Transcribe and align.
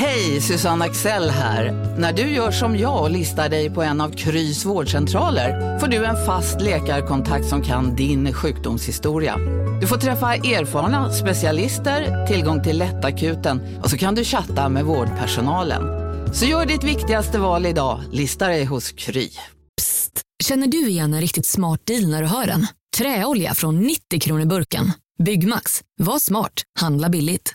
Hej, 0.00 0.40
Susanne 0.40 0.84
Axel 0.84 1.30
här. 1.30 1.72
När 1.98 2.12
du 2.12 2.22
gör 2.22 2.50
som 2.50 2.78
jag 2.78 3.02
och 3.02 3.10
listar 3.10 3.48
dig 3.48 3.70
på 3.70 3.82
en 3.82 4.00
av 4.00 4.10
Krys 4.10 4.64
vårdcentraler 4.64 5.78
får 5.78 5.86
du 5.86 6.04
en 6.04 6.26
fast 6.26 6.60
läkarkontakt 6.60 7.46
som 7.46 7.62
kan 7.62 7.96
din 7.96 8.32
sjukdomshistoria. 8.32 9.36
Du 9.80 9.86
får 9.86 9.96
träffa 9.96 10.34
erfarna 10.34 11.12
specialister, 11.12 12.26
tillgång 12.26 12.62
till 12.62 12.78
lättakuten 12.78 13.78
och 13.82 13.90
så 13.90 13.98
kan 13.98 14.14
du 14.14 14.24
chatta 14.24 14.68
med 14.68 14.84
vårdpersonalen. 14.84 15.82
Så 16.34 16.44
gör 16.44 16.66
ditt 16.66 16.84
viktigaste 16.84 17.38
val 17.38 17.66
idag, 17.66 18.00
lista 18.12 18.48
dig 18.48 18.64
hos 18.64 18.92
Kry. 18.92 19.30
Psst! 19.76 20.20
Känner 20.44 20.66
du 20.66 20.88
igen 20.88 21.14
en 21.14 21.20
riktigt 21.20 21.46
smart 21.46 21.86
deal 21.86 22.10
när 22.10 22.22
du 22.22 22.28
hör 22.28 22.46
den? 22.46 22.66
Träolja 22.98 23.54
från 23.54 23.80
90 23.80 24.20
kronor 24.20 24.44
burken. 24.44 24.92
Byggmax. 25.22 25.82
Var 26.00 26.18
smart. 26.18 26.62
Handla 26.80 27.08
billigt. 27.08 27.54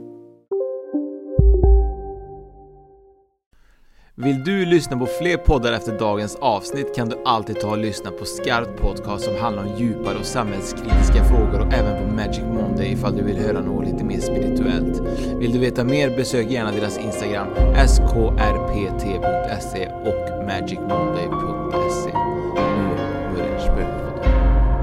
Vill 4.23 4.43
du 4.43 4.65
lyssna 4.65 4.97
på 4.97 5.05
fler 5.05 5.37
poddar 5.37 5.73
efter 5.73 5.99
dagens 5.99 6.37
avsnitt 6.41 6.95
kan 6.95 7.09
du 7.09 7.15
alltid 7.25 7.59
ta 7.59 7.67
och 7.69 7.77
lyssna 7.77 8.11
på 8.11 8.25
Skarpt 8.25 8.81
Podcast 8.81 9.25
som 9.25 9.35
handlar 9.35 9.63
om 9.63 9.69
djupare 9.77 10.17
och 10.17 10.25
samhällskritiska 10.25 11.23
frågor 11.23 11.59
och 11.59 11.73
även 11.73 12.09
på 12.09 12.15
Magic 12.15 12.43
Monday 12.53 12.91
ifall 12.91 13.15
du 13.15 13.23
vill 13.23 13.37
höra 13.37 13.61
något 13.61 13.85
lite 13.85 14.03
mer 14.03 14.19
spirituellt. 14.19 15.01
Vill 15.39 15.51
du 15.51 15.59
veta 15.59 15.83
mer 15.83 16.09
besök 16.17 16.51
gärna 16.51 16.71
deras 16.71 16.97
Instagram 16.97 17.47
skrpt.se 17.87 19.87
och 19.87 20.45
magicmonday.se. 20.45 22.11
Nu 22.57 23.35
börjar 23.35 23.59
Spökpodden. 23.59 24.33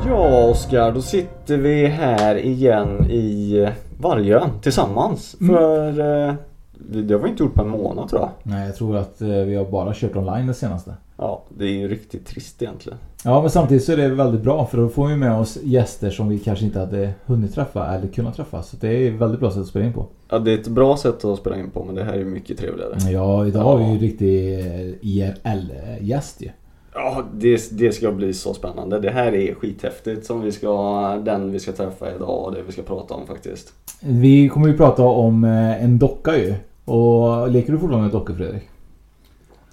Ja, 0.07 0.45
Oskar, 0.51 0.93
då 0.93 1.03
sitter 1.03 1.57
vi 1.57 1.87
här 1.87 2.39
igen 2.39 3.11
i 3.11 3.69
Vargön 3.99 4.51
tillsammans. 4.63 5.37
För 5.39 6.01
eh, 6.29 6.35
det 6.79 7.15
har 7.15 7.21
vi 7.21 7.29
inte 7.29 7.43
gjort 7.43 7.55
på 7.55 7.63
en 7.63 7.69
månad 7.69 8.09
tror 8.09 8.21
jag. 8.21 8.31
Nej, 8.43 8.67
jag 8.67 8.77
tror 8.77 8.97
att 8.97 9.21
eh, 9.21 9.29
vi 9.29 9.55
har 9.55 9.65
bara 9.65 9.95
kört 9.95 10.17
online 10.17 10.47
det 10.47 10.55
senaste. 10.55 10.95
Ja, 11.17 11.43
det 11.49 11.65
är 11.65 11.73
ju 11.73 11.89
riktigt 11.89 12.27
trist 12.27 12.63
egentligen. 12.63 12.99
Ja, 13.25 13.41
men 13.41 13.51
samtidigt 13.51 13.85
så 13.85 13.93
är 13.93 13.97
det 13.97 14.09
väldigt 14.09 14.43
bra 14.43 14.67
för 14.67 14.79
då 14.79 14.89
får 14.89 15.07
vi 15.07 15.17
med 15.17 15.41
oss 15.41 15.59
gäster 15.63 16.11
som 16.11 16.29
vi 16.29 16.39
kanske 16.39 16.65
inte 16.65 16.79
hade 16.79 17.11
hunnit 17.27 17.55
träffa 17.55 17.95
eller 17.95 18.09
kunnat 18.09 18.37
träffa. 18.37 18.63
Så 18.63 18.77
det 18.81 18.89
är 18.89 19.15
ett 19.15 19.21
väldigt 19.21 19.41
bra 19.41 19.51
sätt 19.51 19.61
att 19.61 19.67
spela 19.67 19.87
in 19.87 19.93
på. 19.93 20.07
Ja, 20.29 20.39
det 20.39 20.53
är 20.53 20.59
ett 20.59 20.69
bra 20.69 20.97
sätt 20.97 21.25
att 21.25 21.39
spela 21.39 21.59
in 21.59 21.71
på 21.71 21.85
men 21.85 21.95
det 21.95 22.05
här 22.05 22.13
är 22.13 22.25
mycket 22.25 22.59
trevligare. 22.59 23.11
Ja, 23.11 23.47
idag 23.47 23.61
har 23.61 23.77
vi 23.79 23.85
ju 23.85 23.91
en 23.91 23.99
riktig 23.99 24.59
eh, 24.59 24.95
IRL-gäst 25.01 26.43
ju. 26.43 26.51
Ja, 26.95 27.25
det, 27.35 27.79
det 27.79 27.93
ska 27.93 28.13
bli 28.13 28.35
så 28.35 28.55
spännande. 28.55 29.01
Det 29.01 29.11
här 29.11 29.35
är 29.35 29.55
skithäftigt 29.55 30.27
som 30.27 30.41
vi 30.41 30.53
ska, 30.53 31.23
den 31.25 31.53
vi 31.53 31.59
ska 31.59 31.73
träffa 31.73 32.15
idag 32.15 32.45
och 32.45 32.53
det 32.55 32.63
vi 32.67 32.73
ska 32.73 32.83
prata 32.83 33.15
om 33.15 33.27
faktiskt. 33.27 33.73
Vi 34.01 34.49
kommer 34.49 34.69
ju 34.69 34.77
prata 34.77 35.03
om 35.03 35.45
eh, 35.45 35.85
en 35.85 35.99
docka 35.99 36.37
ju. 36.37 36.55
Och 36.89 37.51
leker 37.51 37.73
du 37.73 37.79
fortfarande 37.79 38.09
med 38.09 38.13
dockor 38.13 38.35
Fredrik? 38.35 38.63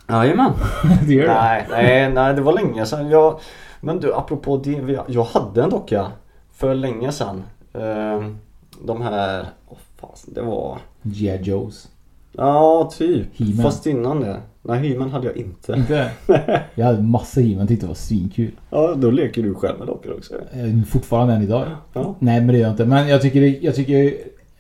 Jajamän. 0.10 0.52
det 1.08 1.14
gör 1.14 1.22
du? 1.22 1.28
Nej, 1.28 1.66
nej, 1.70 2.14
nej, 2.14 2.34
det 2.34 2.42
var 2.42 2.54
länge 2.54 2.86
sedan. 2.86 3.10
Jag, 3.10 3.40
men 3.82 4.00
du, 4.00 4.14
apropå 4.14 4.58
det. 4.58 5.00
Jag 5.08 5.24
hade 5.24 5.64
en 5.64 5.70
docka 5.70 6.12
för 6.54 6.76
länge 6.76 7.12
sedan. 7.12 7.44
Ehm, 7.74 8.38
De 8.86 9.02
här, 9.02 9.46
oh, 9.68 9.78
fasen, 9.98 10.34
det 10.34 10.42
var... 10.42 10.78
G.I. 11.02 11.42
Joes. 11.44 11.88
Ja, 12.32 12.90
typ. 12.98 13.28
Fast 13.62 13.86
innan 13.86 14.20
det. 14.20 14.38
Nej, 14.62 14.80
He-Man 14.90 15.10
hade 15.10 15.28
jag 15.28 15.38
inte. 15.38 15.74
Inte? 15.74 16.12
Jag 16.76 16.86
hade 16.86 17.02
massa 17.02 17.42
He-Man, 17.42 17.68
tyckte 17.68 17.86
det 17.86 17.88
var 17.88 17.96
svinkul. 17.96 18.52
Ja, 18.70 18.94
då 18.96 19.12
leker 19.12 19.44
du 19.44 19.56
själv 19.56 19.80
med 19.80 19.88
dockor 19.88 20.14
också. 20.18 20.34
Eh, 20.34 20.84
Fortfarande 20.90 21.34
än 21.34 21.42
idag. 21.42 21.68
Ja. 21.94 22.16
Nej 22.20 22.40
men 22.42 22.48
det 22.48 22.54
gör 22.58 22.66
jag 22.66 22.74
inte. 22.74 22.86
Men 22.86 23.08
jag 23.08 23.22
tycker, 23.22 23.64
jag 23.66 23.76
tycker 23.76 24.14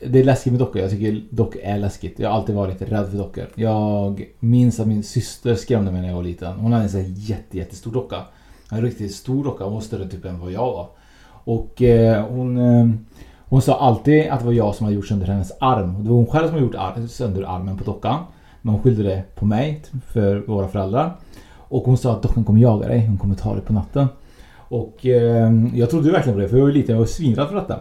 det 0.09 0.19
är 0.19 0.23
läskigt 0.23 0.53
med 0.53 0.59
dockor. 0.59 0.81
Jag 0.81 0.91
tycker 0.91 1.21
dockor 1.29 1.61
är 1.63 1.77
läskigt. 1.77 2.19
Jag 2.19 2.29
har 2.29 2.35
alltid 2.37 2.55
varit 2.55 2.81
rädd 2.81 3.09
för 3.09 3.17
dockor. 3.17 3.45
Jag 3.55 4.25
minns 4.39 4.79
att 4.79 4.87
min 4.87 5.03
syster 5.03 5.55
skrämde 5.55 5.91
mig 5.91 6.01
när 6.01 6.07
jag 6.07 6.15
var 6.15 6.23
liten. 6.23 6.53
Hon 6.53 6.71
hade 6.71 6.83
en 6.83 6.89
sån 6.89 6.99
här 7.01 7.13
jätte, 7.15 7.57
jättestor 7.57 7.91
docka. 7.91 8.15
En 8.71 8.81
riktigt 8.81 9.15
stor 9.15 9.43
docka. 9.43 9.63
Hon 9.63 9.73
var 9.73 9.81
större 9.81 10.07
typ 10.07 10.25
än 10.25 10.39
vad 10.39 10.51
jag 10.51 10.71
var. 10.71 10.87
Och 11.27 11.81
eh, 11.81 12.25
hon, 12.25 12.57
eh, 12.57 12.87
hon 13.45 13.61
sa 13.61 13.79
alltid 13.79 14.27
att 14.29 14.39
det 14.39 14.45
var 14.45 14.53
jag 14.53 14.75
som 14.75 14.83
hade 14.85 14.95
gjort 14.95 15.07
sönder 15.07 15.27
hennes 15.27 15.51
arm. 15.59 16.03
Det 16.03 16.09
var 16.09 16.15
hon 16.15 16.25
själv 16.27 16.45
som 16.45 16.53
hade 16.53 16.65
gjort 16.65 16.75
ar- 16.75 17.07
sönder 17.07 17.43
armen 17.43 17.77
på 17.77 17.83
dockan. 17.83 18.23
Men 18.61 18.73
hon 18.73 18.83
skyllde 18.83 19.03
det 19.03 19.23
på 19.35 19.45
mig, 19.45 19.81
för 20.13 20.43
våra 20.47 20.67
föräldrar. 20.67 21.15
Och 21.57 21.83
hon 21.83 21.97
sa 21.97 22.11
att 22.13 22.21
dockan 22.23 22.43
kommer 22.43 22.59
jaga 22.59 22.87
dig. 22.87 23.07
Hon 23.07 23.17
kommer 23.17 23.35
ta 23.35 23.53
dig 23.53 23.61
på 23.63 23.73
natten. 23.73 24.07
Och 24.57 25.05
eh, 25.05 25.51
jag 25.73 25.89
trodde 25.89 26.05
ju 26.05 26.11
verkligen 26.11 26.35
på 26.37 26.41
det 26.41 26.49
för 26.49 26.57
jag 26.57 26.63
var 26.63 26.69
ju 26.69 26.75
liten 26.75 26.95
och 26.95 26.99
jag 26.99 27.05
var 27.05 27.07
svinrädd 27.07 27.47
för 27.47 27.55
detta. 27.55 27.79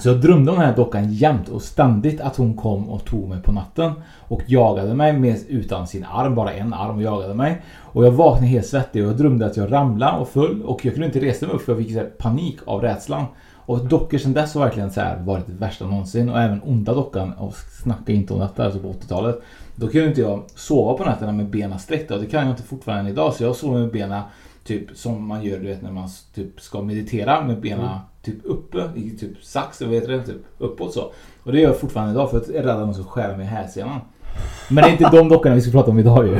Så 0.00 0.08
jag 0.08 0.20
drömde 0.20 0.50
om 0.50 0.58
den 0.58 0.66
här 0.66 0.76
dockan 0.76 1.12
jämt 1.12 1.48
och 1.48 1.62
ständigt 1.62 2.20
att 2.20 2.36
hon 2.36 2.56
kom 2.56 2.88
och 2.88 3.04
tog 3.04 3.28
mig 3.28 3.42
på 3.42 3.52
natten. 3.52 3.92
Och 4.18 4.42
jagade 4.46 4.94
mig 4.94 5.12
med, 5.12 5.38
utan 5.48 5.86
sin 5.86 6.04
arm, 6.12 6.34
bara 6.34 6.52
en 6.52 6.74
arm 6.74 6.96
och 6.96 7.02
jagade 7.02 7.34
mig. 7.34 7.62
Och 7.78 8.04
jag 8.04 8.10
vaknade 8.10 8.46
helt 8.46 8.66
svettig 8.66 9.02
och 9.02 9.08
jag 9.08 9.16
drömde 9.16 9.46
att 9.46 9.56
jag 9.56 9.72
ramlade 9.72 10.18
och 10.18 10.28
föll 10.28 10.62
och 10.62 10.84
jag 10.84 10.94
kunde 10.94 11.06
inte 11.06 11.20
resa 11.20 11.46
mig 11.46 11.54
upp 11.54 11.62
för 11.62 11.72
jag 11.72 11.82
fick 11.82 11.92
så 11.92 11.98
här 11.98 12.06
panik 12.06 12.58
av 12.64 12.80
rädslan. 12.80 13.24
Och 13.70 13.86
dockor 13.86 14.18
sen 14.18 14.32
dess 14.32 14.54
har 14.54 14.60
verkligen 14.60 14.90
så 14.90 15.00
här 15.00 15.16
varit 15.16 15.46
det 15.46 15.52
värsta 15.52 15.86
någonsin 15.86 16.28
och 16.28 16.40
även 16.40 16.62
onda 16.62 16.94
dockan, 16.94 17.32
och 17.32 17.54
snacka 17.82 18.12
inte 18.12 18.34
om 18.34 18.40
detta, 18.40 18.64
alltså 18.64 18.80
på 18.80 18.92
80-talet. 18.92 19.42
Då 19.74 19.88
kunde 19.88 20.08
inte 20.08 20.20
jag 20.20 20.42
sova 20.54 20.94
på 20.94 21.04
nätterna 21.04 21.32
med 21.32 21.50
benen 21.50 21.78
sträckta 21.78 22.14
och 22.14 22.20
det 22.20 22.26
kan 22.26 22.40
jag 22.40 22.50
inte 22.50 22.62
fortfarande 22.62 23.04
än 23.04 23.12
idag. 23.12 23.34
Så 23.34 23.44
jag 23.44 23.56
sover 23.56 23.80
med 23.80 23.92
benen 23.92 24.22
typ 24.64 24.96
som 24.96 25.26
man 25.26 25.42
gör 25.42 25.58
du 25.58 25.66
vet 25.66 25.82
när 25.82 25.92
man 25.92 26.08
typ 26.34 26.60
ska 26.60 26.82
meditera 26.82 27.40
med 27.44 27.60
benen 27.60 27.84
mm 27.84 27.98
typ 28.22 28.44
uppe 28.44 28.90
i 28.94 29.10
typ 29.10 29.44
sax, 29.44 29.80
vad 29.80 29.90
heter 29.90 30.08
det? 30.08 30.22
Typ 30.22 30.44
uppåt 30.58 30.94
så. 30.94 31.12
Och 31.42 31.52
det 31.52 31.60
gör 31.60 31.70
jag 31.70 31.80
fortfarande 31.80 32.12
idag 32.12 32.30
för 32.30 32.36
att 32.36 32.48
jag 32.48 32.56
är 32.56 32.62
rädd 32.62 32.70
att 32.70 32.80
de 32.80 32.94
ska 32.94 33.04
skära 33.04 33.36
mig 33.36 33.46
i 33.46 33.48
hälsenan. 33.48 34.00
Men 34.68 34.84
det 34.84 34.90
är 34.90 34.92
inte 34.92 35.16
de 35.16 35.28
dockorna 35.28 35.54
vi 35.54 35.60
ska 35.60 35.70
prata 35.70 35.90
om 35.90 35.98
idag 35.98 36.26
ju. 36.26 36.34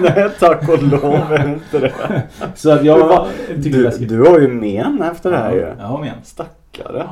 Nej, 0.00 0.30
tack 0.38 0.68
och 0.68 0.82
lov 0.82 1.32
är 1.32 1.48
inte 1.48 1.78
det. 1.78 2.22
Så 2.54 2.70
att 2.70 2.84
jag 2.84 3.26
tycker 3.62 3.82
det 3.82 3.88
är 3.88 3.98
Du, 3.98 4.06
du 4.06 4.30
har 4.30 4.38
ju 4.38 4.48
men 4.48 5.02
efter 5.02 5.30
det 5.30 5.36
här 5.36 5.52
ju. 5.52 5.74
Ja, 5.78 5.98
men. 5.98 6.14
Stackare. 6.24 7.08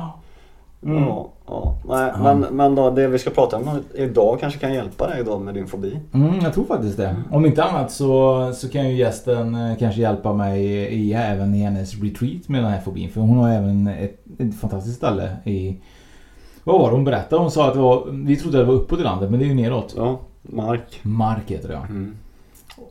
Mm. 0.83 1.03
Ja, 1.03 1.29
ja. 1.47 1.75
Nej, 1.87 2.11
Ja. 2.15 2.23
Men, 2.23 2.55
men 2.55 2.75
då, 2.75 2.89
det 2.89 3.07
vi 3.07 3.19
ska 3.19 3.29
prata 3.29 3.57
om 3.57 3.79
idag 3.93 4.39
kanske 4.39 4.59
kan 4.59 4.73
hjälpa 4.73 5.07
dig 5.07 5.23
då 5.23 5.39
med 5.39 5.53
din 5.53 5.67
fobi. 5.67 5.99
Mm, 6.13 6.39
jag 6.43 6.53
tror 6.53 6.65
faktiskt 6.65 6.97
det. 6.97 7.15
Om 7.31 7.45
inte 7.45 7.63
annat 7.63 7.91
så, 7.91 8.51
så 8.53 8.69
kan 8.69 8.89
ju 8.89 8.95
gästen 8.95 9.55
eh, 9.55 9.77
kanske 9.77 10.01
hjälpa 10.01 10.33
mig 10.33 10.65
i, 10.93 11.13
även 11.13 11.55
i 11.55 11.59
hennes 11.63 12.01
retreat 12.03 12.47
med 12.49 12.63
den 12.63 12.71
här 12.71 12.79
fobin. 12.81 13.09
För 13.09 13.21
hon 13.21 13.37
har 13.37 13.49
även 13.49 13.87
ett, 13.87 14.25
ett 14.39 14.55
fantastiskt 14.59 14.97
ställe 14.97 15.37
i... 15.45 15.77
Vad 16.63 16.79
var 16.79 16.89
det 16.89 16.95
hon 16.95 17.03
berättade? 17.05 17.41
Hon 17.41 17.51
sa 17.51 17.67
att 17.67 17.73
det 17.73 17.79
var, 17.79 18.05
vi 18.25 18.35
trodde 18.37 18.57
det 18.57 18.63
var 18.63 18.73
uppåt 18.73 18.99
i 18.99 19.03
landet 19.03 19.29
men 19.31 19.39
det 19.39 19.45
är 19.45 19.47
ju 19.47 19.55
neråt. 19.55 19.93
Ja, 19.97 20.19
Mark. 20.41 20.99
Mark 21.01 21.51
heter 21.51 21.67
det 21.67 21.73
ja. 21.73 21.85
Mm, 21.89 22.15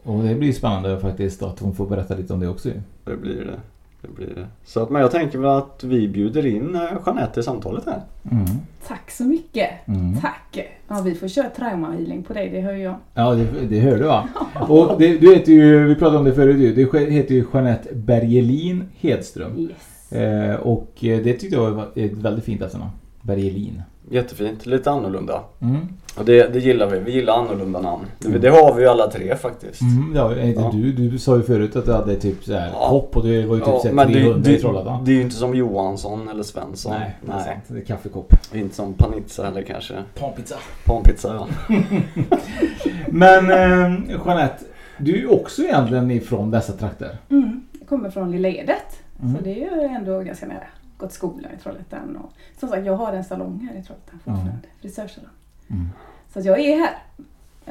Och 0.02 0.22
det 0.24 0.34
blir 0.34 0.52
spännande 0.52 1.00
faktiskt 1.00 1.42
att 1.42 1.60
hon 1.60 1.74
får 1.74 1.86
berätta 1.86 2.14
lite 2.14 2.32
om 2.32 2.40
det 2.40 2.48
också 2.48 2.68
det 3.04 3.16
blir 3.16 3.44
det. 3.44 3.60
Det 4.02 4.08
blir 4.08 4.34
det. 4.34 4.46
Så 4.64 4.82
att, 4.82 4.90
men 4.90 5.02
jag 5.02 5.10
tänker 5.10 5.38
väl 5.38 5.50
att 5.50 5.84
vi 5.84 6.08
bjuder 6.08 6.46
in 6.46 6.74
eh, 6.74 6.82
Jeanette 7.06 7.40
i 7.40 7.42
samtalet 7.42 7.86
här. 7.86 8.02
Mm. 8.30 8.44
Tack 8.86 9.10
så 9.10 9.24
mycket. 9.24 9.70
Mm. 9.88 10.20
Tack. 10.20 10.58
Ja, 10.88 11.00
vi 11.04 11.14
får 11.14 11.28
köra 11.28 11.48
traumahealing 11.48 12.22
på 12.22 12.32
dig, 12.32 12.50
det 12.50 12.60
hör 12.60 12.72
jag. 12.72 12.94
Ja, 13.14 13.34
det, 13.34 13.66
det 13.68 13.80
hör 13.80 13.98
du 13.98 14.04
va? 14.04 14.28
Och 14.68 14.98
det, 14.98 15.18
du 15.18 15.34
heter 15.34 15.52
ju, 15.52 15.86
vi 15.86 15.94
pratade 15.94 16.18
om 16.18 16.24
det 16.24 16.32
förut 16.32 16.58
ju. 16.58 16.74
Du 16.74 16.98
heter 16.98 17.34
ju 17.34 17.44
Jeanette 17.52 17.94
Bergelin 17.94 18.84
Hedström. 18.96 19.58
Yes. 19.58 20.12
Eh, 20.12 20.54
och 20.54 21.04
eh, 21.04 21.22
det 21.22 21.32
tyckte 21.32 21.56
jag 21.56 21.70
var 21.70 21.88
ett 21.94 22.12
väldigt 22.12 22.44
fint 22.44 22.62
efternamn. 22.62 22.91
Bergelin. 23.22 23.82
Jättefint, 24.10 24.66
lite 24.66 24.91
annorlunda. 24.91 25.41
Mm. 25.60 25.76
Och 26.18 26.24
det, 26.24 26.53
det 26.53 26.59
gillar 26.59 26.86
vi, 26.91 26.98
vi 26.98 27.12
gillar 27.12 27.33
annorlunda 27.39 27.80
namn. 27.80 28.04
Det, 28.18 28.39
det 28.39 28.48
har 28.51 28.74
vi 28.74 28.83
ju 28.83 28.89
alla 28.89 29.10
tre 29.10 29.36
faktiskt. 29.36 29.80
Mm, 29.83 30.12
ja, 30.16 30.41
inte 30.42 30.60
Ja. 30.60 30.71
Du, 30.72 30.92
du 30.92 31.18
sa 31.18 31.36
ju 31.36 31.42
förut 31.42 31.77
att 31.77 31.84
du 31.86 31.92
hade 31.92 32.16
typ 32.16 32.45
så 32.45 32.53
här 32.54 32.71
Ja. 32.72 32.86
hopp 32.89 33.16
och 33.16 33.22
det 33.27 33.47
var 33.47 33.54
ju 33.54 33.60
typ 33.60 33.74
så 33.80 33.86
här 33.89 33.92
men 33.95 34.09
det, 34.09 34.15
300 34.15 34.51
i 34.51 34.54
det, 34.54 34.60
Trollhättan. 34.60 35.04
det 35.04 35.10
är 35.10 35.15
ju 35.15 35.22
inte 35.22 35.34
som 35.36 35.54
Johansson 35.54 36.28
eller 36.28 36.42
Svensson. 36.42 36.92
Nej, 36.92 37.16
det 37.22 37.33
är 37.33 37.36
Nej. 37.36 37.45
sant. 37.45 37.65
Det 37.66 37.78
är 37.78 37.84
kaffekopp. 37.84 38.34
Inte 38.54 38.74
som 38.74 38.95
Panizza 38.95 39.47
eller 39.48 39.62
kanske. 39.62 39.95
Panpizza. 40.15 40.57
Panpizza 40.84 41.34
ja. 41.34 41.47
Men 43.09 43.51
eh, 43.51 44.01
Jeanette, 44.27 44.65
du 44.98 45.13
är 45.15 45.18
ju 45.18 45.28
också 45.28 45.63
egentligen 45.63 46.10
ifrån 46.10 46.51
dessa 46.51 46.72
trakter. 46.72 47.16
Mm. 47.30 47.60
Jag 47.78 47.89
kommer 47.89 48.10
från 48.10 48.30
Lilla 48.30 48.48
Edet. 48.48 49.03
Mm. 49.22 49.36
Så 49.36 49.42
det 49.45 49.51
är 49.65 49.77
ju 49.77 49.83
ändå 49.97 50.21
ganska 50.21 50.47
nära. 50.47 50.66
Gått 50.98 51.13
skolan 51.13 51.51
i 51.59 51.63
Trollhättan 51.63 52.16
och 52.16 52.33
som 52.60 52.68
sagt 52.68 52.86
jag 52.86 52.97
har 52.97 53.13
en 53.13 53.24
salong 53.24 53.68
här 53.72 53.80
i 53.80 53.83
Trollhättan 53.83 54.18
fortfarande. 54.24 54.53
Frisörsalong. 54.80 55.30
Mm. 55.70 55.88
Så 56.32 56.40
jag 56.40 56.60
är 56.60 56.76
här 56.76 56.94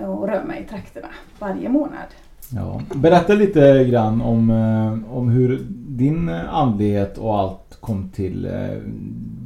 och 0.08 0.28
rör 0.28 0.44
mig 0.44 0.62
i 0.62 0.66
trakterna 0.66 1.08
varje 1.40 1.70
månad. 1.70 2.08
Ja. 2.56 2.82
Berätta 2.96 3.34
lite 3.34 3.84
grann 3.84 4.22
om, 4.22 4.50
eh, 4.50 5.18
om 5.18 5.30
hur 5.30 5.66
din 5.72 6.30
andlighet 6.30 7.18
och 7.18 7.40
allt 7.40 7.78
kom 7.80 8.10
till. 8.10 8.46
Eh, 8.46 8.78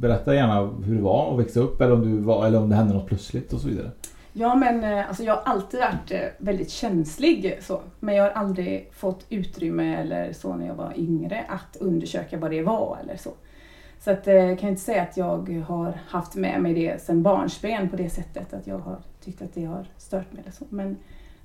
Berätta 0.00 0.34
gärna 0.34 0.60
hur 0.84 0.94
det 0.96 1.02
var 1.02 1.32
att 1.32 1.38
växa 1.38 1.60
upp 1.60 1.80
eller 1.80 1.92
om, 1.92 2.00
du 2.02 2.18
var, 2.18 2.46
eller 2.46 2.58
om 2.58 2.68
det 2.68 2.76
hände 2.76 2.94
något 2.94 3.06
plötsligt 3.06 3.52
och 3.52 3.60
så 3.60 3.68
vidare. 3.68 3.90
Ja 4.32 4.54
men 4.54 4.84
eh, 4.84 5.08
alltså 5.08 5.22
jag 5.22 5.34
har 5.34 5.42
alltid 5.52 5.80
varit 5.80 6.10
eh, 6.10 6.18
väldigt 6.38 6.70
känslig 6.70 7.58
så. 7.62 7.80
Men 8.00 8.14
jag 8.14 8.24
har 8.24 8.30
aldrig 8.30 8.90
fått 8.92 9.26
utrymme 9.30 9.96
eller 9.96 10.32
så 10.32 10.56
när 10.56 10.66
jag 10.66 10.74
var 10.74 10.92
yngre 10.96 11.44
att 11.48 11.76
undersöka 11.80 12.38
vad 12.38 12.50
det 12.50 12.62
var 12.62 12.98
eller 13.02 13.16
så. 13.16 13.30
Så 14.00 14.10
att, 14.10 14.26
eh, 14.26 14.34
jag 14.34 14.58
kan 14.58 14.68
inte 14.68 14.82
säga 14.82 15.02
att 15.02 15.16
jag 15.16 15.64
har 15.66 15.92
haft 16.08 16.34
med 16.34 16.62
mig 16.62 16.74
det 16.74 17.02
sedan 17.02 17.22
barnsben 17.22 17.88
på 17.88 17.96
det 17.96 18.10
sättet 18.10 18.54
att 18.54 18.66
jag 18.66 18.78
har 18.78 18.98
tyckt 19.24 19.42
att 19.42 19.54
det 19.54 19.64
har 19.64 19.86
stört 19.96 20.32
mig 20.32 20.42
eller 20.42 20.52
så. 20.52 20.64
Men 20.68 20.96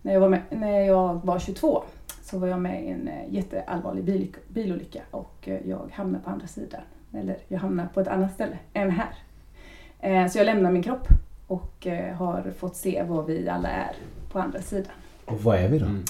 när 0.02 0.14
jag 0.14 0.20
var, 0.20 0.30
med, 0.30 0.42
när 0.50 0.80
jag 0.80 1.26
var 1.26 1.40
22 1.40 1.84
så 2.24 2.38
var 2.38 2.48
jag 2.48 2.62
med 2.62 2.84
i 2.86 2.90
en 2.90 3.10
jätteallvarlig 3.30 4.04
bil, 4.04 4.36
bilolycka 4.48 5.02
och 5.12 5.50
jag 5.66 5.90
hamnade 5.94 6.24
på 6.24 6.30
andra 6.30 6.48
sidan. 6.48 6.82
Eller 7.14 7.38
jag 7.48 7.60
hamnade 7.60 7.90
på 7.94 8.00
ett 8.00 8.08
annat 8.08 8.34
ställe 8.34 8.58
än 8.74 8.92
här. 8.92 10.30
Så 10.30 10.38
jag 10.38 10.46
lämnade 10.46 10.74
min 10.74 10.84
kropp 10.84 11.08
och 11.50 11.88
eh, 11.88 12.16
har 12.16 12.54
fått 12.58 12.76
se 12.76 13.04
vad 13.04 13.26
vi 13.26 13.50
alla 13.50 13.70
är 13.70 13.96
på 14.32 14.40
andra 14.40 14.62
sidan. 14.62 14.94
Och 15.26 15.44
vad 15.44 15.58
är 15.58 15.70
vi 15.70 15.80
då? 15.80 15.86
Mm. 15.86 16.04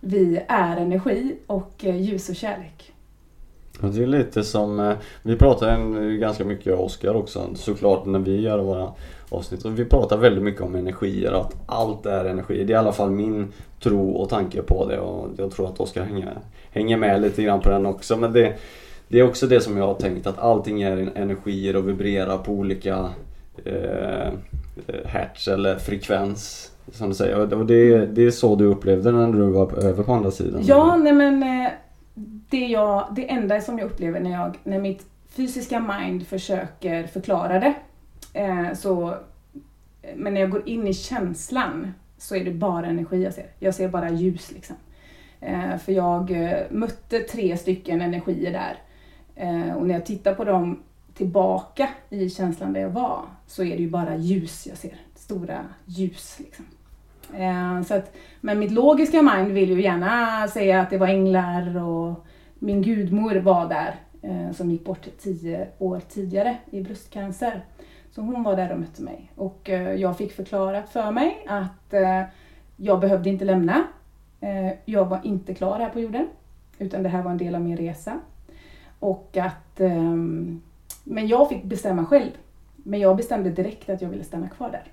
Vi 0.00 0.42
är 0.48 0.76
energi 0.76 1.36
och 1.46 1.84
eh, 1.84 1.96
ljus 1.96 2.28
och 2.28 2.36
kärlek. 2.36 2.92
Det 3.80 4.02
är 4.02 4.06
lite 4.06 4.44
som, 4.44 4.80
eh, 4.80 4.96
vi 5.22 5.36
pratar 5.36 5.68
eh, 5.70 6.10
ganska 6.10 6.44
mycket, 6.44 6.78
Oskar 6.78 7.14
också 7.14 7.48
såklart 7.54 8.06
när 8.06 8.18
vi 8.18 8.40
gör 8.40 8.58
våra 8.58 8.92
avsnitt. 9.28 9.64
vi 9.64 9.84
pratar 9.84 10.16
väldigt 10.16 10.44
mycket 10.44 10.62
om 10.62 10.74
energier, 10.74 11.32
att 11.32 11.56
allt 11.66 12.06
är 12.06 12.24
energi. 12.24 12.64
Det 12.64 12.72
är 12.72 12.74
i 12.74 12.78
alla 12.78 12.92
fall 12.92 13.10
min 13.10 13.52
tro 13.82 14.10
och 14.10 14.28
tanke 14.28 14.62
på 14.62 14.88
det 14.88 14.98
och 14.98 15.28
jag 15.36 15.50
tror 15.50 15.66
att 15.66 15.80
Oskar 15.80 16.04
hänger, 16.04 16.38
hänger 16.70 16.96
med 16.96 17.22
lite 17.22 17.42
grann 17.42 17.60
på 17.60 17.70
den 17.70 17.86
också. 17.86 18.16
Men 18.16 18.32
det, 18.32 18.54
det 19.08 19.18
är 19.18 19.22
också 19.22 19.46
det 19.46 19.60
som 19.60 19.76
jag 19.76 19.86
har 19.86 19.94
tänkt 19.94 20.26
att 20.26 20.38
allting 20.38 20.82
är 20.82 21.10
energier 21.14 21.76
och 21.76 21.88
vibrerar 21.88 22.38
på 22.38 22.52
olika 22.52 23.08
eh, 23.64 24.32
hertz 25.04 25.48
eller 25.48 25.76
frekvens. 25.76 26.66
Som 26.92 27.08
du 27.08 27.14
säger. 27.14 27.54
Och 27.54 27.66
det, 27.66 28.06
det 28.06 28.26
är 28.26 28.30
så 28.30 28.56
du 28.56 28.64
upplevde 28.64 29.12
när 29.12 29.32
du 29.32 29.50
var 29.50 29.84
över 29.84 30.02
på 30.02 30.12
andra 30.12 30.30
sidan? 30.30 30.62
Ja, 30.64 30.96
nej 30.96 31.12
men 31.12 31.42
eh, 31.42 31.70
det, 32.50 32.66
jag, 32.66 33.06
det 33.16 33.30
enda 33.30 33.60
som 33.60 33.78
jag 33.78 33.86
upplever 33.86 34.20
när, 34.20 34.30
jag, 34.30 34.58
när 34.64 34.78
mitt 34.78 35.06
fysiska 35.28 35.80
mind 35.80 36.26
försöker 36.26 37.06
förklara 37.06 37.60
det. 37.60 37.74
Eh, 38.34 38.72
så, 38.74 39.16
men 40.14 40.34
när 40.34 40.40
jag 40.40 40.50
går 40.50 40.68
in 40.68 40.86
i 40.86 40.94
känslan 40.94 41.92
så 42.18 42.36
är 42.36 42.44
det 42.44 42.50
bara 42.50 42.86
energi 42.86 43.24
jag 43.24 43.34
ser. 43.34 43.46
Jag 43.58 43.74
ser 43.74 43.88
bara 43.88 44.10
ljus 44.10 44.52
liksom. 44.52 44.76
Eh, 45.40 45.76
för 45.76 45.92
jag 45.92 46.30
eh, 46.30 46.58
mötte 46.70 47.20
tre 47.20 47.56
stycken 47.56 48.00
energier 48.00 48.52
där. 48.52 48.78
Eh, 49.36 49.76
och 49.76 49.86
när 49.86 49.94
jag 49.94 50.06
tittar 50.06 50.34
på 50.34 50.44
dem 50.44 50.82
tillbaka 51.14 51.88
i 52.10 52.30
känslan 52.30 52.72
där 52.72 52.80
jag 52.80 52.90
var 52.90 53.22
så 53.46 53.62
är 53.62 53.76
det 53.76 53.82
ju 53.82 53.90
bara 53.90 54.16
ljus 54.16 54.66
jag 54.66 54.76
ser. 54.76 54.96
Stora 55.14 55.64
ljus 55.84 56.36
liksom. 56.38 56.64
Eh, 57.34 57.82
så 57.82 57.94
att, 57.94 58.16
men 58.40 58.58
mitt 58.58 58.72
logiska 58.72 59.22
mind 59.22 59.52
vill 59.52 59.70
ju 59.70 59.82
gärna 59.82 60.48
säga 60.48 60.80
att 60.80 60.90
det 60.90 60.98
var 60.98 61.08
änglar 61.08 61.82
och 61.82 62.26
min 62.62 62.82
gudmor 62.82 63.34
var 63.34 63.68
där 63.68 63.94
eh, 64.22 64.52
som 64.52 64.70
gick 64.70 64.84
bort 64.84 65.08
tio 65.18 65.68
år 65.78 66.00
tidigare 66.08 66.56
i 66.70 66.82
bröstcancer. 66.82 67.64
Så 68.10 68.20
hon 68.20 68.42
var 68.42 68.56
där 68.56 68.72
och 68.72 68.80
mötte 68.80 69.02
mig 69.02 69.32
och 69.36 69.70
eh, 69.70 69.94
jag 69.94 70.18
fick 70.18 70.32
förklarat 70.32 70.88
för 70.88 71.10
mig 71.10 71.46
att 71.48 71.94
eh, 71.94 72.22
jag 72.76 73.00
behövde 73.00 73.30
inte 73.30 73.44
lämna. 73.44 73.84
Jag 74.84 75.04
var 75.04 75.20
inte 75.22 75.54
klar 75.54 75.78
här 75.78 75.88
på 75.88 76.00
jorden 76.00 76.28
utan 76.78 77.02
det 77.02 77.08
här 77.08 77.22
var 77.22 77.30
en 77.30 77.38
del 77.38 77.54
av 77.54 77.60
min 77.60 77.76
resa. 77.76 78.20
Och 78.98 79.36
att 79.36 79.80
men 81.04 81.28
jag 81.28 81.48
fick 81.48 81.64
bestämma 81.64 82.06
själv. 82.06 82.30
Men 82.76 83.00
jag 83.00 83.16
bestämde 83.16 83.50
direkt 83.50 83.90
att 83.90 84.02
jag 84.02 84.08
ville 84.08 84.24
stanna 84.24 84.48
kvar 84.48 84.70
där. 84.70 84.84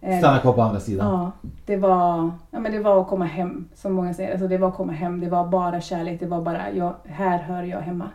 Eh, 0.00 0.18
stanna 0.18 0.38
kvar 0.38 0.52
på 0.52 0.62
andra 0.62 0.80
sidan? 0.80 1.06
Ja, 1.06 1.32
det 1.66 1.76
var, 1.76 2.30
ja, 2.50 2.60
men 2.60 2.72
det 2.72 2.78
var 2.78 3.00
att 3.00 3.08
komma 3.08 3.24
hem, 3.24 3.68
som 3.74 3.92
många 3.92 4.14
säger. 4.14 4.30
Alltså 4.30 4.48
det 4.48 4.58
var 4.58 4.68
att 4.68 4.74
komma 4.76 4.92
hem, 4.92 5.20
det 5.20 5.28
var 5.28 5.46
bara 5.46 5.80
kärlek, 5.80 6.20
det 6.20 6.26
var 6.26 6.40
bara, 6.40 6.72
jag, 6.72 6.94
här 7.04 7.38
hör 7.38 7.62
jag 7.62 7.80
hemma. 7.80 8.10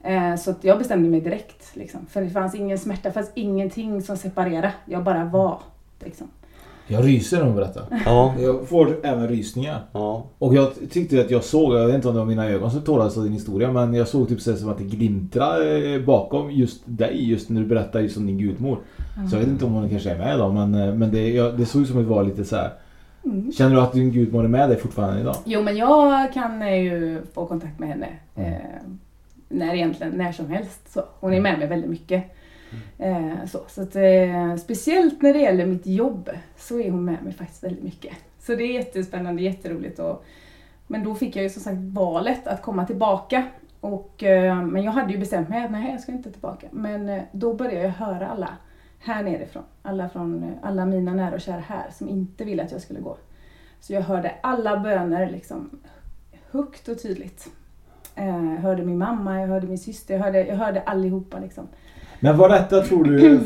Eh, 0.00 0.36
så 0.36 0.54
jag 0.60 0.78
bestämde 0.78 1.08
mig 1.08 1.20
direkt. 1.20 1.76
Liksom. 1.76 2.06
För 2.06 2.22
det 2.22 2.30
fanns 2.30 2.54
ingen 2.54 2.78
smärta, 2.78 3.08
det 3.08 3.12
fanns 3.12 3.32
ingenting 3.34 4.02
som 4.02 4.16
separerade. 4.16 4.72
Jag 4.84 5.04
bara 5.04 5.24
var. 5.24 5.58
Liksom. 6.00 6.28
Jag 6.88 7.04
ryser 7.04 7.38
när 7.38 7.44
hon 7.44 7.56
berättar. 7.56 7.84
Ja. 8.04 8.34
Jag 8.40 8.68
får 8.68 9.06
även 9.06 9.28
rysningar. 9.28 9.80
Ja. 9.92 10.26
Och 10.38 10.54
jag 10.54 10.72
tyckte 10.90 11.20
att 11.20 11.30
jag 11.30 11.44
såg, 11.44 11.74
jag 11.74 11.86
vet 11.86 11.94
inte 11.94 12.08
om 12.08 12.14
det 12.14 12.20
var 12.20 12.26
mina 12.26 12.48
ögon 12.48 12.70
som 12.70 12.82
tålades 12.82 13.16
av 13.16 13.24
din 13.24 13.32
historia, 13.32 13.72
men 13.72 13.94
jag 13.94 14.08
såg 14.08 14.28
typ 14.28 14.40
så 14.40 14.56
som 14.56 14.68
att 14.68 14.78
det 14.78 14.84
glimtrade 14.84 15.94
eh, 15.94 16.00
bakom 16.00 16.50
just 16.50 16.82
dig, 16.84 17.30
just 17.30 17.48
när 17.48 17.60
du 17.60 17.66
berättade 17.66 18.04
just 18.04 18.16
om 18.16 18.26
din 18.26 18.38
gudmor. 18.38 18.78
Mm. 19.16 19.28
Så 19.28 19.36
jag 19.36 19.40
vet 19.40 19.48
inte 19.48 19.64
om 19.64 19.72
hon 19.72 19.90
kanske 19.90 20.10
är 20.10 20.18
med 20.18 20.34
idag, 20.34 20.54
men, 20.54 20.74
eh, 20.74 20.94
men 20.94 21.10
det, 21.10 21.28
jag, 21.28 21.58
det 21.58 21.66
såg 21.66 21.82
ut 21.82 21.88
som 21.88 21.98
att 21.98 22.04
det 22.04 22.10
var 22.10 22.24
lite 22.24 22.44
så 22.44 22.56
här. 22.56 22.72
Mm. 23.24 23.52
Känner 23.52 23.74
du 23.74 23.80
att 23.80 23.92
din 23.92 24.12
gudmor 24.12 24.44
är 24.44 24.48
med 24.48 24.68
dig 24.68 24.78
fortfarande 24.78 25.20
idag? 25.20 25.36
Jo, 25.44 25.62
men 25.62 25.76
jag 25.76 26.32
kan 26.32 26.74
ju 26.76 27.22
få 27.34 27.46
kontakt 27.46 27.78
med 27.78 27.88
henne. 27.88 28.08
Mm. 28.34 28.52
Eh, 28.52 28.58
när 29.48 29.74
egentligen, 29.74 30.12
när 30.12 30.32
som 30.32 30.50
helst. 30.50 30.92
Så. 30.92 31.02
Hon 31.20 31.34
är 31.34 31.40
med 31.40 31.58
mig 31.58 31.68
väldigt 31.68 31.90
mycket. 31.90 32.24
Eh, 32.98 33.44
så 33.46 33.60
så 33.68 33.82
att, 33.82 33.96
eh, 33.96 34.56
speciellt 34.56 35.22
när 35.22 35.32
det 35.32 35.38
gäller 35.38 35.66
mitt 35.66 35.86
jobb 35.86 36.30
så 36.56 36.80
är 36.80 36.90
hon 36.90 37.04
med 37.04 37.22
mig 37.22 37.32
faktiskt 37.32 37.64
väldigt 37.64 37.84
mycket. 37.84 38.16
Så 38.38 38.54
det 38.54 38.62
är 38.62 38.72
jättespännande, 38.72 39.42
jätteroligt. 39.42 39.98
Och, 39.98 40.24
men 40.86 41.04
då 41.04 41.14
fick 41.14 41.36
jag 41.36 41.42
ju 41.42 41.50
som 41.50 41.62
sagt 41.62 41.78
valet 41.80 42.46
att 42.46 42.62
komma 42.62 42.86
tillbaka. 42.86 43.46
Och, 43.80 44.22
eh, 44.22 44.62
men 44.62 44.82
jag 44.82 44.92
hade 44.92 45.12
ju 45.12 45.18
bestämt 45.18 45.48
mig 45.48 45.64
att 45.64 45.70
nej, 45.70 45.90
jag 45.90 46.00
ska 46.00 46.12
inte 46.12 46.32
tillbaka. 46.32 46.66
Men 46.70 47.22
då 47.32 47.54
började 47.54 47.80
jag 47.80 47.90
höra 47.90 48.28
alla 48.28 48.48
här 48.98 49.22
nerifrån. 49.22 49.62
Alla, 49.82 50.08
från, 50.08 50.54
alla 50.62 50.86
mina 50.86 51.14
nära 51.14 51.34
och 51.34 51.40
kära 51.40 51.60
här 51.60 51.90
som 51.92 52.08
inte 52.08 52.44
ville 52.44 52.62
att 52.62 52.72
jag 52.72 52.80
skulle 52.80 53.00
gå. 53.00 53.16
Så 53.80 53.92
jag 53.92 54.02
hörde 54.02 54.34
alla 54.42 54.80
böner 54.80 55.30
liksom 55.30 55.70
högt 56.50 56.88
och 56.88 57.02
tydligt. 57.02 57.48
Jag 58.14 58.56
hörde 58.56 58.84
min 58.84 58.98
mamma, 58.98 59.40
jag 59.40 59.48
hörde 59.48 59.66
min 59.66 59.78
syster, 59.78 60.14
jag 60.14 60.20
hörde, 60.20 60.46
jag 60.46 60.56
hörde 60.56 60.82
allihopa 60.82 61.38
liksom. 61.38 61.68
Men 62.20 62.36
var 62.36 62.48
detta 62.48 62.80
tror 62.80 63.04
du, 63.04 63.40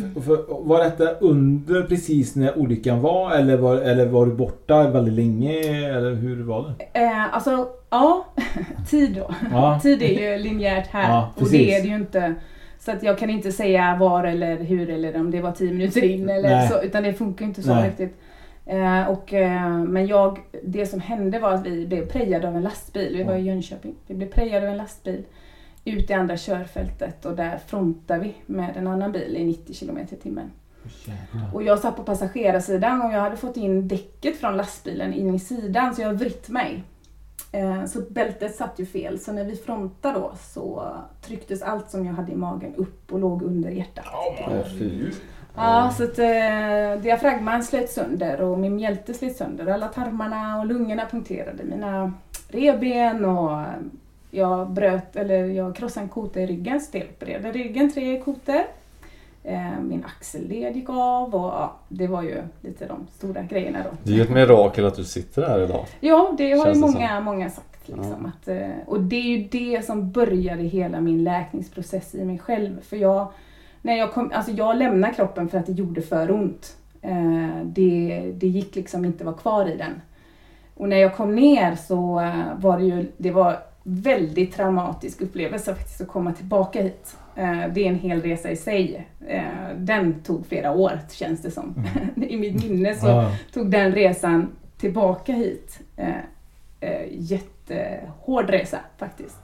var 0.48 0.84
detta 0.84 1.10
under 1.10 1.82
precis 1.82 2.36
när 2.36 2.58
olyckan 2.58 3.00
var 3.00 3.32
eller 3.32 3.56
var, 3.56 3.76
eller 3.76 4.06
var 4.06 4.26
du 4.26 4.32
borta 4.32 4.88
väldigt 4.88 5.14
länge 5.14 5.52
eller 5.96 6.14
hur 6.14 6.42
var 6.42 6.74
det? 6.78 7.00
Eh, 7.00 7.34
alltså, 7.34 7.69
ja, 7.90 8.26
tid 8.90 9.14
då. 9.14 9.34
Ja. 9.52 9.80
Tid 9.82 10.02
är 10.02 10.32
ju 10.32 10.42
linjärt 10.42 10.86
här 10.86 11.10
ja, 11.10 11.32
och 11.36 11.50
det 11.50 11.74
är 11.74 11.82
det 11.82 11.88
ju 11.88 11.94
inte. 11.94 12.34
Så 12.78 12.90
att 12.90 13.02
jag 13.02 13.19
kan 13.19 13.30
inte 13.30 13.52
säga 13.52 13.96
var 14.00 14.25
eller 14.25 14.56
hur 14.56 14.90
eller 14.90 15.16
om 15.20 15.30
det 15.30 15.40
var 15.40 15.52
tio 15.52 15.73
minuter 15.73 16.04
in 16.04 16.28
eller 16.28 16.66
så, 16.66 16.82
utan 16.82 17.02
det 17.02 17.12
funkar 17.12 17.44
inte 17.44 17.62
så 17.62 17.75
Nej. 17.75 17.88
riktigt. 17.88 18.16
Eh, 18.66 19.11
och, 19.11 19.35
eh, 19.35 19.68
men 19.68 20.06
jag, 20.06 20.38
det 20.62 20.87
som 20.87 21.00
hände 21.00 21.38
var 21.38 21.52
att 21.52 21.66
vi 21.66 21.87
blev 21.87 22.06
prejade 22.06 22.49
av 22.49 22.56
en 22.56 22.62
lastbil. 22.62 23.16
Vi 23.16 23.23
var 23.23 23.35
i 23.35 23.42
Jönköping. 23.42 23.94
Vi 24.06 24.14
blev 24.14 24.28
prejade 24.28 24.66
av 24.66 24.73
en 24.73 24.78
lastbil 24.78 25.23
ut 25.84 26.10
i 26.10 26.12
andra 26.12 26.36
körfältet 26.36 27.24
och 27.24 27.36
där 27.36 27.58
frontar 27.58 28.18
vi 28.18 28.34
med 28.46 28.76
en 28.76 28.86
annan 28.86 29.12
bil 29.12 29.36
i 29.36 29.44
90 29.44 29.74
km 29.74 29.98
i 29.98 30.16
timmen. 30.16 30.50
Och 31.52 31.62
jag 31.62 31.78
satt 31.78 31.96
på 31.96 32.02
passagerarsidan 32.02 33.02
och 33.02 33.12
jag 33.12 33.20
hade 33.20 33.36
fått 33.36 33.56
in 33.56 33.88
däcket 33.88 34.40
från 34.40 34.56
lastbilen 34.56 35.14
in 35.14 35.34
i 35.34 35.38
sidan 35.38 35.94
så 35.94 36.02
jag 36.02 36.14
vritt 36.14 36.48
mig. 36.48 36.84
Eh, 37.52 37.84
så 37.84 38.00
bältet 38.00 38.54
satt 38.54 38.78
ju 38.78 38.86
fel 38.86 39.18
så 39.18 39.32
när 39.32 39.44
vi 39.44 39.56
frontade 39.56 40.18
då 40.18 40.32
så 40.40 40.92
trycktes 41.26 41.62
allt 41.62 41.90
som 41.90 42.06
jag 42.06 42.14
hade 42.14 42.32
i 42.32 42.36
magen 42.36 42.74
upp 42.74 43.12
och 43.12 43.18
låg 43.18 43.42
under 43.42 43.70
hjärtat. 43.70 44.04
Ja, 45.56 45.92
så 45.96 46.04
att 46.04 46.18
eh, 46.18 47.02
diafragman 47.02 47.62
slet 47.62 47.90
sönder 47.90 48.40
och 48.40 48.58
min 48.58 48.76
mjälte 48.76 49.14
slet 49.14 49.36
sönder. 49.36 49.66
Alla 49.66 49.88
tarmarna 49.88 50.58
och 50.58 50.66
lungorna 50.66 51.06
punkterade. 51.10 51.64
Mina 51.64 52.12
reben 52.48 53.24
och 53.24 53.62
jag 54.34 54.70
bröt, 54.70 55.16
eller 55.16 55.44
jag 55.44 55.76
krossade 55.76 56.04
en 56.04 56.08
kota 56.08 56.40
i 56.40 56.46
ryggen, 56.46 56.80
stelopererade 56.80 57.52
ryggen, 57.52 57.92
tre 57.92 58.20
kotor. 58.20 58.62
Eh, 59.44 59.80
min 59.80 60.04
axelled 60.04 60.76
gick 60.76 60.88
av 60.88 61.34
och 61.34 61.52
ja, 61.52 61.76
det 61.88 62.06
var 62.06 62.22
ju 62.22 62.42
lite 62.60 62.86
de 62.86 63.06
stora 63.12 63.42
grejerna 63.42 63.78
då. 63.84 63.90
Det 64.02 64.10
är 64.10 64.14
ju 64.14 64.22
ett 64.22 64.30
mirakel 64.30 64.86
att 64.86 64.96
du 64.96 65.04
sitter 65.04 65.42
här 65.42 65.60
idag. 65.60 65.86
Ja, 66.00 66.34
det 66.38 66.52
har 66.52 66.74
ju 66.74 66.80
många, 66.80 67.20
många 67.20 67.50
sagt. 67.50 67.88
Liksom, 67.88 68.16
ja. 68.22 68.28
att, 68.28 68.48
eh, 68.48 68.86
och 68.86 69.00
det 69.00 69.16
är 69.16 69.38
ju 69.38 69.48
det 69.48 69.84
som 69.84 70.10
började 70.10 70.62
hela 70.62 71.00
min 71.00 71.24
läkningsprocess 71.24 72.14
i 72.14 72.24
mig 72.24 72.38
själv. 72.38 72.80
För 72.80 72.96
jag, 72.96 73.32
när 73.82 73.96
jag, 73.96 74.12
kom, 74.12 74.30
alltså 74.34 74.52
jag 74.52 74.76
lämnade 74.76 75.14
kroppen 75.14 75.48
för 75.48 75.58
att 75.58 75.66
det 75.66 75.72
gjorde 75.72 76.02
för 76.02 76.30
ont. 76.30 76.76
Eh, 77.02 77.64
det, 77.64 78.32
det 78.34 78.46
gick 78.46 78.74
liksom 78.74 79.04
inte 79.04 79.18
att 79.18 79.26
vara 79.26 79.36
kvar 79.36 79.68
i 79.68 79.76
den. 79.76 80.00
Och 80.74 80.88
när 80.88 80.96
jag 80.96 81.16
kom 81.16 81.34
ner 81.34 81.74
så 81.74 82.22
var 82.56 82.78
det 82.78 82.84
ju, 82.84 83.06
det 83.16 83.30
var 83.30 83.58
väldigt 83.82 84.54
traumatisk 84.54 85.20
upplevelse 85.20 85.74
faktiskt 85.74 86.00
att 86.00 86.08
komma 86.08 86.32
tillbaka 86.32 86.82
hit. 86.82 87.16
Eh, 87.36 87.66
det 87.74 87.84
är 87.84 87.88
en 87.88 87.98
hel 87.98 88.22
resa 88.22 88.50
i 88.50 88.56
sig. 88.56 89.06
Eh, 89.28 89.42
den 89.76 90.22
tog 90.22 90.46
flera 90.46 90.72
år 90.72 90.98
känns 91.10 91.42
det 91.42 91.50
som. 91.50 91.74
Mm. 92.16 92.30
I 92.30 92.36
mitt 92.36 92.64
minne 92.64 92.94
så 92.94 93.06
ja. 93.06 93.30
tog 93.52 93.70
den 93.70 93.92
resan 93.92 94.48
tillbaka 94.76 95.32
hit. 95.32 95.78
Eh, 95.96 96.14
jättehård 97.10 98.50
resa 98.50 98.78
faktiskt. 98.98 99.38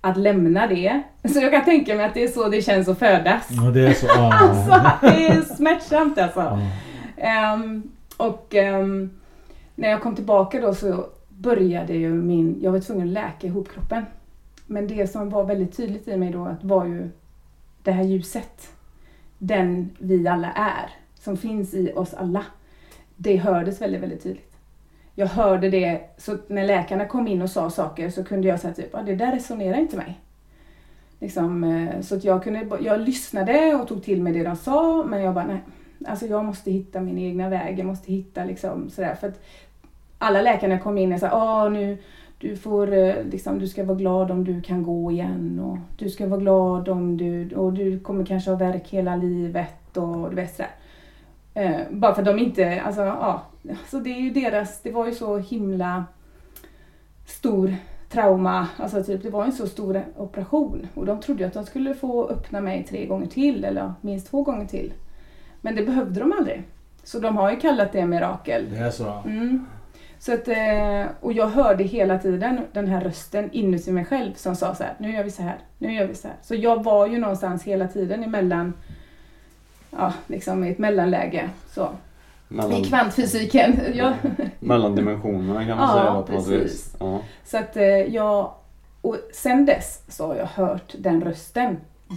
Att 0.00 0.16
lämna 0.16 0.66
det. 0.66 1.02
Så 1.24 1.40
jag 1.40 1.52
kan 1.52 1.64
tänka 1.64 1.94
mig 1.94 2.06
att 2.06 2.14
det 2.14 2.24
är 2.24 2.28
så 2.28 2.48
det 2.48 2.62
känns 2.62 2.88
att 2.88 2.98
födas. 2.98 3.48
Ja, 3.50 3.62
det 3.70 3.86
är 3.86 3.94
så. 3.94 4.06
Ah. 4.16 4.32
alltså, 4.32 4.90
det 5.02 5.26
är 5.26 5.42
smärtsamt 5.42 6.18
alltså. 6.18 6.40
Ah. 6.40 7.54
Um, 7.54 7.90
och 8.16 8.54
um, 8.54 9.10
när 9.74 9.88
jag 9.88 10.02
kom 10.02 10.14
tillbaka 10.14 10.60
då 10.60 10.74
så 10.74 11.06
började 11.38 11.94
ju 11.94 12.14
min, 12.14 12.58
jag 12.62 12.72
var 12.72 12.80
tvungen 12.80 13.08
att 13.08 13.12
läka 13.12 13.46
ihop 13.46 13.68
kroppen. 13.68 14.04
Men 14.66 14.86
det 14.86 15.06
som 15.06 15.30
var 15.30 15.44
väldigt 15.44 15.76
tydligt 15.76 16.08
i 16.08 16.16
mig 16.16 16.30
då 16.30 16.56
var 16.62 16.84
ju 16.84 17.10
det 17.82 17.92
här 17.92 18.04
ljuset. 18.04 18.72
Den 19.38 19.90
vi 19.98 20.28
alla 20.28 20.52
är, 20.52 20.90
som 21.14 21.36
finns 21.36 21.74
i 21.74 21.92
oss 21.92 22.14
alla. 22.14 22.44
Det 23.16 23.36
hördes 23.36 23.80
väldigt, 23.80 24.02
väldigt 24.02 24.22
tydligt. 24.22 24.56
Jag 25.14 25.26
hörde 25.26 25.70
det, 25.70 26.00
så 26.16 26.36
när 26.48 26.64
läkarna 26.64 27.06
kom 27.06 27.28
in 27.28 27.42
och 27.42 27.50
sa 27.50 27.70
saker 27.70 28.10
så 28.10 28.24
kunde 28.24 28.48
jag 28.48 28.60
säga 28.60 28.74
typ, 28.74 28.94
ah, 28.94 29.02
det 29.02 29.14
där 29.14 29.32
resonerar 29.32 29.78
inte 29.78 29.96
mig. 29.96 30.20
Liksom, 31.20 31.64
eh, 31.64 32.00
så 32.00 32.16
att 32.16 32.24
jag, 32.24 32.44
kunde, 32.44 32.68
jag 32.80 33.00
lyssnade 33.00 33.74
och 33.74 33.88
tog 33.88 34.02
till 34.02 34.22
mig 34.22 34.32
det 34.32 34.42
de 34.42 34.56
sa, 34.56 35.04
men 35.08 35.22
jag 35.22 35.34
bara, 35.34 35.46
nej, 35.46 35.60
alltså 36.06 36.26
jag 36.26 36.44
måste 36.44 36.70
hitta 36.70 37.00
min 37.00 37.18
egna 37.18 37.48
väg, 37.48 37.78
jag 37.78 37.86
måste 37.86 38.12
hitta 38.12 38.44
liksom 38.44 38.90
sådär. 38.90 39.14
För 39.14 39.28
att 39.28 39.44
alla 40.18 40.42
läkarna 40.42 40.78
kom 40.78 40.98
in 40.98 41.12
och 41.12 41.20
sa, 41.20 41.30
ah, 41.30 41.68
nu, 41.68 41.98
du, 42.38 42.56
får, 42.56 42.92
eh, 42.92 43.14
liksom, 43.30 43.58
du 43.58 43.68
ska 43.68 43.84
vara 43.84 43.98
glad 43.98 44.30
om 44.30 44.44
du 44.44 44.62
kan 44.62 44.82
gå 44.82 45.12
igen 45.12 45.60
och 45.60 45.78
du 45.98 46.10
ska 46.10 46.26
vara 46.26 46.40
glad 46.40 46.88
om 46.88 47.16
du, 47.16 47.54
och 47.54 47.72
du 47.72 48.00
kommer 48.00 48.24
kanske 48.24 48.50
ha 48.50 48.56
verk 48.56 48.88
hela 48.88 49.16
livet 49.16 49.96
och 49.96 50.30
du 50.30 50.36
vet 50.36 50.56
sådär. 50.56 50.70
Eh, 51.54 51.80
bara 51.90 52.14
för 52.14 52.22
att 52.22 52.26
de 52.26 52.38
inte, 52.38 52.80
alltså 52.80 53.00
ja, 53.00 53.42
så 53.86 53.98
det 53.98 54.10
är 54.10 54.20
ju 54.20 54.30
deras, 54.30 54.82
det 54.82 54.90
var 54.90 55.06
ju 55.06 55.14
så 55.14 55.38
himla 55.38 56.04
stor 57.26 57.76
trauma, 58.10 58.68
alltså 58.76 59.02
typ 59.02 59.22
det 59.22 59.30
var 59.30 59.44
en 59.44 59.52
så 59.52 59.66
stor 59.66 60.02
operation 60.16 60.86
och 60.94 61.06
de 61.06 61.20
trodde 61.20 61.46
att 61.46 61.52
de 61.52 61.64
skulle 61.64 61.94
få 61.94 62.28
öppna 62.28 62.60
mig 62.60 62.84
tre 62.84 63.06
gånger 63.06 63.26
till 63.26 63.64
eller 63.64 63.92
minst 64.00 64.30
två 64.30 64.42
gånger 64.42 64.66
till. 64.66 64.92
Men 65.60 65.74
det 65.74 65.82
behövde 65.82 66.20
de 66.20 66.32
aldrig. 66.32 66.62
Så 67.02 67.18
de 67.18 67.36
har 67.36 67.50
ju 67.50 67.56
kallat 67.56 67.92
det 67.92 68.06
mirakel. 68.06 68.70
Det 68.70 68.76
är 68.76 68.90
så? 68.90 69.22
Mm. 69.24 69.66
Så 70.26 70.34
att, 70.34 70.48
eh, 70.48 71.06
och 71.20 71.32
jag 71.32 71.46
hörde 71.46 71.84
hela 71.84 72.18
tiden 72.18 72.60
den 72.72 72.86
här 72.86 73.00
rösten 73.00 73.50
inuti 73.52 73.92
mig 73.92 74.04
själv 74.04 74.34
som 74.34 74.56
sa 74.56 74.74
så 74.74 74.82
här, 74.82 74.94
nu 74.98 75.12
gör 75.12 75.22
vi 75.22 75.30
så 75.30 75.42
här, 75.42 75.58
nu 75.78 75.94
gör 75.94 76.06
vi 76.06 76.14
så 76.14 76.28
här. 76.28 76.36
Så 76.42 76.54
jag 76.54 76.84
var 76.84 77.06
ju 77.06 77.18
någonstans 77.18 77.62
hela 77.62 77.88
tiden 77.88 78.24
emellan, 78.24 78.72
ja, 79.90 80.12
liksom 80.26 80.64
i 80.64 80.70
ett 80.70 80.78
mellanläge. 80.78 81.50
Så. 81.70 81.88
Mellan, 82.48 82.72
I 82.72 82.84
kvantfysiken. 82.84 83.80
Ja. 83.94 84.14
Mellan 84.58 84.96
dimensionerna 84.96 85.66
kan 85.66 85.76
man 85.76 85.88
ja, 85.88 86.02
säga 86.02 86.22
på 86.22 86.32
något 86.32 86.48
vis. 86.48 86.96
Ja. 87.00 87.20
Så 87.44 87.58
att 87.58 87.76
eh, 87.76 87.84
jag, 87.84 88.52
och 89.00 89.16
sen 89.32 89.66
dess 89.66 90.02
så 90.08 90.26
har 90.26 90.36
jag 90.36 90.46
hört 90.46 90.94
den 90.98 91.24
rösten 91.24 91.76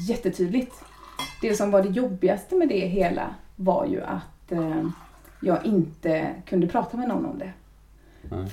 jättetydligt. 0.10 0.76
Det 1.42 1.56
som 1.56 1.72
var 1.72 1.84
det 1.84 1.90
jobbigaste 1.90 2.56
med 2.56 2.70
det 2.70 2.88
hela 2.88 3.36
var 3.56 3.86
ju 3.86 4.02
att 4.02 4.52
eh, 4.52 4.84
jag 5.42 5.66
inte 5.66 6.30
kunde 6.46 6.68
prata 6.68 6.98
med 6.98 7.08
någon 7.08 7.26
om 7.26 7.40
det. 7.40 7.52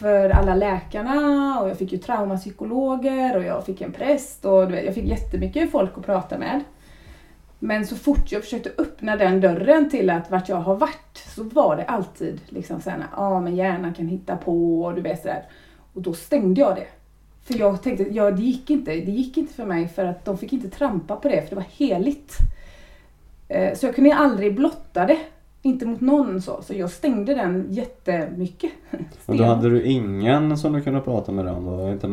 För 0.00 0.30
alla 0.30 0.54
läkarna 0.54 1.60
och 1.60 1.70
jag 1.70 1.78
fick 1.78 1.92
ju 1.92 1.98
traumapsykologer 1.98 3.36
och 3.36 3.44
jag 3.44 3.66
fick 3.66 3.80
en 3.80 3.92
präst 3.92 4.44
och 4.44 4.72
jag 4.72 4.94
fick 4.94 5.04
jättemycket 5.04 5.70
folk 5.70 5.90
att 5.98 6.06
prata 6.06 6.38
med. 6.38 6.60
Men 7.58 7.86
så 7.86 7.96
fort 7.96 8.32
jag 8.32 8.42
försökte 8.42 8.72
öppna 8.78 9.16
den 9.16 9.40
dörren 9.40 9.90
till 9.90 10.10
att 10.10 10.30
vart 10.30 10.48
jag 10.48 10.56
har 10.56 10.76
varit 10.76 11.24
så 11.34 11.42
var 11.42 11.76
det 11.76 11.84
alltid 11.84 12.40
liksom 12.48 12.80
såhär, 12.80 12.98
ja 12.98 13.06
ah, 13.16 13.40
men 13.40 13.56
hjärnan 13.56 13.94
kan 13.94 14.06
hitta 14.06 14.36
på 14.36 14.82
och 14.82 14.94
du 14.94 15.00
vet 15.00 15.22
sådär. 15.22 15.42
Och 15.92 16.02
då 16.02 16.14
stängde 16.14 16.60
jag 16.60 16.76
det. 16.76 16.86
För 17.44 17.58
jag 17.58 17.82
tänkte, 17.82 18.02
ja 18.02 18.30
det 18.30 18.42
gick 18.42 18.70
inte, 18.70 18.90
det 18.90 19.10
gick 19.10 19.36
inte 19.36 19.54
för 19.54 19.64
mig 19.64 19.88
för 19.88 20.04
att 20.04 20.24
de 20.24 20.38
fick 20.38 20.52
inte 20.52 20.68
trampa 20.68 21.16
på 21.16 21.28
det 21.28 21.42
för 21.42 21.48
det 21.48 21.56
var 21.56 21.66
heligt. 21.70 22.36
Eh, 23.48 23.74
så 23.74 23.86
jag 23.86 23.94
kunde 23.94 24.14
aldrig 24.14 24.54
blotta 24.54 25.06
det 25.06 25.18
inte 25.66 25.86
mot 25.86 26.00
någon 26.00 26.42
så, 26.42 26.62
så 26.62 26.74
jag 26.74 26.90
stängde 26.90 27.34
den 27.34 27.66
jättemycket. 27.70 28.70
Men 29.26 29.36
då 29.36 29.44
hade 29.44 29.70
du 29.70 29.82
ingen 29.82 30.58
som 30.58 30.72
du 30.72 30.82
kunde 30.82 31.00
prata 31.00 31.32
med 31.32 31.48
om 31.48 31.66
då? 31.66 31.90
Inte 31.90 32.06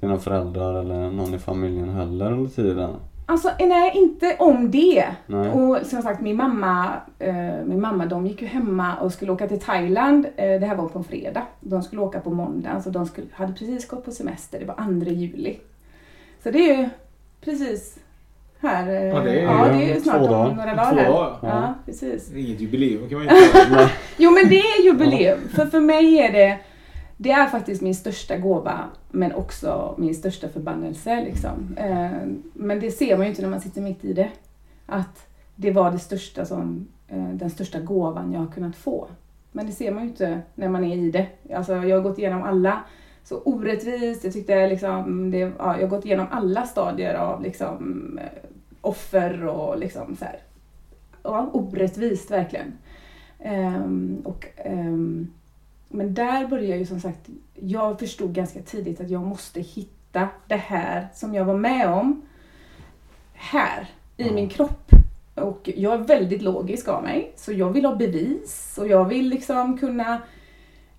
dina 0.00 0.18
föräldrar 0.18 0.80
eller 0.80 1.10
någon 1.10 1.34
i 1.34 1.38
familjen 1.38 1.88
heller 1.88 2.32
under 2.32 2.50
tiden? 2.50 2.90
Alltså 3.26 3.50
nej, 3.58 3.92
inte 3.94 4.36
om 4.38 4.70
det. 4.70 5.04
Nej. 5.26 5.50
Och 5.50 5.86
som 5.86 6.02
sagt 6.02 6.20
min 6.20 6.36
mamma, 6.36 6.94
eh, 7.18 7.64
min 7.66 7.80
mamma 7.80 8.06
de 8.06 8.26
gick 8.26 8.42
ju 8.42 8.48
hemma 8.48 8.96
och 8.96 9.12
skulle 9.12 9.32
åka 9.32 9.48
till 9.48 9.60
Thailand. 9.60 10.26
Eh, 10.36 10.60
det 10.60 10.66
här 10.66 10.76
var 10.76 10.88
på 10.88 10.98
en 10.98 11.04
fredag. 11.04 11.42
De 11.60 11.82
skulle 11.82 12.02
åka 12.02 12.20
på 12.20 12.30
måndagen 12.30 12.82
så 12.82 12.90
de 12.90 13.06
skulle, 13.06 13.26
hade 13.32 13.52
precis 13.52 13.88
gått 13.88 14.04
på 14.04 14.10
semester. 14.10 14.58
Det 14.58 14.64
var 14.64 15.00
2 15.04 15.10
juli. 15.10 15.58
Så 16.42 16.50
det 16.50 16.70
är 16.70 16.78
ju 16.78 16.88
precis 17.40 17.98
här. 18.60 18.88
Eh, 18.88 19.04
ja 19.04 19.20
det 19.20 19.40
är, 19.40 19.44
ja, 19.44 19.68
det 19.68 19.92
är 19.92 20.00
snart 20.00 20.20
om 20.20 20.56
några 20.56 20.74
dagar. 20.74 21.04
Två 21.04 21.12
dagar. 21.12 21.38
Ja. 21.42 21.48
ja, 21.48 21.74
precis. 21.86 22.32
Inget 22.32 22.60
jubileum 22.60 23.08
kan 23.08 23.18
man 23.18 23.26
ju 23.26 23.30
säga. 23.52 23.90
jo 24.16 24.30
men 24.30 24.48
det 24.48 24.58
är 24.58 24.84
jubileum. 24.84 25.38
För 25.48 25.66
för 25.66 25.80
mig 25.80 26.18
är 26.18 26.32
det 26.32 26.58
det 27.20 27.30
är 27.30 27.46
faktiskt 27.46 27.82
min 27.82 27.94
största 27.94 28.36
gåva 28.36 28.84
men 29.10 29.34
också 29.34 29.94
min 29.98 30.14
största 30.14 30.48
förbannelse. 30.48 31.24
Liksom. 31.24 31.76
Eh, 31.76 32.28
men 32.52 32.80
det 32.80 32.90
ser 32.90 33.16
man 33.16 33.26
ju 33.26 33.30
inte 33.30 33.42
när 33.42 33.48
man 33.48 33.60
sitter 33.60 33.80
mitt 33.80 34.04
i 34.04 34.12
det. 34.12 34.30
Att 34.86 35.26
det 35.56 35.70
var 35.70 35.90
det 35.90 35.98
största 35.98 36.44
som, 36.44 36.88
eh, 37.08 37.28
den 37.28 37.50
största 37.50 37.80
gåvan 37.80 38.32
jag 38.32 38.40
har 38.40 38.46
kunnat 38.46 38.76
få. 38.76 39.08
Men 39.52 39.66
det 39.66 39.72
ser 39.72 39.92
man 39.92 40.02
ju 40.02 40.08
inte 40.08 40.40
när 40.54 40.68
man 40.68 40.84
är 40.84 40.96
i 40.96 41.10
det. 41.10 41.26
Alltså, 41.54 41.76
jag 41.76 41.96
har 41.96 42.02
gått 42.02 42.18
igenom 42.18 42.42
alla 42.42 42.82
så 43.24 43.40
orättvist. 43.44 44.24
Jag 44.24 44.32
tyckte 44.32 44.66
liksom, 44.68 45.30
det, 45.30 45.38
ja, 45.38 45.52
jag 45.58 45.80
har 45.80 45.96
gått 45.96 46.04
igenom 46.04 46.26
alla 46.30 46.66
stadier 46.66 47.14
av 47.14 47.42
liksom, 47.42 48.18
offer 48.80 49.46
och 49.46 49.78
liksom 49.78 50.16
så 50.16 50.24
här, 50.24 50.40
ja, 51.22 51.50
orättvist 51.52 52.30
verkligen. 52.30 52.72
Um, 53.44 54.22
och, 54.24 54.46
um, 54.64 55.32
men 55.88 56.14
där 56.14 56.46
började 56.46 56.68
jag 56.68 56.78
ju 56.78 56.86
som 56.86 57.00
sagt, 57.00 57.28
jag 57.54 57.98
förstod 57.98 58.34
ganska 58.34 58.62
tidigt 58.62 59.00
att 59.00 59.10
jag 59.10 59.22
måste 59.22 59.60
hitta 59.60 60.28
det 60.46 60.56
här 60.56 61.08
som 61.14 61.34
jag 61.34 61.44
var 61.44 61.56
med 61.56 61.88
om 61.88 62.22
här 63.34 63.86
i 64.16 64.22
mm. 64.22 64.34
min 64.34 64.48
kropp. 64.48 64.90
Och 65.34 65.70
jag 65.76 65.94
är 65.94 65.98
väldigt 65.98 66.42
logisk 66.42 66.88
av 66.88 67.02
mig, 67.02 67.32
så 67.36 67.52
jag 67.52 67.70
vill 67.70 67.84
ha 67.84 67.96
bevis 67.96 68.78
och 68.80 68.88
jag 68.88 69.04
vill 69.04 69.28
liksom 69.28 69.78
kunna 69.78 70.22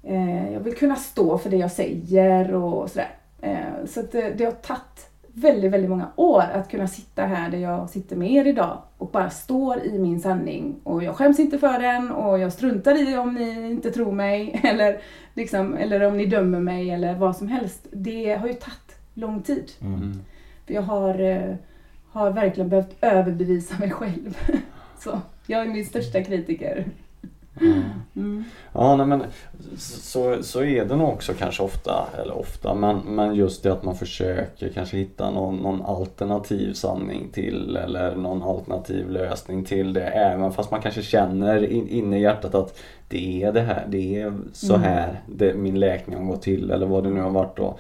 eh, 0.04 0.54
jag 0.54 0.60
vill 0.60 0.76
kunna 0.76 0.96
stå 0.96 1.38
för 1.38 1.50
det 1.50 1.58
jag 1.58 1.72
säger 1.72 2.54
och 2.54 2.90
sådär. 2.90 3.16
Eh, 3.42 3.86
så 3.88 4.02
det, 4.02 4.30
det 4.30 4.46
har 4.46 4.52
tagit 4.52 5.09
väldigt, 5.42 5.72
väldigt 5.72 5.90
många 5.90 6.12
år 6.16 6.44
att 6.54 6.72
kunna 6.72 6.88
sitta 6.88 7.26
här 7.26 7.50
där 7.50 7.58
jag 7.58 7.90
sitter 7.90 8.16
med 8.16 8.32
er 8.32 8.48
idag 8.48 8.82
och 8.98 9.08
bara 9.08 9.30
står 9.30 9.80
i 9.80 10.00
min 10.00 10.20
sanning. 10.20 10.76
Och 10.84 11.04
jag 11.04 11.16
skäms 11.16 11.40
inte 11.40 11.60
för 11.60 11.80
den 11.80 12.12
och 12.12 12.40
jag 12.40 12.54
struntar 12.54 13.10
i 13.10 13.18
om 13.18 13.34
ni 13.34 13.72
inte 13.72 13.92
tror 13.92 14.12
mig 14.12 14.60
eller, 14.64 15.02
liksom, 15.34 15.78
eller 15.78 16.04
om 16.04 16.18
ni 16.18 16.26
dömer 16.26 16.60
mig 16.60 16.92
eller 16.92 17.16
vad 17.16 17.36
som 17.36 17.48
helst. 17.48 17.88
Det 17.92 18.36
har 18.36 18.48
ju 18.48 18.54
tagit 18.54 18.96
lång 19.14 19.42
tid. 19.42 19.72
Mm. 19.82 20.14
För 20.66 20.74
jag 20.74 20.82
har, 20.82 21.20
eh, 21.20 21.56
har 22.12 22.32
verkligen 22.32 22.70
behövt 22.70 22.96
överbevisa 23.02 23.80
mig 23.80 23.92
själv. 23.92 24.38
Så 25.00 25.22
jag 25.48 25.62
är 25.62 25.68
min 25.68 25.86
största 25.86 26.24
kritiker. 26.24 26.86
Mm. 27.62 27.84
mm. 28.16 28.44
Ja, 28.74 28.96
nej, 28.96 29.06
men 29.06 29.24
så, 29.78 30.44
så 30.44 30.64
är 30.64 30.86
det 30.86 30.96
nog 30.96 31.10
också 31.10 31.34
kanske 31.34 31.64
ofta, 31.64 32.08
eller 32.22 32.38
ofta, 32.38 32.74
men, 32.74 32.98
men 32.98 33.36
just 33.36 33.64
det 33.64 33.74
att 33.74 33.84
man 33.84 33.96
försöker 33.96 34.70
kanske 34.70 34.98
hitta 34.98 35.32
någon, 35.32 35.56
någon 35.58 35.82
alternativ 35.82 36.74
sanning 36.74 37.30
till 37.32 37.76
eller 37.76 38.16
någon 38.16 38.44
alternativ 38.44 39.10
lösning 39.10 39.64
till 39.64 39.94
det. 39.94 40.06
Även 40.08 40.52
fast 40.52 40.72
man 40.72 40.82
kanske 40.82 41.02
känner 41.02 41.72
in, 41.72 41.88
inne 41.88 42.18
i 42.18 42.22
hjärtat 42.22 42.56
att 42.56 42.80
det 43.08 43.44
är 43.44 43.52
det 43.52 43.62
här, 43.62 43.86
det 43.88 44.22
är 44.22 44.34
så 44.54 44.76
mm. 44.76 44.88
här 44.88 45.22
det, 45.26 45.54
min 45.54 45.80
läkning 45.80 46.18
har 46.18 46.26
gått 46.26 46.42
till 46.42 46.72
eller 46.72 46.86
vad 46.86 47.04
det 47.04 47.10
nu 47.10 47.22
har 47.22 47.32
varit 47.32 47.58
då 47.58 47.78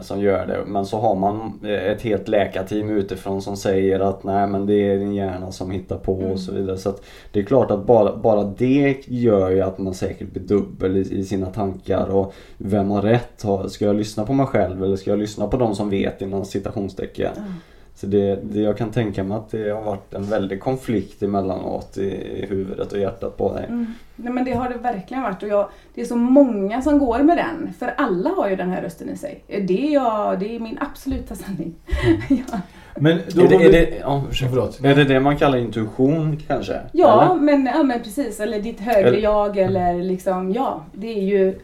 som 0.00 0.20
gör 0.20 0.46
det. 0.46 0.64
Men 0.66 0.86
så 0.86 0.98
har 0.98 1.14
man 1.14 1.60
eh, 1.64 1.86
ett 1.86 2.02
helt 2.02 2.28
läkarteam 2.28 2.90
utifrån 2.90 3.42
som 3.42 3.56
säger 3.56 4.00
att 4.00 4.24
nej 4.24 4.46
men 4.46 4.66
det 4.66 4.74
är 4.74 4.98
din 4.98 5.14
hjärna 5.14 5.52
som 5.52 5.70
hittar 5.70 5.98
på 5.98 6.14
mm. 6.14 6.32
och 6.32 6.40
så 6.40 6.52
vidare. 6.52 6.76
Så 6.76 6.94
det 7.32 7.40
är 7.40 7.44
klart 7.44 7.70
att 7.70 7.86
bara, 7.86 8.16
bara 8.16 8.44
det 8.44 8.96
gör 9.06 9.50
ju 9.50 9.60
att 9.60 9.78
man 9.78 9.94
säkert 9.94 10.32
blir 10.32 10.42
dubbel 10.42 10.96
i, 10.96 11.00
i 11.00 11.24
sina 11.24 11.46
tankar 11.46 12.06
och 12.10 12.34
vem 12.56 12.90
har 12.90 13.02
rätt? 13.02 13.44
Ska 13.68 13.84
jag 13.84 13.96
lyssna 13.96 14.24
på 14.24 14.32
mig 14.32 14.46
själv 14.46 14.84
eller 14.84 14.96
ska 14.96 15.10
jag 15.10 15.18
lyssna 15.18 15.46
på 15.46 15.56
de 15.56 15.74
som 15.74 15.90
vet 15.90 16.22
inom 16.22 16.44
citationstecken? 16.44 17.32
Mm. 17.36 17.52
Så 18.00 18.06
det, 18.06 18.38
det, 18.42 18.60
jag 18.60 18.78
kan 18.78 18.90
tänka 18.90 19.24
mig 19.24 19.36
att 19.36 19.50
det 19.50 19.70
har 19.70 19.82
varit 19.82 20.14
en 20.14 20.22
väldig 20.22 20.60
konflikt 20.60 21.22
emellanåt 21.22 21.98
i, 21.98 22.02
i 22.02 22.46
huvudet 22.48 22.92
och 22.92 22.98
hjärtat 22.98 23.36
på 23.36 23.54
dig. 23.54 23.64
Mm. 23.68 23.94
Nej 24.16 24.32
men 24.32 24.44
det 24.44 24.52
har 24.52 24.68
det 24.68 24.78
verkligen 24.78 25.22
varit 25.22 25.42
och 25.42 25.48
jag, 25.48 25.68
det 25.94 26.00
är 26.00 26.04
så 26.04 26.16
många 26.16 26.82
som 26.82 26.98
går 26.98 27.18
med 27.18 27.36
den. 27.36 27.72
För 27.78 27.94
alla 27.96 28.30
har 28.30 28.50
ju 28.50 28.56
den 28.56 28.70
här 28.70 28.82
rösten 28.82 29.10
i 29.10 29.16
sig. 29.16 29.44
Det 29.46 29.86
är, 29.86 29.94
jag, 29.94 30.40
det 30.40 30.56
är 30.56 30.60
min 30.60 30.78
absoluta 30.80 31.34
sanning. 31.34 31.74
Mm. 32.04 32.20
ja. 32.52 32.60
Men 32.96 33.18
då 33.34 33.44
är, 33.44 33.48
det, 33.48 33.54
är, 33.54 33.72
det, 33.72 33.98
ja, 34.00 34.24
förlåt. 34.30 34.84
är 34.84 34.94
det 34.94 35.04
det 35.04 35.20
man 35.20 35.36
kallar 35.36 35.58
intuition 35.58 36.36
kanske? 36.46 36.80
Ja 36.92 37.34
men, 37.40 37.66
ja 37.66 37.82
men 37.82 38.02
precis. 38.02 38.40
Eller 38.40 38.60
ditt 38.60 38.80
högre 38.80 39.08
eller? 39.08 39.18
jag 39.18 39.58
eller 39.58 40.02
liksom 40.02 40.52
ja. 40.52 40.84
Det 40.92 41.18
är 41.18 41.22
ju, 41.22 41.58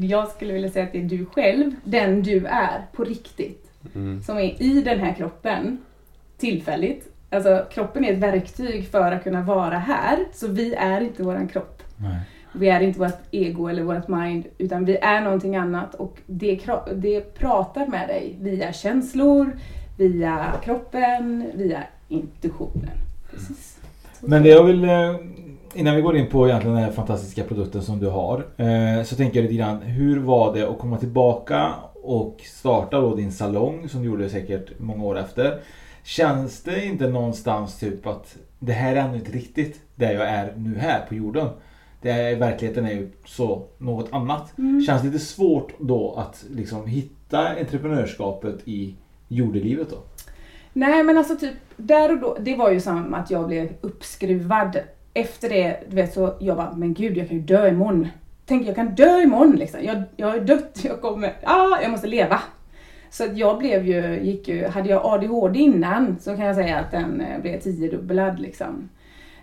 jag 0.00 0.28
skulle 0.28 0.52
vilja 0.52 0.70
säga 0.70 0.84
att 0.84 0.92
det 0.92 0.98
är 0.98 1.02
du 1.02 1.26
själv, 1.26 1.74
den 1.84 2.22
du 2.22 2.46
är 2.46 2.86
på 2.92 3.04
riktigt. 3.04 3.61
Mm. 3.94 4.22
Som 4.22 4.38
är 4.38 4.62
i 4.62 4.82
den 4.82 4.98
här 4.98 5.14
kroppen 5.14 5.78
tillfälligt. 6.38 7.08
Alltså 7.30 7.64
kroppen 7.72 8.04
är 8.04 8.12
ett 8.12 8.18
verktyg 8.18 8.88
för 8.88 9.12
att 9.12 9.24
kunna 9.24 9.42
vara 9.42 9.78
här. 9.78 10.18
Så 10.32 10.48
vi 10.48 10.74
är 10.74 11.00
inte 11.00 11.22
våran 11.22 11.48
kropp. 11.48 11.82
Nej. 11.96 12.20
Vi 12.52 12.68
är 12.68 12.80
inte 12.80 12.98
vårt 12.98 13.18
ego 13.30 13.68
eller 13.68 13.82
vårt 13.82 14.08
mind 14.08 14.44
utan 14.58 14.84
vi 14.84 14.96
är 14.96 15.20
någonting 15.20 15.56
annat 15.56 15.94
och 15.94 16.18
det, 16.26 16.60
det 16.94 17.34
pratar 17.34 17.86
med 17.86 18.08
dig 18.08 18.36
via 18.40 18.72
känslor, 18.72 19.56
via 19.98 20.52
kroppen, 20.64 21.50
via 21.54 21.82
intuitionen. 22.08 22.90
Precis. 23.30 23.78
Men 24.20 24.42
det 24.42 24.48
jag 24.48 24.64
vill, 24.64 24.84
eh, 24.84 25.16
innan 25.74 25.96
vi 25.96 26.02
går 26.02 26.16
in 26.16 26.26
på 26.26 26.48
egentligen 26.48 26.76
den 26.76 26.84
här 26.84 26.92
fantastiska 26.92 27.44
produkten 27.44 27.82
som 27.82 27.98
du 27.98 28.08
har, 28.08 28.46
eh, 28.56 29.04
så 29.04 29.16
tänker 29.16 29.36
jag 29.36 29.42
lite 29.42 29.54
grann, 29.54 29.82
hur 29.82 30.20
var 30.20 30.54
det 30.54 30.68
att 30.68 30.78
komma 30.78 30.98
tillbaka 30.98 31.68
och 32.02 32.40
starta 32.44 33.00
då 33.00 33.14
din 33.14 33.32
salong 33.32 33.88
som 33.88 34.00
du 34.00 34.06
gjorde 34.06 34.28
säkert 34.28 34.78
många 34.78 35.04
år 35.04 35.18
efter. 35.18 35.60
Känns 36.02 36.62
det 36.62 36.84
inte 36.84 37.08
någonstans 37.08 37.78
typ 37.78 38.06
att 38.06 38.36
det 38.58 38.72
här 38.72 38.96
är 38.96 39.00
ännu 39.00 39.16
inte 39.16 39.32
riktigt 39.32 39.80
där 39.94 40.12
jag 40.12 40.28
är 40.28 40.54
nu 40.56 40.78
här 40.78 41.06
på 41.08 41.14
jorden? 41.14 41.48
Det 42.02 42.10
är, 42.10 42.36
verkligheten 42.36 42.86
är 42.86 42.92
ju 42.92 43.10
så 43.26 43.66
något 43.78 44.12
annat. 44.12 44.58
Mm. 44.58 44.82
Känns 44.82 45.02
det 45.02 45.08
lite 45.08 45.24
svårt 45.24 45.72
då 45.78 46.14
att 46.14 46.44
liksom 46.50 46.86
hitta 46.86 47.48
entreprenörskapet 47.48 48.60
i 48.64 48.94
jordelivet 49.28 49.90
då? 49.90 49.96
Nej 50.72 51.02
men 51.02 51.18
alltså 51.18 51.36
typ 51.36 51.54
där 51.76 52.12
och 52.12 52.18
då, 52.18 52.36
det 52.40 52.56
var 52.56 52.70
ju 52.70 52.80
som 52.80 53.14
att 53.14 53.30
jag 53.30 53.46
blev 53.46 53.68
uppskruvad. 53.80 54.78
Efter 55.14 55.48
det, 55.48 55.80
du 55.88 55.96
vet 55.96 56.14
så 56.14 56.34
jag 56.40 56.56
bara, 56.56 56.72
men 56.76 56.94
gud 56.94 57.16
jag 57.16 57.28
kan 57.28 57.36
ju 57.36 57.42
dö 57.42 57.68
imorgon 57.68 58.08
tänker 58.52 58.66
jag 58.66 58.76
kan 58.76 58.94
dö 58.94 59.22
imorgon 59.22 59.56
liksom. 59.56 59.84
Jag, 59.84 60.02
jag 60.16 60.36
är 60.36 60.40
dött, 60.40 60.80
jag 60.84 61.00
kommer, 61.00 61.32
ah, 61.42 61.80
jag 61.82 61.90
måste 61.90 62.06
leva. 62.06 62.40
Så 63.10 63.24
att 63.24 63.36
jag 63.36 63.58
blev 63.58 63.86
ju, 63.86 64.20
gick 64.22 64.48
ju, 64.48 64.66
hade 64.66 64.88
jag 64.88 65.04
ADHD 65.04 65.58
innan 65.58 66.16
så 66.20 66.36
kan 66.36 66.44
jag 66.44 66.56
säga 66.56 66.78
att 66.78 66.90
den 66.90 67.20
eh, 67.20 67.40
blev 67.40 67.60
tiodubblad 67.60 68.40
liksom. 68.40 68.88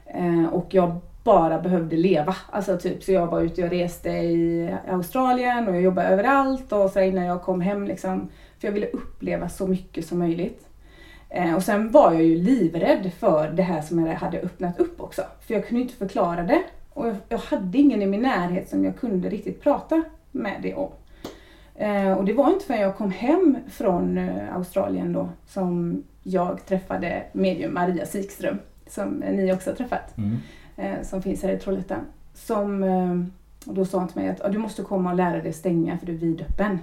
Eh, 0.05 0.45
och 0.51 0.67
jag 0.69 0.99
bara 1.23 1.59
behövde 1.59 1.95
leva. 1.95 2.35
Alltså 2.51 2.77
typ 2.77 3.03
så 3.03 3.11
jag 3.11 3.27
var 3.27 3.41
ute 3.41 3.61
jag 3.61 3.71
reste 3.71 4.09
i 4.09 4.69
Australien 4.87 5.67
och 5.67 5.75
jag 5.75 5.81
jobbade 5.81 6.07
överallt 6.07 6.71
och 6.71 6.89
så 6.89 6.99
innan 6.99 7.25
jag 7.25 7.41
kom 7.41 7.61
hem 7.61 7.87
liksom. 7.87 8.29
För 8.59 8.67
jag 8.67 8.73
ville 8.73 8.87
uppleva 8.87 9.49
så 9.49 9.67
mycket 9.67 10.05
som 10.05 10.19
möjligt. 10.19 10.67
Eh, 11.29 11.55
och 11.55 11.63
sen 11.63 11.91
var 11.91 12.13
jag 12.13 12.23
ju 12.23 12.35
livrädd 12.35 13.11
för 13.19 13.49
det 13.49 13.63
här 13.63 13.81
som 13.81 14.05
jag 14.05 14.15
hade 14.15 14.39
öppnat 14.39 14.79
upp 14.79 15.01
också. 15.01 15.21
För 15.47 15.53
jag 15.53 15.67
kunde 15.67 15.81
inte 15.81 15.95
förklara 15.95 16.43
det. 16.43 16.63
Och 16.99 17.07
jag, 17.07 17.15
jag 17.29 17.37
hade 17.37 17.77
ingen 17.77 18.01
i 18.01 18.05
min 18.05 18.21
närhet 18.21 18.69
som 18.69 18.85
jag 18.85 18.97
kunde 18.97 19.29
riktigt 19.29 19.61
prata 19.61 20.03
med 20.31 20.59
det 20.61 20.75
om. 20.75 20.91
Eh, 21.75 22.11
och 22.11 22.25
det 22.25 22.33
var 22.33 22.53
inte 22.53 22.65
förrän 22.65 22.81
jag 22.81 22.97
kom 22.97 23.11
hem 23.11 23.57
från 23.69 24.17
eh, 24.17 24.55
Australien 24.55 25.13
då 25.13 25.29
som 25.47 26.03
jag 26.23 26.65
träffade 26.65 27.23
medium 27.31 27.73
Maria 27.73 28.05
Sikström, 28.05 28.59
som 28.87 29.09
ni 29.09 29.53
också 29.53 29.69
har 29.69 29.75
träffat, 29.75 30.17
mm. 30.17 30.37
eh, 30.77 31.03
som 31.03 31.21
finns 31.21 31.43
här 31.43 31.49
i 31.49 31.59
Trollhättan. 31.59 32.01
Som, 32.33 32.83
och 33.65 33.73
då 33.73 33.85
sa 33.85 33.99
han 33.99 34.07
till 34.07 34.21
mig 34.21 34.29
att 34.29 34.51
du 34.51 34.57
måste 34.57 34.81
komma 34.81 35.09
och 35.09 35.15
lära 35.15 35.41
dig 35.41 35.53
stänga 35.53 35.97
för 35.97 36.05
du 36.05 36.13
är 36.13 36.17
vidöppen. 36.17 36.79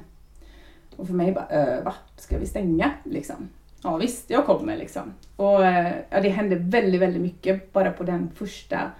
Och 0.96 1.06
för 1.06 1.14
mig 1.14 1.32
bara, 1.32 1.48
äh, 1.48 1.84
va? 1.84 1.94
Ska 2.16 2.38
vi 2.38 2.46
stänga? 2.46 2.90
Liksom. 3.04 3.48
Ja 3.82 3.96
visst, 3.96 4.30
jag 4.30 4.46
kommer 4.46 4.76
liksom. 4.76 5.02
Och 5.36 5.62
ja, 6.10 6.20
det 6.22 6.28
hände 6.28 6.56
väldigt, 6.56 7.00
väldigt 7.00 7.22
mycket 7.22 7.72
bara 7.72 7.90
på 7.90 8.02
den 8.02 8.30
första 8.34 8.90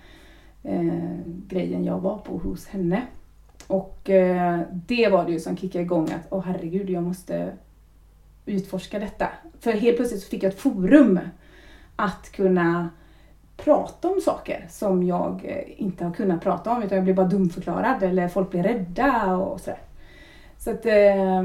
eh, 0.67 1.19
grejen 1.49 1.85
jag 1.85 1.99
var 1.99 2.19
på 2.19 2.39
hos 2.39 2.67
henne. 2.67 3.03
Och 3.67 4.11
eh, 4.11 4.61
det 4.71 5.09
var 5.09 5.25
det 5.25 5.33
ju 5.33 5.41
som 5.41 5.57
kickade 5.57 5.85
igång 5.85 6.05
att, 6.05 6.27
åh 6.31 6.43
herregud, 6.47 6.91
jag 6.91 7.03
måste 7.03 7.53
utforska 8.47 8.99
detta. 8.99 9.29
För 9.61 9.73
helt 9.73 9.97
plötsligt 9.97 10.23
så 10.23 10.29
fick 10.29 10.43
jag 10.43 10.53
ett 10.53 10.59
forum 10.59 11.21
att 11.97 12.33
kunna 12.33 12.91
prata 13.57 14.09
om 14.09 14.21
saker 14.21 14.67
som 14.71 15.02
jag 15.02 15.41
eh, 15.45 15.83
inte 15.83 16.05
har 16.05 16.13
kunnat 16.13 16.43
prata 16.43 16.71
om 16.71 16.83
utan 16.83 16.97
jag 16.97 17.05
blir 17.05 17.15
bara 17.15 17.26
dumförklarad 17.26 18.02
eller 18.02 18.29
folk 18.29 18.50
blir 18.50 18.63
rädda 18.63 19.37
och 19.37 19.61
sådär. 19.61 19.81
Så 20.59 20.71
att, 20.71 20.87
eh, 20.87 21.39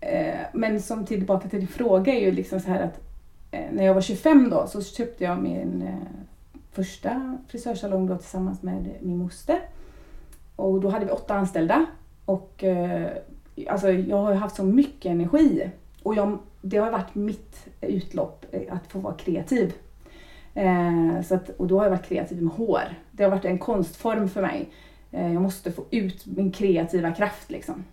eh, 0.00 0.40
men 0.52 0.82
som 0.82 1.06
tillbaka 1.06 1.48
till 1.48 1.58
din 1.58 1.68
fråga 1.68 2.14
är 2.14 2.20
ju 2.20 2.32
liksom 2.32 2.60
så 2.60 2.70
här 2.70 2.82
att 2.82 3.00
eh, 3.50 3.72
när 3.72 3.84
jag 3.84 3.94
var 3.94 4.00
25 4.00 4.50
då 4.50 4.66
så 4.66 4.82
köpte 4.82 5.24
jag 5.24 5.42
min 5.42 5.82
eh, 5.82 6.20
första 6.72 7.38
frisörsalong 7.48 8.06
då 8.06 8.16
tillsammans 8.16 8.62
med 8.62 8.96
min 9.00 9.18
moster. 9.18 9.60
Och 10.56 10.80
då 10.80 10.88
hade 10.88 11.04
vi 11.04 11.10
åtta 11.10 11.34
anställda. 11.34 11.86
Och 12.24 12.64
eh, 12.64 13.10
alltså, 13.68 13.90
jag 13.90 14.16
har 14.16 14.34
haft 14.34 14.56
så 14.56 14.64
mycket 14.64 15.10
energi. 15.10 15.70
Och 16.02 16.14
jag, 16.14 16.38
det 16.62 16.76
har 16.76 16.90
varit 16.90 17.14
mitt 17.14 17.68
utlopp 17.80 18.46
eh, 18.50 18.74
att 18.74 18.86
få 18.92 18.98
vara 18.98 19.14
kreativ. 19.14 19.74
Eh, 20.54 21.22
så 21.22 21.34
att, 21.34 21.48
och 21.48 21.66
då 21.66 21.78
har 21.78 21.84
jag 21.84 21.90
varit 21.90 22.08
kreativ 22.08 22.42
med 22.42 22.52
hår. 22.52 22.94
Det 23.10 23.22
har 23.22 23.30
varit 23.30 23.44
en 23.44 23.58
konstform 23.58 24.28
för 24.28 24.42
mig. 24.42 24.68
Eh, 25.10 25.32
jag 25.32 25.42
måste 25.42 25.72
få 25.72 25.84
ut 25.90 26.26
min 26.26 26.52
kreativa 26.52 27.12
kraft 27.12 27.50
liksom. 27.50 27.84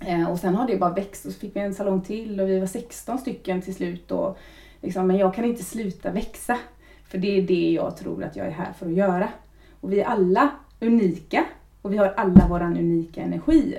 Eh, 0.00 0.30
och 0.30 0.38
sen 0.38 0.54
har 0.54 0.66
det 0.66 0.76
bara 0.76 0.94
växt 0.94 1.26
och 1.26 1.32
så 1.32 1.38
fick 1.38 1.56
vi 1.56 1.60
en 1.60 1.74
salong 1.74 2.00
till 2.00 2.40
och 2.40 2.48
vi 2.48 2.60
var 2.60 2.66
16 2.66 3.18
stycken 3.18 3.62
till 3.62 3.74
slut. 3.74 4.10
Och, 4.10 4.38
liksom, 4.80 5.06
men 5.06 5.16
jag 5.16 5.34
kan 5.34 5.44
inte 5.44 5.64
sluta 5.64 6.10
växa. 6.10 6.58
För 7.12 7.18
det 7.18 7.38
är 7.38 7.42
det 7.42 7.70
jag 7.70 7.96
tror 7.96 8.24
att 8.24 8.36
jag 8.36 8.46
är 8.46 8.50
här 8.50 8.72
för 8.72 8.86
att 8.86 8.92
göra. 8.92 9.28
Och 9.80 9.92
vi 9.92 10.00
är 10.00 10.04
alla 10.04 10.50
unika 10.80 11.44
och 11.82 11.92
vi 11.92 11.96
har 11.96 12.14
alla 12.16 12.48
våran 12.48 12.76
unika 12.76 13.22
energi. 13.22 13.78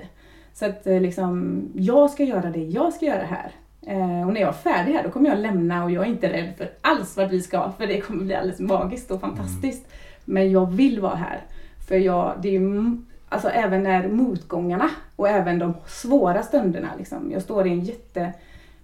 Så 0.52 0.66
att 0.66 0.86
eh, 0.86 1.00
liksom, 1.00 1.62
jag 1.74 2.10
ska 2.10 2.24
göra 2.24 2.50
det 2.50 2.64
jag 2.64 2.92
ska 2.92 3.06
göra 3.06 3.24
här. 3.24 3.52
Eh, 3.82 4.26
och 4.26 4.32
när 4.32 4.40
jag 4.40 4.48
är 4.48 4.52
färdig 4.52 4.92
här 4.92 5.02
då 5.02 5.10
kommer 5.10 5.28
jag 5.28 5.38
lämna 5.38 5.84
och 5.84 5.90
jag 5.90 6.04
är 6.04 6.08
inte 6.08 6.32
rädd 6.32 6.54
för 6.58 6.70
alls 6.80 7.16
vart 7.16 7.32
vi 7.32 7.40
ska 7.40 7.72
för 7.78 7.86
det 7.86 8.00
kommer 8.00 8.24
bli 8.24 8.34
alldeles 8.34 8.60
magiskt 8.60 9.10
och 9.10 9.20
fantastiskt. 9.20 9.86
Mm. 9.86 9.94
Men 10.24 10.50
jag 10.50 10.72
vill 10.72 11.00
vara 11.00 11.16
här. 11.16 11.40
För 11.88 11.96
jag, 11.96 12.34
det 12.42 12.48
är 12.48 12.52
ju, 12.52 12.96
alltså 13.28 13.48
även 13.48 13.82
när 13.82 14.08
motgångarna 14.08 14.90
och 15.16 15.28
även 15.28 15.58
de 15.58 15.74
svåra 15.86 16.42
stunderna 16.42 16.88
liksom. 16.98 17.30
Jag 17.32 17.42
står 17.42 17.66
i 17.66 17.70
en 17.70 17.80
jätte... 17.80 18.32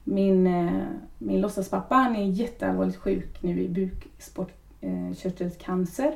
Min, 0.05 0.47
eh, 0.47 0.83
min 1.19 1.41
låtsaspappa 1.41 1.95
han 1.95 2.17
är 2.17 2.25
jätteallvarligt 2.25 2.97
sjuk 2.97 3.43
nu 3.43 3.63
i 3.63 3.69
bukspottkörtelcancer. 3.69 6.15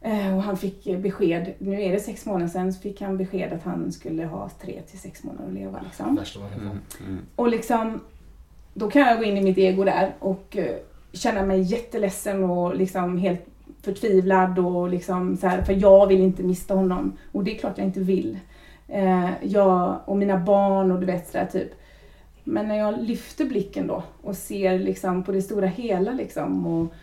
Eh, 0.00 0.36
och 0.36 0.42
han 0.42 0.56
fick 0.56 0.98
besked, 0.98 1.52
nu 1.58 1.82
är 1.82 1.92
det 1.92 2.00
sex 2.00 2.26
månader 2.26 2.48
sedan, 2.48 2.72
så 2.72 2.80
fick 2.80 3.00
han 3.00 3.16
besked 3.16 3.52
att 3.52 3.62
han 3.62 3.92
skulle 3.92 4.24
ha 4.24 4.50
tre 4.60 4.80
till 4.90 4.98
sex 4.98 5.24
månader 5.24 5.48
att 5.48 5.54
leva. 5.54 5.80
Liksom. 5.84 6.06
Mm, 6.58 6.78
mm. 7.06 7.18
Och 7.36 7.48
liksom, 7.48 8.00
då 8.74 8.90
kan 8.90 9.02
jag 9.02 9.18
gå 9.18 9.24
in 9.24 9.36
i 9.36 9.42
mitt 9.42 9.58
ego 9.58 9.84
där 9.84 10.14
och 10.18 10.56
känna 11.12 11.42
mig 11.42 11.60
jätteledsen 11.60 12.44
och 12.44 12.76
liksom 12.76 13.18
helt 13.18 13.46
förtvivlad 13.82 14.58
och 14.58 14.88
liksom 14.88 15.36
så 15.36 15.46
här, 15.46 15.62
för 15.62 15.72
jag 15.72 16.06
vill 16.06 16.20
inte 16.20 16.42
mista 16.42 16.74
honom. 16.74 17.12
Och 17.32 17.44
det 17.44 17.54
är 17.54 17.58
klart 17.58 17.78
jag 17.78 17.86
inte 17.86 18.00
vill. 18.00 18.38
Jag 19.42 20.00
och 20.04 20.16
mina 20.16 20.38
barn 20.38 20.92
och 20.92 21.00
du 21.00 21.06
vet 21.06 21.28
sådär 21.28 21.48
typ. 21.52 21.72
Men 22.44 22.68
när 22.68 22.76
jag 22.76 23.02
lyfter 23.02 23.44
blicken 23.44 23.86
då 23.86 24.02
och 24.22 24.36
ser 24.36 24.78
liksom 24.78 25.24
på 25.24 25.32
det 25.32 25.42
stora 25.42 25.66
hela 25.66 26.12
liksom 26.12 26.66
och 26.66 26.94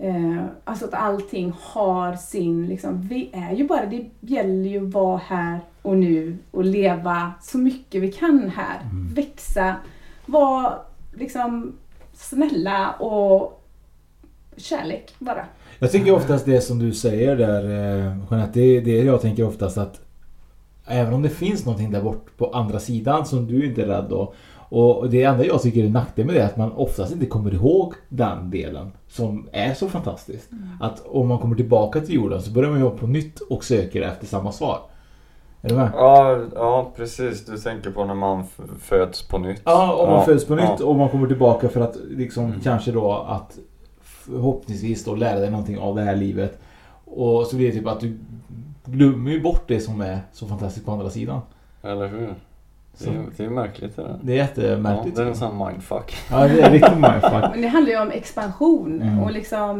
Eh, 0.00 0.44
alltså 0.64 0.84
att 0.84 0.94
allting 0.94 1.52
har 1.60 2.16
sin, 2.16 2.66
liksom, 2.66 3.02
vi 3.02 3.30
är 3.32 3.54
ju 3.54 3.66
bara, 3.66 3.86
det 3.86 4.10
gäller 4.20 4.70
ju 4.70 4.86
att 4.86 4.92
vara 4.92 5.20
här 5.26 5.60
och 5.82 5.96
nu 5.96 6.38
och 6.50 6.64
leva 6.64 7.32
så 7.42 7.58
mycket 7.58 8.02
vi 8.02 8.12
kan 8.12 8.52
här. 8.56 8.80
Mm. 8.80 9.14
Växa, 9.14 9.76
vara 10.26 10.78
liksom 11.14 11.72
snälla 12.12 12.90
och 12.90 13.64
kärlek 14.56 15.14
bara. 15.18 15.44
Jag 15.78 15.92
tycker 15.92 16.14
oftast 16.14 16.44
det 16.44 16.60
som 16.60 16.78
du 16.78 16.92
säger 16.92 17.36
där 17.36 17.64
eh, 17.64 18.16
Jeanette, 18.30 18.60
det, 18.60 18.80
det 18.80 19.04
jag 19.04 19.20
tänker 19.20 19.46
oftast 19.46 19.78
att 19.78 20.00
Även 20.90 21.14
om 21.14 21.22
det 21.22 21.28
finns 21.28 21.64
någonting 21.64 21.90
där 21.90 22.02
bort 22.02 22.36
på 22.36 22.50
andra 22.50 22.80
sidan 22.80 23.26
som 23.26 23.46
du 23.46 23.66
inte 23.66 23.82
är 23.82 23.86
rädd 23.86 24.06
då 24.10 24.34
och 24.68 25.10
det 25.10 25.22
enda 25.22 25.44
jag 25.44 25.62
tycker 25.62 25.84
är 25.84 25.88
nackdel 25.88 26.26
med 26.26 26.34
det 26.34 26.42
är 26.42 26.46
att 26.46 26.56
man 26.56 26.72
oftast 26.72 27.12
inte 27.12 27.26
kommer 27.26 27.54
ihåg 27.54 27.94
den 28.08 28.50
delen 28.50 28.92
som 29.08 29.48
är 29.52 29.74
så 29.74 29.88
fantastiskt. 29.88 30.52
Mm. 30.52 30.68
Att 30.80 31.06
om 31.06 31.28
man 31.28 31.38
kommer 31.38 31.56
tillbaka 31.56 32.00
till 32.00 32.14
jorden 32.14 32.42
så 32.42 32.50
börjar 32.50 32.70
man 32.70 32.80
jobba 32.80 32.96
på 32.96 33.06
nytt 33.06 33.40
och 33.40 33.64
söker 33.64 34.02
efter 34.02 34.26
samma 34.26 34.52
svar. 34.52 34.80
Är 35.62 35.68
du 35.68 35.74
med? 35.74 35.90
Ja, 35.94 36.40
ja 36.54 36.92
precis. 36.96 37.46
Du 37.46 37.58
tänker 37.58 37.90
på 37.90 38.04
när 38.04 38.14
man 38.14 38.44
föds 38.80 39.28
på 39.28 39.38
nytt. 39.38 39.62
Ja, 39.64 39.92
om 39.94 40.08
man 40.08 40.18
ja, 40.18 40.24
föds 40.24 40.46
på 40.46 40.54
nytt 40.54 40.64
ja. 40.78 40.84
och 40.84 40.96
man 40.96 41.08
kommer 41.08 41.28
tillbaka 41.28 41.68
för 41.68 41.80
att 41.80 41.96
liksom 42.10 42.44
mm. 42.44 42.60
kanske 42.60 42.92
då 42.92 43.12
att 43.12 43.58
förhoppningsvis 44.00 45.04
då 45.04 45.14
lära 45.14 45.40
dig 45.40 45.50
någonting 45.50 45.78
av 45.78 45.96
det 45.96 46.02
här 46.02 46.16
livet. 46.16 46.58
Och 47.04 47.46
så 47.46 47.56
blir 47.56 47.66
det 47.66 47.78
typ 47.78 47.86
att 47.86 48.00
du 48.00 48.18
glömmer 48.84 49.30
ju 49.30 49.42
bort 49.42 49.64
det 49.66 49.80
som 49.80 50.00
är 50.00 50.20
så 50.32 50.46
fantastiskt 50.46 50.86
på 50.86 50.92
andra 50.92 51.10
sidan. 51.10 51.40
Eller 51.82 52.08
hur? 52.08 52.34
Det 52.98 53.10
är, 53.10 53.24
det 53.36 53.44
är 53.44 53.50
märkligt 53.50 53.96
det 53.96 54.02
där. 54.02 54.18
Det 54.22 54.32
är 54.32 54.36
jättemärkligt. 54.36 55.18
Ja, 55.18 55.22
det 55.22 55.28
är 55.28 55.30
en 55.30 55.36
sån 55.36 55.66
mindfuck. 55.66 56.16
Ja, 56.30 56.48
det 56.48 56.60
är 56.60 56.70
riktigt 56.70 56.98
mindfuck. 56.98 57.50
Men 57.50 57.62
det 57.62 57.68
handlar 57.68 57.92
ju 57.92 58.00
om 58.00 58.10
expansion 58.10 59.02
mm. 59.02 59.22
och 59.22 59.32
liksom 59.32 59.78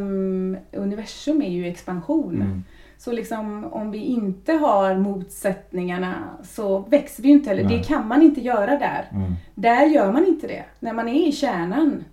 universum 0.73 1.43
är 1.43 1.51
ju 1.51 1.67
expansion. 1.67 2.35
Mm. 2.35 2.65
Så 2.99 3.13
liksom 3.13 3.65
om 3.65 3.91
vi 3.91 3.99
inte 3.99 4.53
har 4.53 4.95
motsättningarna 4.95 6.15
så 6.43 6.79
växer 6.79 7.23
vi 7.23 7.29
ju 7.29 7.35
inte 7.35 7.49
heller. 7.51 7.65
Nej. 7.65 7.79
Det 7.79 7.85
kan 7.85 8.09
man 8.09 8.23
inte 8.23 8.41
göra 8.41 8.79
där. 8.79 9.09
Mm. 9.13 9.35
Där 9.55 9.87
gör 9.87 10.13
man 10.13 10.27
inte 10.27 10.47
det. 10.47 10.65
När 10.81 10.93
man 10.93 11.09
är 11.09 11.29
i 11.29 11.33
kärnan 11.33 12.05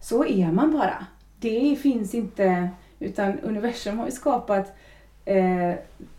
så 0.00 0.24
är 0.26 0.52
man 0.52 0.72
bara. 0.72 1.06
Det 1.40 1.76
finns 1.82 2.14
inte, 2.14 2.68
utan 2.98 3.38
universum 3.38 3.98
har 3.98 4.06
ju 4.06 4.12
skapat 4.12 4.76
eh, 5.24 5.72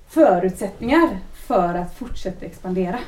förutsättningar 0.08 1.17
för 1.47 1.75
att 1.75 1.95
fortsätta 1.95 2.45
expandera. 2.45 2.99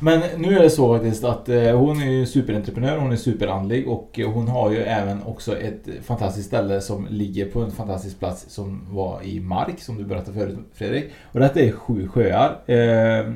Men 0.00 0.20
nu 0.36 0.58
är 0.58 0.62
det 0.62 0.70
så 0.70 0.94
faktiskt 0.94 1.24
att 1.24 1.48
eh, 1.48 1.78
hon 1.78 2.02
är 2.02 2.10
ju 2.10 2.26
superentreprenör, 2.26 2.98
hon 2.98 3.12
är 3.12 3.16
superandlig 3.16 3.88
och 3.88 4.20
hon 4.34 4.48
har 4.48 4.70
ju 4.70 4.78
även 4.78 5.22
också 5.22 5.58
ett 5.58 5.88
fantastiskt 6.02 6.48
ställe 6.48 6.80
som 6.80 7.06
ligger 7.10 7.50
på 7.50 7.60
en 7.60 7.70
fantastisk 7.70 8.18
plats 8.18 8.46
som 8.48 8.82
var 8.90 9.22
i 9.22 9.40
Mark 9.40 9.80
som 9.80 9.98
du 9.98 10.04
berättade 10.04 10.38
förut 10.38 10.58
Fredrik. 10.72 11.10
Och 11.32 11.40
detta 11.40 11.60
är 11.60 11.72
Sju 11.72 12.08
sjöar. 12.08 12.58
Eh, 12.66 13.32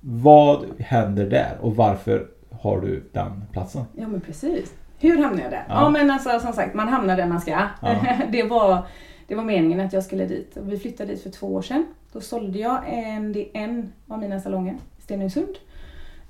vad 0.00 0.64
händer 0.78 1.30
där 1.30 1.58
och 1.60 1.76
varför 1.76 2.26
har 2.50 2.80
du 2.80 3.08
den 3.12 3.44
platsen? 3.52 3.84
Ja 3.96 4.08
men 4.08 4.20
precis. 4.20 4.72
Hur 4.98 5.22
hamnade 5.22 5.42
jag 5.42 5.50
där? 5.50 5.64
Ja, 5.68 5.82
ja 5.82 5.88
men 5.88 6.10
alltså 6.10 6.40
som 6.40 6.52
sagt 6.52 6.74
man 6.74 6.88
hamnar 6.88 7.16
där 7.16 7.26
man 7.26 7.40
ska. 7.40 7.68
Ja. 7.82 7.96
det, 8.32 8.42
var, 8.42 8.86
det 9.26 9.34
var 9.34 9.44
meningen 9.44 9.80
att 9.80 9.92
jag 9.92 10.04
skulle 10.04 10.26
dit. 10.26 10.56
Vi 10.60 10.78
flyttade 10.78 11.12
dit 11.12 11.22
för 11.22 11.30
två 11.30 11.46
år 11.46 11.62
sedan. 11.62 11.86
Då 12.12 12.20
sålde 12.20 12.58
jag 12.58 12.80
en, 12.86 13.44
en 13.52 13.92
av 14.08 14.18
mina 14.18 14.40
salonger 14.40 14.78
Stenungsund. 15.04 15.58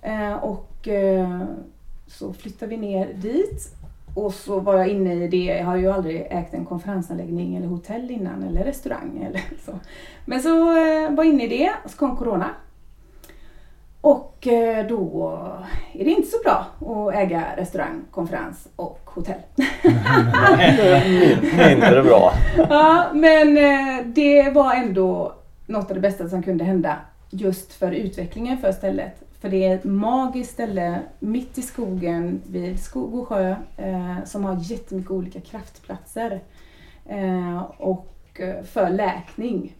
Eh, 0.02 0.34
och 0.34 0.88
eh, 0.88 1.42
så 2.06 2.32
flyttade 2.32 2.70
vi 2.70 2.76
ner 2.76 3.08
dit 3.14 3.74
och 4.14 4.34
så 4.34 4.60
var 4.60 4.74
jag 4.74 4.88
inne 4.88 5.14
i 5.14 5.28
det, 5.28 5.44
jag 5.44 5.64
har 5.64 5.76
ju 5.76 5.92
aldrig 5.92 6.26
ägt 6.30 6.54
en 6.54 6.64
konferensanläggning 6.64 7.56
eller 7.56 7.66
hotell 7.66 8.10
innan 8.10 8.42
eller 8.42 8.64
restaurang 8.64 9.24
eller 9.28 9.42
så. 9.64 9.72
Men 10.24 10.42
så 10.42 10.76
eh, 10.76 11.10
var 11.10 11.24
inne 11.24 11.44
i 11.44 11.48
det, 11.48 11.70
och 11.84 11.90
så 11.90 11.96
kom 11.96 12.16
Corona. 12.16 12.50
Och 14.00 14.48
då 14.88 15.38
är 15.92 16.04
det 16.04 16.10
inte 16.10 16.28
så 16.28 16.36
bra 16.44 16.66
att 16.80 17.14
äga 17.14 17.44
restaurang, 17.56 18.04
konferens 18.10 18.68
och 18.76 19.00
hotell. 19.04 19.40
Mindre 21.56 22.02
bra. 22.02 22.32
Ja, 22.56 23.06
men 23.14 23.54
det 24.14 24.50
var 24.54 24.74
ändå 24.74 25.34
något 25.66 25.90
av 25.90 25.94
det 25.94 26.00
bästa 26.00 26.28
som 26.28 26.42
kunde 26.42 26.64
hända 26.64 26.96
just 27.34 27.72
för 27.72 27.92
utvecklingen 27.92 28.58
för 28.58 28.72
stället. 28.72 29.22
För 29.40 29.48
det 29.48 29.64
är 29.64 29.74
ett 29.74 29.84
magiskt 29.84 30.52
ställe 30.52 31.02
mitt 31.18 31.58
i 31.58 31.62
skogen 31.62 32.42
vid 32.46 32.80
skog 32.80 33.14
och 33.14 33.28
sjö 33.28 33.56
eh, 33.76 34.24
som 34.24 34.44
har 34.44 34.60
jättemycket 34.62 35.10
olika 35.10 35.40
kraftplatser. 35.40 36.40
Eh, 37.06 37.62
och 37.78 38.40
eh, 38.40 38.62
för 38.62 38.90
läkning 38.90 39.76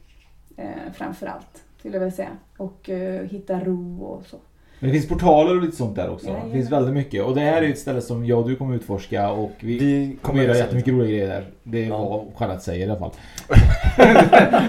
eh, 0.57 0.93
framför 0.95 1.27
allt, 1.27 1.63
skulle 1.79 1.95
jag 1.95 2.01
vilja 2.01 2.17
säga. 2.17 2.37
Och 2.57 2.91
eh, 2.91 3.23
hitta 3.23 3.61
ro 3.61 4.03
och 4.03 4.27
så. 4.27 4.37
Men 4.85 4.93
det 4.93 4.99
finns 4.99 5.09
portaler 5.09 5.57
och 5.57 5.63
lite 5.63 5.77
sånt 5.77 5.97
där 5.97 6.11
också. 6.11 6.29
Ja, 6.29 6.43
det 6.47 6.53
finns 6.53 6.73
väldigt 6.73 6.95
mycket. 6.95 7.25
Och 7.25 7.35
det 7.35 7.41
här 7.41 7.63
är 7.63 7.69
ett 7.69 7.79
ställe 7.79 8.01
som 8.01 8.27
jag 8.27 8.39
och 8.39 8.49
du 8.49 8.57
kommer 8.57 8.75
utforska 8.75 9.31
och 9.31 9.53
vi, 9.61 9.79
vi 9.79 10.17
kommer 10.23 10.43
göra 10.43 10.57
jättemycket 10.57 10.93
roliga 10.93 11.09
grejer 11.09 11.29
där. 11.29 11.45
Det 11.63 11.85
är 11.85 11.89
ja. 11.89 11.99
vad 11.99 12.25
Jeanette 12.41 12.65
säger 12.65 12.87
i 12.87 12.91
alla 12.91 12.99
fall. 12.99 13.11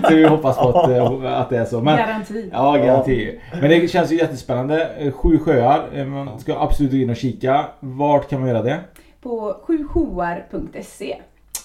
så 0.10 0.16
vi 0.16 0.24
hoppas 0.24 0.58
på 0.58 0.70
att, 0.70 0.90
eh, 0.90 1.40
att 1.42 1.50
det 1.50 1.58
är 1.58 1.66
så. 1.66 1.82
Men, 1.82 1.98
garanti. 1.98 2.50
Ja, 2.54 2.78
garanti. 2.78 3.40
Men 3.62 3.70
det 3.70 3.92
känns 3.92 4.12
ju 4.12 4.18
jättespännande. 4.18 4.90
Eh, 4.98 5.12
sju 5.12 5.40
sjöar. 5.40 5.90
Eh, 5.94 6.06
man 6.06 6.40
ska 6.40 6.60
absolut 6.60 6.92
gå 6.92 6.98
in 6.98 7.10
och 7.10 7.16
kika. 7.16 7.66
Vart 7.80 8.30
kan 8.30 8.40
man 8.40 8.50
göra 8.50 8.62
det? 8.62 8.80
På 9.22 9.58
sjuhoar.se 9.64 11.16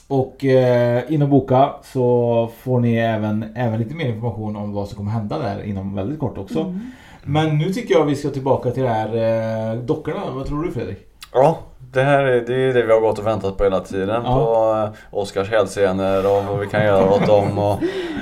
och 0.09 0.45
eh, 0.45 1.13
in 1.13 1.23
och 1.23 1.29
boka 1.29 1.71
så 1.83 2.51
får 2.59 2.81
ni 2.81 2.95
även, 2.95 3.45
även 3.55 3.79
lite 3.79 3.95
mer 3.95 4.09
information 4.09 4.57
om 4.57 4.73
vad 4.73 4.89
som 4.89 4.97
kommer 4.97 5.11
hända 5.11 5.39
där 5.39 5.63
inom 5.63 5.95
väldigt 5.95 6.19
kort 6.19 6.39
också. 6.39 6.61
Mm. 6.61 6.81
Men 7.25 7.59
nu 7.59 7.73
tycker 7.73 7.95
jag 7.95 8.05
vi 8.05 8.17
ska 8.17 8.31
tillbaka 8.31 8.71
till 8.71 8.83
det 8.83 8.89
här 8.89 9.73
eh, 9.73 9.79
dockorna. 9.79 10.21
Vad 10.35 10.47
tror 10.47 10.63
du 10.63 10.73
Fredrik? 10.73 10.99
Ja, 11.33 11.59
det 11.93 12.03
här 12.03 12.25
är 12.25 12.41
det, 12.41 12.55
är 12.55 12.75
det 12.75 12.83
vi 12.83 12.93
har 12.93 13.01
gått 13.01 13.19
och 13.19 13.27
väntat 13.27 13.57
på 13.57 13.65
hela 13.65 13.81
tiden. 13.81 14.23
Ja. 14.25 14.35
På 14.35 14.95
eh, 15.13 15.19
Oscars 15.19 15.51
hälsenor 15.51 16.19
och 16.19 16.45
vad 16.45 16.61
vi 16.61 16.67
kan 16.67 16.85
göra 16.85 17.15
åt 17.15 17.27
dem 17.27 17.59
och, 17.59 17.73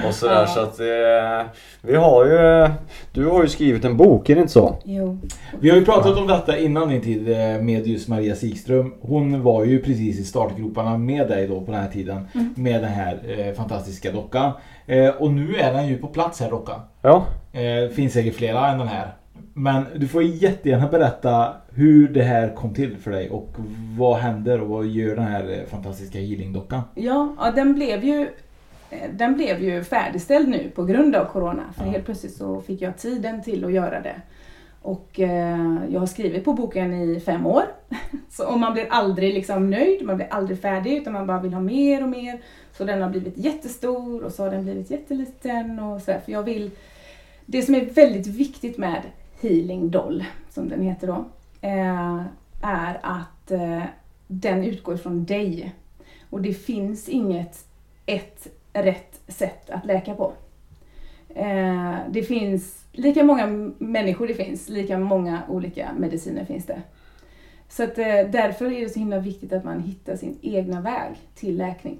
och 0.08 0.14
sådär. 0.14 0.40
Ja. 0.40 0.46
Så 0.46 0.60
att 0.60 0.76
det, 0.78 1.44
vi 1.80 1.96
har 1.96 2.24
ju... 2.24 2.68
Du 3.12 3.26
har 3.26 3.42
ju 3.42 3.48
skrivit 3.48 3.84
en 3.84 3.96
bok, 3.96 4.30
är 4.30 4.34
det 4.34 4.40
inte 4.40 4.52
så? 4.52 4.76
Jo. 4.84 5.18
Vi 5.60 5.70
har 5.70 5.76
ju 5.76 5.84
pratat 5.84 6.18
om 6.18 6.26
detta 6.26 6.58
innan 6.58 6.88
din 6.88 7.00
tid 7.00 7.30
eh, 7.30 7.62
med 7.62 7.86
just 7.86 8.08
Maria 8.08 8.34
Sikström. 8.34 8.94
Hon 9.00 9.42
var 9.42 9.64
ju 9.64 9.82
precis 9.82 10.20
i 10.20 10.24
startgroparna 10.24 10.98
med 10.98 11.28
dig 11.28 11.46
då 11.46 11.60
på 11.60 11.72
den 11.72 11.80
här 11.80 11.90
tiden. 11.90 12.28
Mm. 12.34 12.54
Med 12.56 12.82
den 12.82 12.92
här 12.92 13.18
eh, 13.38 13.54
fantastiska 13.54 14.12
dockan. 14.12 14.52
Eh, 14.88 15.08
och 15.08 15.32
nu 15.32 15.56
är 15.56 15.72
den 15.72 15.88
ju 15.88 15.98
på 15.98 16.06
plats 16.06 16.40
här 16.40 16.50
dockan. 16.50 16.80
Ja. 17.02 17.26
Eh, 17.52 17.90
finns 17.90 18.12
säkert 18.12 18.34
flera 18.34 18.68
än 18.68 18.78
den 18.78 18.88
här. 18.88 19.12
Men 19.54 19.84
du 19.96 20.08
får 20.08 20.22
jättegärna 20.22 20.88
berätta 20.88 21.54
hur 21.74 22.08
det 22.08 22.22
här 22.22 22.54
kom 22.54 22.74
till 22.74 22.96
för 22.96 23.10
dig 23.10 23.30
och 23.30 23.54
vad 23.98 24.16
händer 24.16 24.60
och 24.60 24.68
vad 24.68 24.86
gör 24.86 25.16
den 25.16 25.24
här 25.24 25.50
eh, 25.50 25.66
fantastiska 25.70 26.18
healingdockan? 26.18 26.82
Ja, 26.94 27.34
ja 27.38 27.50
den 27.50 27.74
blev 27.74 28.04
ju 28.04 28.28
eh, 28.90 29.10
den 29.12 29.34
blev 29.34 29.62
ju 29.62 29.84
färdigställd 29.84 30.48
nu 30.48 30.70
på 30.74 30.84
grund 30.84 31.16
av 31.16 31.24
Corona. 31.24 31.62
För 31.76 31.84
ja. 31.84 31.90
helt 31.90 32.04
plötsligt 32.04 32.36
så 32.36 32.60
fick 32.60 32.82
jag 32.82 32.98
tiden 32.98 33.42
till 33.42 33.64
att 33.64 33.72
göra 33.72 34.00
det. 34.00 34.16
Och 34.82 35.20
eh, 35.20 35.76
jag 35.88 36.00
har 36.00 36.06
skrivit 36.06 36.44
på 36.44 36.52
boken 36.52 36.94
i 36.94 37.20
fem 37.20 37.46
år. 37.46 37.62
så, 38.30 38.52
och 38.52 38.58
man 38.58 38.72
blir 38.72 38.86
aldrig 38.90 39.34
liksom 39.34 39.70
nöjd, 39.70 40.06
man 40.06 40.16
blir 40.16 40.28
aldrig 40.30 40.60
färdig 40.60 40.96
utan 40.96 41.12
man 41.12 41.26
bara 41.26 41.40
vill 41.40 41.54
ha 41.54 41.60
mer 41.60 42.02
och 42.02 42.08
mer. 42.08 42.40
Så 42.78 42.84
den 42.84 43.02
har 43.02 43.10
blivit 43.10 43.38
jättestor 43.38 44.24
och 44.24 44.32
så 44.32 44.42
har 44.42 44.50
den 44.50 44.64
blivit 44.64 44.90
jätteliten 44.90 45.78
och 45.78 46.02
så. 46.02 46.12
För 46.24 46.32
jag 46.32 46.42
vill... 46.42 46.70
Det 47.46 47.62
som 47.62 47.74
är 47.74 47.84
väldigt 47.84 48.26
viktigt 48.26 48.78
med 48.78 49.02
Healing 49.40 49.90
Doll, 49.90 50.24
som 50.50 50.68
den 50.68 50.82
heter 50.82 51.06
då, 51.06 51.24
eh, 51.60 52.22
är 52.62 53.00
att 53.02 53.50
eh, 53.50 53.82
den 54.26 54.64
utgår 54.64 54.96
från 54.96 55.24
dig. 55.24 55.74
Och 56.30 56.42
det 56.42 56.54
finns 56.54 57.08
inget 57.08 57.66
ett 58.06 58.48
rätt 58.72 59.20
sätt 59.28 59.70
att 59.70 59.86
läka 59.86 60.14
på. 60.14 60.32
Eh, 61.28 61.96
det 62.10 62.22
finns 62.22 62.84
lika 62.92 63.24
många 63.24 63.46
människor 63.78 64.26
det 64.26 64.34
finns, 64.34 64.68
lika 64.68 64.98
många 64.98 65.42
olika 65.48 65.92
mediciner 65.98 66.44
finns 66.44 66.66
det. 66.66 66.82
Så 67.68 67.84
att, 67.84 67.98
eh, 67.98 68.30
därför 68.30 68.72
är 68.72 68.80
det 68.80 68.88
så 68.88 68.98
himla 68.98 69.18
viktigt 69.18 69.52
att 69.52 69.64
man 69.64 69.80
hittar 69.80 70.16
sin 70.16 70.38
egna 70.42 70.80
väg 70.80 71.16
till 71.34 71.56
läkning. 71.56 71.98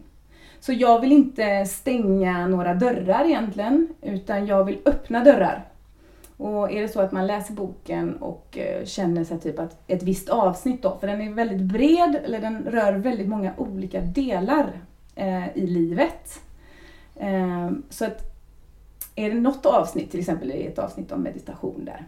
Så 0.60 0.72
jag 0.72 1.00
vill 1.00 1.12
inte 1.12 1.66
stänga 1.66 2.46
några 2.46 2.74
dörrar 2.74 3.24
egentligen, 3.24 3.88
utan 4.02 4.46
jag 4.46 4.64
vill 4.64 4.78
öppna 4.84 5.24
dörrar. 5.24 5.64
Och 6.36 6.72
är 6.72 6.82
det 6.82 6.88
så 6.88 7.00
att 7.00 7.12
man 7.12 7.26
läser 7.26 7.54
boken 7.54 8.16
och 8.16 8.58
eh, 8.58 8.84
känner 8.84 9.24
sig 9.24 9.40
typ 9.40 9.58
att 9.58 9.82
ett 9.86 10.02
visst 10.02 10.28
avsnitt 10.28 10.82
då, 10.82 10.98
för 11.00 11.06
den 11.06 11.20
är 11.20 11.32
väldigt 11.32 11.60
bred, 11.60 12.20
eller 12.24 12.40
den 12.40 12.64
rör 12.64 12.92
väldigt 12.92 13.28
många 13.28 13.52
olika 13.56 14.00
delar 14.00 14.66
eh, 15.14 15.56
i 15.56 15.66
livet. 15.66 16.40
Eh, 17.16 17.70
så 17.90 18.04
att 18.04 18.28
är 19.14 19.30
det 19.30 19.40
något 19.40 19.66
avsnitt, 19.66 20.10
till 20.10 20.20
exempel 20.20 20.50
är 20.50 20.68
ett 20.68 20.78
avsnitt 20.78 21.12
om 21.12 21.22
meditation 21.22 21.84
där, 21.84 22.06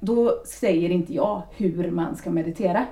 då 0.00 0.42
säger 0.46 0.90
inte 0.90 1.14
jag 1.14 1.42
hur 1.56 1.90
man 1.90 2.16
ska 2.16 2.30
meditera. 2.30 2.86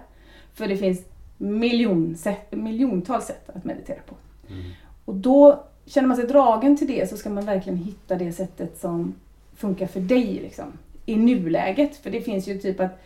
För 0.55 0.69
det 0.69 0.77
finns 0.77 1.05
miljon 1.37 2.17
sätt, 2.17 2.53
miljontals 2.53 3.25
sätt 3.27 3.51
att 3.55 3.65
meditera 3.65 3.99
på. 4.07 4.15
Mm. 4.51 4.63
Och 5.05 5.15
då 5.15 5.65
känner 5.87 6.09
man 6.09 6.17
sig 6.17 6.27
dragen 6.27 6.77
till 6.77 6.87
det 6.87 7.11
så 7.11 7.17
ska 7.17 7.31
man 7.31 7.45
verkligen 7.45 7.79
hitta 7.79 8.15
det 8.15 8.33
sättet 8.33 8.79
som 8.79 9.15
funkar 9.57 9.87
för 9.87 10.01
dig 10.01 10.25
liksom, 10.25 10.73
i 11.07 11.17
nuläget. 11.17 11.97
För 11.97 12.11
det 12.11 12.21
finns 12.21 12.49
ju 12.49 12.59
typ 12.59 12.81
att 12.81 13.01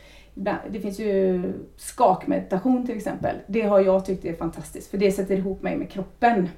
det 0.70 0.80
finns 0.80 0.98
ju 0.98 1.42
skakmeditation 1.76 2.86
till 2.86 2.96
exempel. 2.96 3.36
Det 3.46 3.62
har 3.62 3.80
jag 3.80 4.06
tyckt 4.06 4.24
är 4.24 4.34
fantastiskt 4.34 4.90
för 4.90 4.98
det 4.98 5.12
sätter 5.12 5.36
ihop 5.36 5.62
mig 5.62 5.76
med 5.76 5.90
kroppen. 5.90 6.48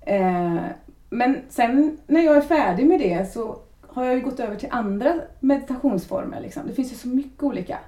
Eh, 0.00 0.58
men 1.10 1.36
sen 1.48 1.98
när 2.06 2.20
jag 2.20 2.36
är 2.36 2.40
färdig 2.40 2.86
med 2.86 3.00
det 3.00 3.32
så 3.32 3.58
har 3.80 4.04
jag 4.04 4.14
ju 4.14 4.20
gått 4.20 4.40
över 4.40 4.56
till 4.56 4.68
andra 4.70 5.14
meditationsformer. 5.40 6.40
Liksom. 6.40 6.62
Det 6.66 6.72
finns 6.72 6.92
ju 6.92 6.96
så 6.96 7.08
mycket 7.08 7.42
olika. 7.42 7.78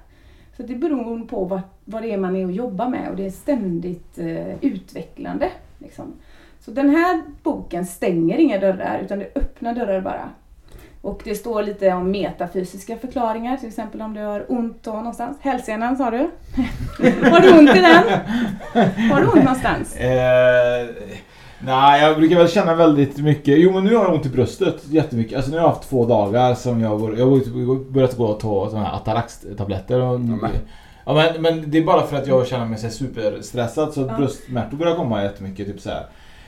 Så 0.57 0.63
det 0.63 0.75
beror 0.75 1.25
på 1.25 1.45
vad, 1.45 1.61
vad 1.85 2.01
det 2.01 2.11
är 2.11 2.17
man 2.17 2.35
är 2.35 2.45
och 2.45 2.51
jobbar 2.51 2.89
med 2.89 3.09
och 3.09 3.15
det 3.15 3.25
är 3.25 3.31
ständigt 3.31 4.17
eh, 4.17 4.63
utvecklande. 4.63 5.49
Liksom. 5.77 6.13
Så 6.65 6.71
den 6.71 6.89
här 6.89 7.21
boken 7.43 7.85
stänger 7.85 8.37
inga 8.37 8.59
dörrar 8.59 8.99
utan 9.05 9.19
det 9.19 9.27
öppnar 9.35 9.75
dörrar 9.75 10.01
bara. 10.01 10.29
Och 11.01 11.21
det 11.23 11.35
står 11.35 11.63
lite 11.63 11.93
om 11.93 12.11
metafysiska 12.11 12.97
förklaringar, 12.97 13.57
till 13.57 13.67
exempel 13.67 14.01
om 14.01 14.13
du 14.13 14.21
har 14.21 14.45
ont 14.51 14.85
någonstans. 14.85 15.37
Hälsenan 15.41 15.97
sa 15.97 16.11
du? 16.11 16.17
har 17.29 17.39
du 17.39 17.59
ont 17.59 17.75
i 17.75 17.81
den? 17.81 18.03
Har 19.11 19.21
du 19.21 19.27
ont 19.27 19.43
någonstans? 19.43 19.95
Eh, 19.95 20.87
Nej, 21.65 22.01
jag 22.01 22.17
brukar 22.17 22.37
väl 22.37 22.49
känna 22.49 22.75
väldigt 22.75 23.17
mycket. 23.17 23.59
Jo, 23.59 23.71
men 23.71 23.83
nu 23.83 23.95
har 23.95 24.03
jag 24.03 24.13
ont 24.13 24.25
i 24.25 24.29
bröstet 24.29 24.75
jättemycket. 24.89 25.35
Alltså 25.35 25.51
nu 25.51 25.57
har 25.57 25.63
jag 25.63 25.69
haft 25.69 25.89
två 25.89 26.05
dagar 26.05 26.55
som 26.55 26.81
jag, 26.81 27.19
jag 27.19 27.25
har 27.25 27.91
börjat 27.91 28.17
gå 28.17 28.25
och 28.25 28.39
ta 28.39 28.69
sådana 28.69 28.85
här 28.85 28.95
Atarax-tabletter. 28.95 30.01
Och, 30.01 30.15
mm. 30.15 30.45
Ja, 31.05 31.13
men, 31.13 31.41
men 31.41 31.71
det 31.71 31.77
är 31.77 31.83
bara 31.83 32.07
för 32.07 32.17
att 32.17 32.27
jag 32.27 32.47
känner 32.47 32.65
mig 32.65 32.79
så 32.79 32.89
superstressad 32.89 33.93
så 33.93 34.01
ja. 34.01 34.17
bröstsmärtor 34.17 34.77
börjar 34.77 34.95
komma 34.95 35.23
jättemycket. 35.23 35.67
Typ 35.67 35.81
så 35.81 35.89
här. 35.89 36.05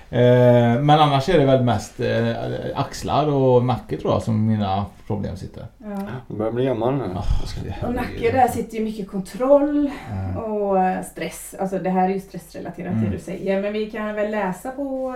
Eh, 0.09 0.81
men 0.81 0.89
annars 0.89 1.29
är 1.29 1.39
det 1.39 1.45
väl 1.45 1.63
mest 1.63 1.99
eh, 1.99 2.35
axlar 2.75 3.27
och 3.27 3.65
nacke 3.65 3.97
tror 3.97 4.13
jag 4.13 4.21
som 4.21 4.47
mina 4.47 4.85
problem 5.07 5.37
sitter. 5.37 5.65
Ja. 5.77 5.97
Du 6.27 6.35
börjar 6.35 6.51
bli 6.51 6.65
gammal 6.65 6.95
nu. 6.95 7.03
Oh, 7.03 7.87
och 7.87 7.93
nacke 7.93 8.31
där 8.31 8.47
sitter 8.47 8.77
ju 8.77 8.83
mycket 8.83 9.09
kontroll 9.09 9.91
mm. 10.11 10.37
och 10.37 10.79
eh, 10.79 11.03
stress. 11.03 11.55
Alltså 11.59 11.79
det 11.79 11.89
här 11.89 12.09
är 12.09 12.13
ju 12.13 12.19
stressrelaterat 12.19 12.93
mm. 12.93 13.05
det 13.05 13.09
du 13.09 13.19
säger. 13.19 13.61
Men 13.61 13.73
vi 13.73 13.91
kan 13.91 14.15
väl 14.15 14.31
läsa 14.31 14.71
på 14.71 15.13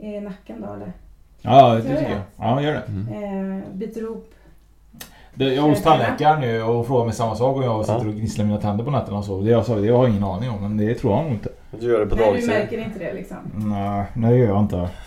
eh, 0.00 0.22
nacken 0.22 0.60
då 0.60 0.74
eller? 0.74 0.92
Ja 1.42 1.74
det 1.74 1.82
tycker 1.82 2.10
jag. 2.10 2.20
Ja 2.36 2.62
gör 2.62 2.72
det. 2.72 2.82
Mm. 2.88 3.58
Eh, 3.58 3.64
biter 3.72 4.06
ihop 5.44 5.56
jag 5.56 5.64
är 5.64 5.70
hos 5.70 5.82
tandläkaren 5.82 6.40
nu 6.40 6.62
och 6.62 6.86
frågar 6.86 7.04
mig 7.04 7.14
samma 7.14 7.34
sak 7.34 7.56
och 7.56 7.64
jag 7.64 7.84
sitter 7.84 8.00
ja. 8.00 8.08
och 8.08 8.14
gnisslar 8.14 8.44
mina 8.44 8.60
tänder 8.60 8.84
på 8.84 8.90
nätterna 8.90 9.18
och 9.18 9.24
så. 9.24 9.40
Det 9.40 9.50
jag 9.50 9.64
sa, 9.64 9.74
det 9.74 9.88
har 9.88 10.04
jag 10.04 10.08
ingen 10.10 10.24
aning 10.24 10.50
om 10.50 10.62
men 10.62 10.76
det 10.76 10.94
tror 10.94 11.12
jag 11.12 11.24
nog 11.24 11.32
inte. 11.32 11.48
Du 11.70 11.86
gör 11.86 12.00
det 12.00 12.06
på 12.06 12.14
dagtid? 12.14 12.32
Nej, 12.32 12.42
du 12.70 12.76
märker 12.76 12.78
inte 12.78 12.98
det 12.98 13.12
liksom? 13.12 13.36
Nej, 13.54 14.04
det 14.14 14.36
gör 14.36 14.46
jag 14.46 14.60
inte. 14.60 14.88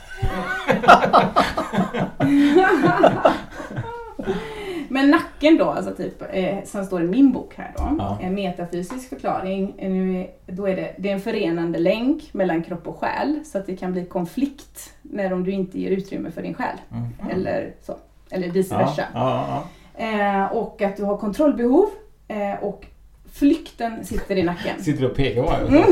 Men 4.90 5.10
nacken 5.10 5.58
då, 5.58 5.66
alltså 5.66 5.96
typ, 5.96 6.24
eh, 6.32 6.64
som 6.66 6.86
står 6.86 7.04
i 7.04 7.08
min 7.08 7.32
bok 7.32 7.54
här 7.56 7.74
då, 7.78 7.96
ja. 7.98 8.18
en 8.22 8.34
metafysisk 8.34 9.10
förklaring. 9.10 9.74
Nu 9.78 10.28
då 10.46 10.68
är 10.68 10.76
det, 10.76 10.96
det 10.98 11.10
är 11.10 11.14
en 11.14 11.20
förenande 11.20 11.80
länk 11.80 12.34
mellan 12.34 12.64
kropp 12.64 12.88
och 12.88 12.98
själ 12.98 13.40
så 13.46 13.58
att 13.58 13.66
det 13.66 13.76
kan 13.76 13.92
bli 13.92 14.06
konflikt 14.06 14.94
när 15.02 15.34
om 15.34 15.44
du 15.44 15.52
inte 15.52 15.80
ger 15.80 15.92
utrymme 15.92 16.32
för 16.32 16.42
din 16.42 16.54
själ. 16.54 16.78
Mm. 16.92 17.32
Eller 17.32 17.74
så. 17.82 17.96
Eller 18.32 18.50
vice 18.50 18.78
versa. 18.78 19.04
Ja, 19.14 19.46
ja, 19.48 19.64
eh, 20.00 20.46
och 20.46 20.82
att 20.82 20.98
du 20.98 21.04
har 21.04 21.18
kontrollbehov 21.18 21.90
eh, 22.28 22.64
och 22.64 22.86
flykten 23.32 24.06
sitter 24.06 24.36
i 24.36 24.44
nacken. 24.44 24.84
Sitter 24.84 25.02
du 25.02 25.10
och 25.10 25.16
pekar 25.16 25.44
på 25.44 25.72
mig? 25.72 25.84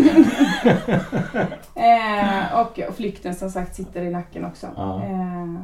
eh, 1.76 2.60
och, 2.60 2.96
flykten 2.96 3.36
som 3.36 3.50
sagt 3.50 3.76
sitter 3.76 4.02
i 4.02 4.10
nacken 4.10 4.46
också. 4.46 4.68
Eh, 4.68 5.56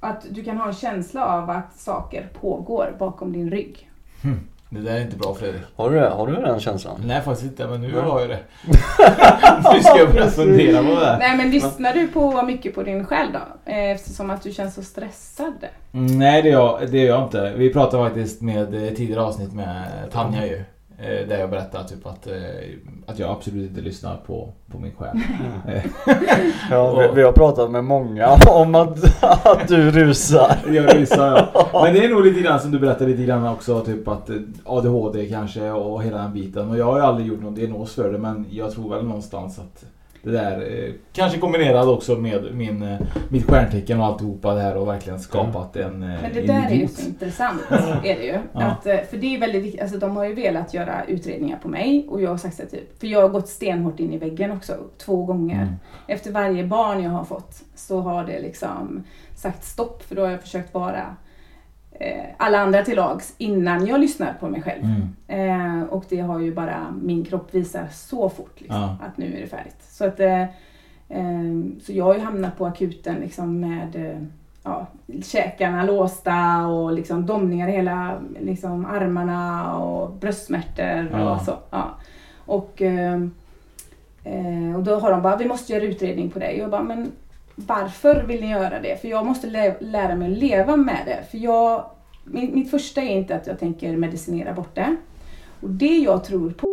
att 0.00 0.26
du 0.30 0.44
kan 0.44 0.56
ha 0.56 0.66
en 0.66 0.74
känsla 0.74 1.26
av 1.26 1.50
att 1.50 1.76
saker 1.76 2.28
pågår 2.40 2.96
bakom 2.98 3.32
din 3.32 3.50
rygg. 3.50 3.90
Hmm. 4.22 4.40
Det 4.74 4.80
där 4.80 4.96
är 4.96 5.00
inte 5.00 5.16
bra 5.16 5.34
Fredrik. 5.34 5.62
Har 5.76 5.90
du, 5.90 5.98
har 6.00 6.26
du 6.26 6.34
den 6.34 6.60
känslan? 6.60 7.02
Nej 7.04 7.22
faktiskt 7.22 7.50
inte, 7.50 7.66
men 7.66 7.80
nu 7.80 8.00
har 8.00 8.20
jag 8.20 8.30
det. 8.30 8.38
nu 9.74 9.82
ska 9.82 9.98
jag 9.98 10.12
börja 10.12 10.30
fundera 10.30 10.82
på 10.82 11.00
det. 11.00 11.16
Nej 11.18 11.36
men 11.36 11.50
lyssnar 11.50 11.94
du 11.94 12.08
på 12.08 12.42
mycket 12.42 12.74
på 12.74 12.82
din 12.82 13.06
själ 13.06 13.26
då? 13.32 13.72
Eh, 13.72 13.90
eftersom 13.90 14.30
att 14.30 14.42
du 14.42 14.52
känns 14.52 14.74
så 14.74 14.82
stressad. 14.82 15.54
Mm, 15.92 16.18
nej 16.18 16.42
det 16.42 16.48
gör, 16.48 16.80
jag, 16.80 16.90
det 16.90 16.98
gör 16.98 17.14
jag 17.14 17.24
inte. 17.24 17.52
Vi 17.56 17.72
pratade 17.72 18.04
faktiskt 18.04 18.40
med 18.40 18.74
eh, 18.74 18.94
tidigare 18.94 19.22
avsnitt 19.22 19.52
med 19.52 19.84
Tanja 20.12 20.46
ju. 20.46 20.64
Eh, 21.04 21.28
där 21.28 21.38
jag 21.38 21.50
berättar 21.50 21.84
typ 21.84 22.06
att, 22.06 22.26
eh, 22.26 22.34
att 23.06 23.18
jag 23.18 23.30
absolut 23.30 23.70
inte 23.70 23.80
lyssnar 23.80 24.16
på, 24.16 24.52
på 24.66 24.78
min 24.78 24.92
själ. 24.92 25.16
Ja, 26.70 27.00
vi, 27.00 27.08
vi, 27.14 27.22
har 27.22 27.32
pratat 27.32 27.70
med 27.70 27.84
många 27.84 28.28
om 28.48 28.74
att, 28.74 29.24
att 29.46 29.68
du 29.68 29.90
rusar. 29.90 30.56
jag 30.66 30.96
rusar 30.96 31.50
ja. 31.54 31.84
Men 31.84 31.94
det 31.94 32.04
är 32.04 32.08
nog 32.08 32.24
lite 32.24 32.40
grann 32.40 32.60
som 32.60 32.70
du 32.70 32.78
berättade 32.78 33.10
lite 33.10 33.22
grann 33.22 33.46
också. 33.46 33.80
Typ 33.80 34.08
att 34.08 34.30
eh, 34.30 34.36
ADHD 34.64 35.28
kanske 35.28 35.70
och 35.70 36.02
hela 36.02 36.18
den 36.18 36.32
biten. 36.32 36.70
Och 36.70 36.78
jag 36.78 36.84
har 36.84 36.96
ju 36.96 37.04
aldrig 37.04 37.26
gjort 37.26 37.42
någon 37.42 37.54
diagnos 37.54 37.94
för 37.94 38.12
det 38.12 38.18
men 38.18 38.46
jag 38.50 38.72
tror 38.72 38.90
väl 38.90 39.04
någonstans 39.04 39.58
att 39.58 39.84
det 40.22 40.30
där, 40.30 40.84
eh, 40.84 40.92
kanske 41.12 41.38
kombinerad 41.38 41.88
också 41.88 42.16
med 42.16 42.54
min, 42.54 42.82
eh, 42.82 43.00
mitt 43.28 43.46
stjärntecken 43.46 44.00
och 44.00 44.06
alltihopa 44.06 44.54
det 44.54 44.60
här 44.60 44.76
och 44.76 44.88
verkligen 44.88 45.20
skapat 45.20 45.76
en 45.76 45.98
Men 45.98 46.32
det 46.32 46.40
en 46.40 46.46
där 46.46 46.58
idiot. 46.58 46.70
är 46.70 46.74
ju 46.74 46.88
så 46.88 47.08
intressant, 47.08 47.60
är 48.04 48.16
det 48.16 48.24
ju. 48.24 48.38
Ja. 48.52 48.62
Att, 48.62 48.86
eh, 48.86 49.00
för 49.10 49.16
det 49.16 49.36
är 49.36 49.40
väldigt 49.40 49.62
viktigt, 49.62 49.82
alltså 49.82 49.98
de 49.98 50.16
har 50.16 50.24
ju 50.24 50.34
velat 50.34 50.74
göra 50.74 51.04
utredningar 51.04 51.58
på 51.58 51.68
mig 51.68 52.06
och 52.08 52.22
jag 52.22 52.30
har 52.30 52.36
sagt 52.36 52.56
så 52.56 52.62
typ, 52.62 53.00
för 53.00 53.06
jag 53.06 53.22
har 53.22 53.28
gått 53.28 53.48
stenhårt 53.48 54.00
in 54.00 54.12
i 54.12 54.18
väggen 54.18 54.50
också, 54.50 54.76
två 54.98 55.24
gånger. 55.24 55.62
Mm. 55.62 55.74
Efter 56.06 56.32
varje 56.32 56.64
barn 56.64 57.02
jag 57.02 57.10
har 57.10 57.24
fått 57.24 57.62
så 57.74 58.00
har 58.00 58.24
det 58.24 58.40
liksom 58.40 59.04
sagt 59.36 59.64
stopp 59.64 60.02
för 60.02 60.14
då 60.16 60.22
har 60.22 60.30
jag 60.30 60.40
försökt 60.40 60.74
vara 60.74 61.02
Eh, 61.02 61.21
alla 62.36 62.58
andra 62.58 62.82
till 62.82 62.96
lags 62.96 63.34
innan 63.38 63.86
jag 63.86 64.00
lyssnar 64.00 64.32
på 64.40 64.48
mig 64.48 64.62
själv. 64.62 64.82
Mm. 64.84 65.80
Eh, 65.80 65.84
och 65.84 66.04
det 66.08 66.20
har 66.20 66.38
ju 66.38 66.54
bara 66.54 66.94
min 67.02 67.24
kropp 67.24 67.54
visar 67.54 67.88
så 67.92 68.28
fort 68.28 68.60
liksom, 68.60 68.80
ja. 68.80 68.96
att 69.06 69.18
nu 69.18 69.36
är 69.36 69.40
det 69.40 69.46
färdigt. 69.46 69.82
Så, 69.88 70.04
att, 70.04 70.20
eh, 70.20 70.42
eh 71.08 71.52
så 71.82 71.92
jag 71.92 72.04
har 72.04 72.14
ju 72.14 72.20
hamnat 72.20 72.58
på 72.58 72.66
akuten 72.66 73.16
liksom, 73.16 73.60
med 73.60 73.96
eh, 73.96 74.22
ja, 74.62 74.86
käkarna 75.22 75.84
låsta 75.84 76.66
och 76.66 76.92
liksom 76.92 77.26
domningar 77.26 77.68
i 77.68 77.72
hela 77.72 78.20
liksom, 78.40 78.86
armarna 78.86 79.76
och 79.76 80.12
bröstsmärtor 80.12 81.08
ja. 81.12 81.34
och 81.34 81.42
så. 81.42 81.54
Ja. 81.70 81.90
Och, 82.46 82.82
eh, 82.82 83.20
och 84.76 84.82
då 84.82 84.98
har 84.98 85.10
de 85.10 85.22
bara, 85.22 85.36
vi 85.36 85.48
måste 85.48 85.72
göra 85.72 85.84
utredning 85.84 86.30
på 86.30 86.38
dig. 86.38 86.58
Jag 86.58 86.70
bara, 86.70 86.82
men 86.82 87.12
varför 87.54 88.22
vill 88.22 88.40
ni 88.40 88.50
göra 88.50 88.80
det? 88.80 89.00
För 89.00 89.08
jag 89.08 89.26
måste 89.26 89.46
lä 89.46 89.76
lära 89.80 90.14
mig 90.14 90.32
att 90.32 90.38
leva 90.38 90.76
med 90.76 91.02
det. 91.06 91.24
För 91.30 91.38
jag, 91.38 91.84
min, 92.24 92.54
mitt 92.54 92.70
första 92.70 93.00
är 93.00 93.16
inte 93.16 93.36
att 93.36 93.46
jag 93.46 93.58
tänker 93.58 93.96
medicinera 93.96 94.52
bort 94.52 94.74
det. 94.74 94.96
Och 95.60 95.70
det 95.70 95.98
jag 95.98 96.24
tror 96.24 96.50
på... 96.50 96.66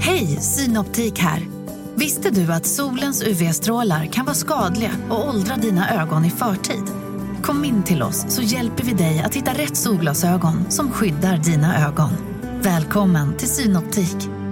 Hej, 0.00 0.26
Synoptik 0.26 1.18
här! 1.18 1.40
Visste 1.94 2.30
du 2.30 2.52
att 2.52 2.66
solens 2.66 3.22
UV-strålar 3.22 4.06
kan 4.06 4.24
vara 4.24 4.34
skadliga 4.34 4.90
och 5.10 5.28
åldra 5.28 5.56
dina 5.56 6.02
ögon 6.02 6.24
i 6.24 6.30
förtid? 6.30 6.84
Kom 7.42 7.64
in 7.64 7.82
till 7.82 8.02
oss 8.02 8.24
så 8.28 8.42
hjälper 8.42 8.84
vi 8.84 8.92
dig 8.92 9.22
att 9.26 9.34
hitta 9.34 9.52
rätt 9.52 9.76
solglasögon 9.76 10.70
som 10.70 10.90
skyddar 10.90 11.36
dina 11.36 11.86
ögon. 11.88 12.10
Välkommen 12.62 13.36
till 13.36 13.48
Synoptik. 13.48 14.43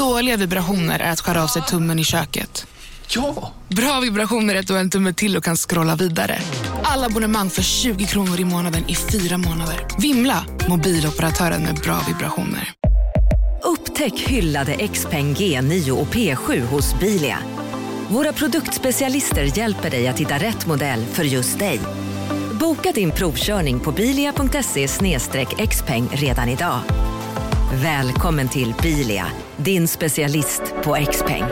Dåliga 0.00 0.36
vibrationer 0.36 0.98
är 0.98 1.12
att 1.12 1.20
skära 1.20 1.42
av 1.42 1.46
sig 1.46 1.62
tummen 1.62 1.98
i 1.98 2.04
köket. 2.04 2.66
Ja! 3.08 3.52
Bra 3.68 4.00
vibrationer 4.00 4.54
är 4.54 4.58
att 4.58 4.66
du 4.66 4.72
har 4.72 4.80
en 4.80 4.90
tumme 4.90 5.12
till 5.12 5.36
och 5.36 5.44
kan 5.44 5.56
scrolla 5.56 5.96
vidare. 5.96 6.38
Alla 6.82 7.06
abonnemang 7.06 7.50
för 7.50 7.62
20 7.62 8.06
kronor 8.06 8.40
i 8.40 8.44
månaden 8.44 8.84
i 8.88 8.94
fyra 8.94 9.38
månader. 9.38 9.86
Vimla! 9.98 10.44
Mobiloperatören 10.68 11.62
med 11.62 11.74
bra 11.74 12.00
vibrationer. 12.08 12.72
Upptäck 13.64 14.20
hyllade 14.20 14.88
XPeng 14.88 15.34
G9 15.34 15.90
och 15.90 16.06
P7 16.06 16.60
hos 16.60 16.98
Bilia. 17.00 17.38
Våra 18.08 18.32
produktspecialister 18.32 19.58
hjälper 19.58 19.90
dig 19.90 20.08
att 20.08 20.18
hitta 20.18 20.38
rätt 20.38 20.66
modell 20.66 21.04
för 21.04 21.24
just 21.24 21.58
dig. 21.58 21.80
Boka 22.60 22.92
din 22.92 23.10
provkörning 23.10 23.80
på 23.80 23.92
bilia.se 23.92 24.88
xpeng 25.66 26.08
redan 26.12 26.48
idag. 26.48 26.80
Välkommen 27.72 28.48
till 28.48 28.74
Bilia, 28.82 29.26
din 29.64 29.88
specialist 29.88 30.74
på 30.84 30.96
X-peng. 30.96 31.44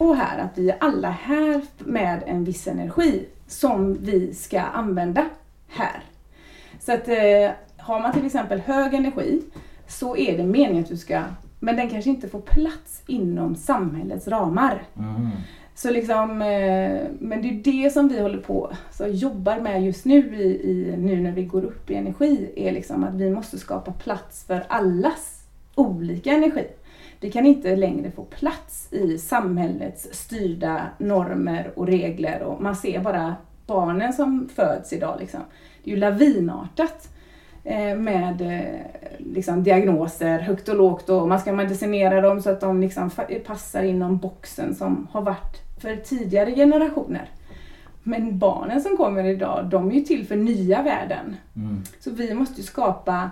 Och 0.00 0.16
här 0.16 0.38
att 0.38 0.58
vi 0.58 0.70
är 0.70 0.76
alla 0.80 1.10
här 1.10 1.62
med 1.78 2.22
en 2.26 2.44
viss 2.44 2.66
energi 2.66 3.26
som 3.46 3.94
vi 4.00 4.34
ska 4.34 4.60
använda 4.60 5.28
här. 5.68 6.02
Så 6.80 6.92
att 6.92 7.08
eh, 7.08 7.50
har 7.76 8.00
man 8.00 8.12
till 8.12 8.26
exempel 8.26 8.60
hög 8.60 8.94
energi 8.94 9.42
så 9.88 10.16
är 10.16 10.38
det 10.38 10.44
meningen 10.44 10.82
att 10.82 10.88
du 10.88 10.96
ska, 10.96 11.22
men 11.60 11.76
den 11.76 11.90
kanske 11.90 12.10
inte 12.10 12.28
får 12.28 12.40
plats 12.40 13.02
inom 13.06 13.56
samhällets 13.56 14.28
ramar. 14.28 14.82
Mm. 14.98 15.30
Så 15.74 15.90
liksom, 15.90 16.42
eh, 16.42 17.02
men 17.18 17.42
det 17.42 17.48
är 17.48 17.84
det 17.84 17.90
som 17.90 18.08
vi 18.08 18.20
håller 18.20 18.38
på 18.38 18.72
så 18.90 19.06
jobbar 19.06 19.60
med 19.60 19.84
just 19.84 20.04
nu 20.04 20.36
i, 20.36 20.70
i, 20.70 20.96
nu 20.98 21.20
när 21.20 21.32
vi 21.32 21.44
går 21.44 21.64
upp 21.64 21.90
i 21.90 21.94
energi. 21.94 22.52
är 22.56 22.72
liksom 22.72 23.04
att 23.04 23.14
vi 23.14 23.30
måste 23.30 23.58
skapa 23.58 23.92
plats 23.92 24.44
för 24.44 24.64
allas 24.68 25.42
olika 25.74 26.30
energi. 26.30 26.66
Vi 27.20 27.30
kan 27.30 27.46
inte 27.46 27.76
längre 27.76 28.10
få 28.10 28.24
plats 28.24 28.92
i 28.92 29.18
samhällets 29.18 30.08
styrda 30.12 30.86
normer 30.98 31.72
och 31.74 31.86
regler 31.86 32.42
och 32.42 32.62
man 32.62 32.76
ser 32.76 33.00
bara 33.00 33.36
barnen 33.66 34.12
som 34.12 34.48
föds 34.54 34.92
idag. 34.92 35.16
Liksom. 35.20 35.40
Det 35.84 35.90
är 35.90 35.94
ju 35.94 36.00
lavinartat 36.00 37.08
eh, 37.64 37.96
med 37.96 38.40
eh, 38.40 38.80
liksom, 39.18 39.62
diagnoser 39.62 40.38
högt 40.38 40.68
och 40.68 40.76
lågt 40.76 41.08
och 41.08 41.28
man 41.28 41.40
ska 41.40 41.52
medicinera 41.52 42.20
dem 42.20 42.42
så 42.42 42.50
att 42.50 42.60
de 42.60 42.80
liksom 42.80 43.10
passar 43.46 43.82
inom 43.82 44.18
boxen 44.18 44.74
som 44.74 45.08
har 45.12 45.22
varit 45.22 45.61
för 45.82 45.96
tidigare 45.96 46.54
generationer. 46.54 47.28
Men 48.02 48.38
barnen 48.38 48.82
som 48.82 48.96
kommer 48.96 49.24
idag, 49.24 49.66
de 49.66 49.90
är 49.90 49.94
ju 49.94 50.00
till 50.00 50.26
för 50.26 50.36
nya 50.36 50.82
värden. 50.82 51.36
Mm. 51.56 51.82
Så 52.00 52.10
vi 52.10 52.34
måste 52.34 52.60
ju 52.60 52.62
skapa 52.62 53.30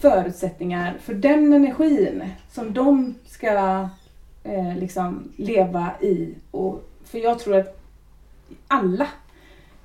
förutsättningar 0.00 0.96
för 1.00 1.14
den 1.14 1.52
energin 1.52 2.24
som 2.50 2.72
de 2.72 3.14
ska 3.26 3.88
eh, 4.44 4.76
liksom 4.76 5.32
leva 5.36 5.90
i. 6.00 6.34
Och, 6.50 6.90
för 7.04 7.18
jag 7.18 7.38
tror 7.38 7.56
att 7.56 7.80
alla, 8.68 9.08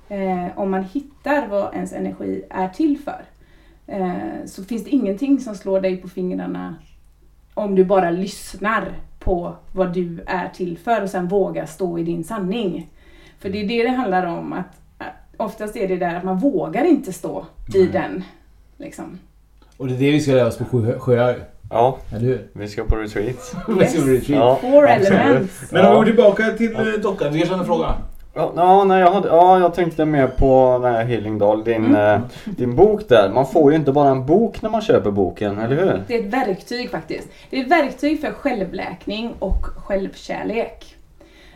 eh, 0.08 0.58
om 0.58 0.70
man 0.70 0.84
hittar 0.84 1.46
vad 1.46 1.74
ens 1.74 1.92
energi 1.92 2.44
är 2.50 2.68
till 2.68 2.98
för, 2.98 3.24
eh, 3.86 4.46
så 4.46 4.64
finns 4.64 4.84
det 4.84 4.90
ingenting 4.90 5.40
som 5.40 5.54
slår 5.54 5.80
dig 5.80 5.96
på 5.96 6.08
fingrarna 6.08 6.74
om 7.54 7.74
du 7.74 7.84
bara 7.84 8.10
lyssnar 8.10 8.92
på 9.24 9.56
vad 9.72 9.92
du 9.92 10.24
är 10.26 10.48
till 10.48 10.78
för 10.78 11.02
och 11.02 11.10
sen 11.10 11.28
vågar 11.28 11.66
stå 11.66 11.98
i 11.98 12.02
din 12.02 12.24
sanning. 12.24 12.90
För 13.38 13.50
det 13.50 13.60
är 13.60 13.68
det 13.68 13.82
det 13.82 13.88
handlar 13.88 14.26
om. 14.26 14.52
att 14.52 14.66
Oftast 15.36 15.76
är 15.76 15.88
det 15.88 15.96
där 15.96 16.14
att 16.14 16.24
man 16.24 16.38
vågar 16.38 16.84
inte 16.84 17.12
stå 17.12 17.46
i 17.74 17.80
mm. 17.80 17.92
den. 17.92 18.24
Liksom. 18.76 19.18
Och 19.76 19.88
det 19.88 19.94
är 19.94 19.98
det 19.98 20.10
vi 20.10 20.20
ska 20.20 20.32
lära 20.32 20.46
oss 20.46 20.58
på 20.58 20.94
Sjöar. 20.98 21.38
Ja, 21.70 21.98
Eller 22.10 22.20
hur? 22.20 22.46
vi 22.52 22.68
ska 22.68 22.84
på 22.84 22.96
retreat. 22.96 23.26
Yes. 23.28 23.54
vi 23.68 23.86
ska 23.86 24.00
på 24.00 24.06
retreat. 24.06 24.28
Ja, 24.28 24.58
Four 24.60 24.88
elements. 24.88 25.72
Men 25.72 25.86
om 25.86 25.90
vi 25.92 25.96
går 25.96 26.04
tillbaka 26.04 26.50
till 26.50 26.72
ja. 26.72 26.96
dockan, 27.02 27.32
du 27.32 27.38
kanske 27.38 27.54
har 27.54 27.60
en 27.60 27.66
fråga? 27.66 27.94
Ja, 28.34 28.84
nej, 28.84 29.00
jag, 29.00 29.10
hade, 29.10 29.28
ja, 29.28 29.60
jag 29.60 29.74
tänkte 29.74 30.04
mer 30.04 30.26
på 30.26 30.78
den 30.82 30.94
här 30.94 31.04
Healingdal, 31.04 31.64
din, 31.64 31.84
mm. 31.84 32.14
eh, 32.14 32.20
din 32.44 32.76
bok 32.76 33.08
där. 33.08 33.30
Man 33.30 33.46
får 33.46 33.72
ju 33.72 33.78
inte 33.78 33.92
bara 33.92 34.10
en 34.10 34.26
bok 34.26 34.62
när 34.62 34.70
man 34.70 34.80
köper 34.80 35.10
boken, 35.10 35.58
eller 35.58 35.76
hur? 35.76 36.02
Det 36.06 36.14
är 36.14 36.20
ett 36.20 36.34
verktyg 36.34 36.90
faktiskt. 36.90 37.28
Det 37.50 37.60
är 37.60 37.64
ett 37.64 37.70
verktyg 37.70 38.20
för 38.20 38.30
självläkning 38.30 39.34
och 39.38 39.64
självkärlek. 39.64 40.96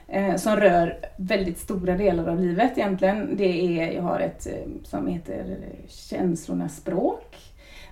Eh, 0.08 0.36
som 0.36 0.56
rör 0.56 0.98
väldigt 1.16 1.58
stora 1.58 1.94
delar 1.94 2.28
av 2.28 2.40
livet 2.40 2.78
egentligen. 2.78 3.36
Det 3.36 3.80
är, 3.80 3.92
jag 3.92 4.02
har 4.02 4.20
ett 4.20 4.46
eh, 4.46 4.52
som 4.84 5.06
heter 5.06 5.56
Känslornas 5.88 6.76
språk. 6.76 7.36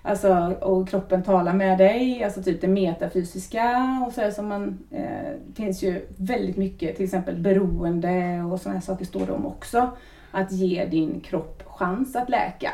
Alltså, 0.09 0.55
och 0.61 0.88
kroppen 0.88 1.23
talar 1.23 1.53
med 1.53 1.79
dig, 1.79 2.25
alltså 2.25 2.42
typ 2.42 2.61
det 2.61 2.69
metafysiska 2.69 3.99
och 4.07 4.12
så 4.12 4.31
som 4.31 4.49
man, 4.49 4.79
eh, 4.90 5.55
finns 5.55 5.83
ju 5.83 6.07
väldigt 6.16 6.57
mycket, 6.57 6.97
till 6.97 7.05
exempel 7.05 7.37
beroende 7.37 8.42
och 8.53 8.61
sådana 8.61 8.79
här 8.79 8.87
saker 8.87 9.05
står 9.05 9.27
det 9.27 9.33
om 9.33 9.47
också. 9.47 9.90
Att 10.31 10.53
ge 10.53 10.85
din 10.85 11.21
kropp 11.21 11.62
chans 11.66 12.16
att 12.16 12.29
läka. 12.29 12.73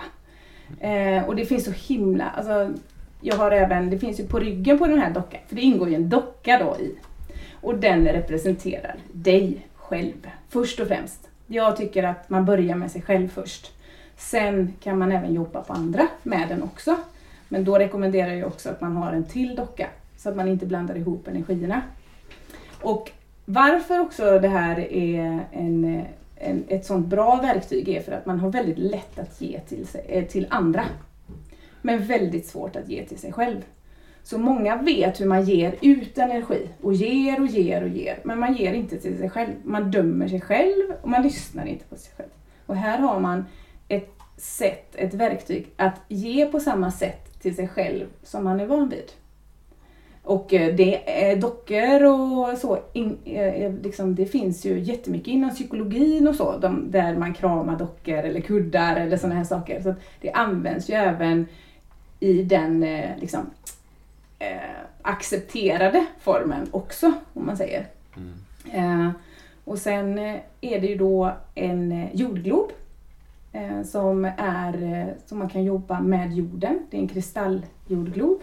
Eh, 0.81 1.25
och 1.25 1.37
det 1.37 1.45
finns 1.45 1.65
så 1.65 1.71
himla, 1.71 2.31
alltså 2.31 2.73
jag 3.21 3.37
har 3.37 3.51
även, 3.51 3.91
det 3.91 3.99
finns 3.99 4.21
ju 4.21 4.27
på 4.27 4.39
ryggen 4.39 4.79
på 4.79 4.87
den 4.87 4.99
här 4.99 5.11
dockan, 5.11 5.41
för 5.49 5.57
det 5.57 5.63
ingår 5.63 5.89
ju 5.89 5.95
en 5.95 6.09
docka 6.09 6.59
då 6.59 6.85
i. 6.85 6.95
Och 7.61 7.79
den 7.79 8.05
representerar 8.09 8.97
dig 9.13 9.67
själv, 9.75 10.31
först 10.49 10.81
och 10.81 10.89
främst. 10.89 11.29
Jag 11.47 11.77
tycker 11.77 12.03
att 12.03 12.31
man 12.31 12.45
börjar 12.45 12.77
med 12.77 12.91
sig 12.91 13.03
själv 13.03 13.29
först. 13.29 13.73
Sen 14.17 14.73
kan 14.83 14.99
man 14.99 15.13
även 15.13 15.35
jobba 15.35 15.61
på 15.63 15.73
andra 15.73 16.09
med 16.23 16.49
den 16.49 16.63
också. 16.63 16.97
Men 17.53 17.65
då 17.65 17.79
rekommenderar 17.79 18.33
jag 18.33 18.49
också 18.49 18.71
att 18.71 18.81
man 18.81 18.97
har 18.97 19.13
en 19.13 19.25
till 19.25 19.57
docka 19.57 19.89
så 20.17 20.29
att 20.29 20.37
man 20.37 20.49
inte 20.49 20.67
blandar 20.67 20.97
ihop 20.97 21.29
energierna. 21.29 21.83
Och 22.83 23.11
varför 23.45 24.01
också 24.01 24.39
det 24.39 24.49
här 24.49 24.79
är 24.93 25.41
en, 25.53 26.05
en, 26.37 26.65
ett 26.69 26.87
sånt 26.87 27.07
bra 27.07 27.37
verktyg 27.37 27.89
är 27.89 28.01
för 28.01 28.13
att 28.13 28.27
man 28.27 28.41
har 28.41 28.51
väldigt 28.51 28.79
lätt 28.79 29.19
att 29.19 29.41
ge 29.41 29.61
till, 29.61 29.87
sig, 29.87 30.05
eh, 30.09 30.25
till 30.25 30.47
andra. 30.51 30.85
Men 31.83 32.07
väldigt 32.07 32.47
svårt 32.47 32.77
att 32.77 32.89
ge 32.89 33.05
till 33.05 33.19
sig 33.19 33.33
själv. 33.33 33.65
Så 34.23 34.39
många 34.39 34.77
vet 34.77 35.21
hur 35.21 35.27
man 35.27 35.45
ger 35.45 35.75
ut 35.81 36.19
energi 36.19 36.69
och 36.83 36.95
ger 36.95 37.41
och 37.41 37.47
ger 37.47 37.83
och 37.83 37.89
ger. 37.89 38.19
Men 38.23 38.39
man 38.39 38.55
ger 38.55 38.73
inte 38.73 38.99
till 38.99 39.19
sig 39.19 39.31
själv. 39.31 39.53
Man 39.65 39.91
dömer 39.91 40.29
sig 40.29 40.41
själv 40.41 40.93
och 41.03 41.09
man 41.09 41.23
lyssnar 41.23 41.67
inte 41.67 41.85
på 41.85 41.97
sig 41.97 42.13
själv. 42.17 42.31
Och 42.67 42.77
här 42.77 42.99
har 42.99 43.21
man 43.21 43.45
ett 43.89 44.11
sätt, 44.37 44.95
ett 44.95 45.15
verktyg 45.15 45.67
att 45.77 46.01
ge 46.09 46.47
på 46.47 46.61
samma 46.61 46.91
sätt 46.91 47.32
till 47.43 47.57
sig 47.57 47.69
själv 47.69 48.07
som 48.23 48.45
man 48.45 48.61
är 48.61 48.67
van 48.67 48.89
vid. 48.89 49.13
Och 50.23 50.55
eh, 50.55 50.75
det 50.75 51.23
är 51.31 51.37
dockor 51.37 52.03
och 52.05 52.59
så, 52.59 52.79
in, 52.93 53.19
eh, 53.25 53.73
liksom, 53.83 54.15
det 54.15 54.27
finns 54.27 54.67
ju 54.67 54.81
jättemycket 54.81 55.29
inom 55.29 55.51
psykologin 55.51 56.29
och 56.29 56.35
så, 56.35 56.59
de, 56.59 56.91
där 56.91 57.17
man 57.17 57.35
kramar 57.35 57.79
dockor 57.79 58.19
eller 58.19 58.41
kuddar 58.41 58.97
eller 58.97 59.17
sådana 59.17 59.35
här 59.35 59.45
saker. 59.45 59.83
Så 59.83 59.95
det 60.21 60.33
används 60.33 60.91
ju 60.91 60.95
även 60.95 61.47
i 62.21 62.43
den 62.43 62.83
eh, 62.83 63.11
liksom, 63.21 63.51
eh, 64.39 64.57
accepterade 65.03 66.07
formen 66.21 66.67
också, 66.71 67.13
om 67.35 67.47
man 67.47 67.57
säger. 67.57 67.87
Mm. 68.17 68.35
Eh, 68.73 69.11
och 69.65 69.79
sen 69.79 70.19
är 70.61 70.81
det 70.81 70.87
ju 70.87 70.97
då 70.97 71.33
en 71.55 72.09
jordglob 72.13 72.71
eh, 72.71 72.82
Eh, 73.53 73.83
som, 73.83 74.25
är, 74.37 74.83
eh, 74.83 75.15
som 75.27 75.39
man 75.39 75.49
kan 75.49 75.65
jobba 75.65 76.01
med 76.01 76.33
jorden. 76.33 76.87
Det 76.91 76.97
är 76.97 77.01
en 77.01 77.09
kristalljordglob. 77.09 78.41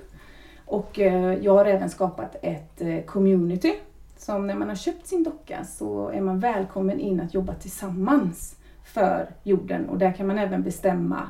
Och 0.65 0.99
eh, 0.99 1.33
jag 1.33 1.53
har 1.53 1.65
även 1.65 1.89
skapat 1.89 2.35
ett 2.41 3.07
community 3.07 3.73
som 4.17 4.47
när 4.47 4.55
man 4.55 4.69
har 4.69 4.75
köpt 4.75 5.07
sin 5.07 5.23
docka 5.23 5.63
så 5.63 6.09
är 6.09 6.21
man 6.21 6.39
välkommen 6.39 6.99
in 6.99 7.19
att 7.19 7.33
jobba 7.33 7.53
tillsammans 7.53 8.55
för 8.83 9.29
jorden 9.43 9.89
och 9.89 9.97
där 9.97 10.11
kan 10.11 10.27
man 10.27 10.39
även 10.39 10.63
bestämma 10.63 11.29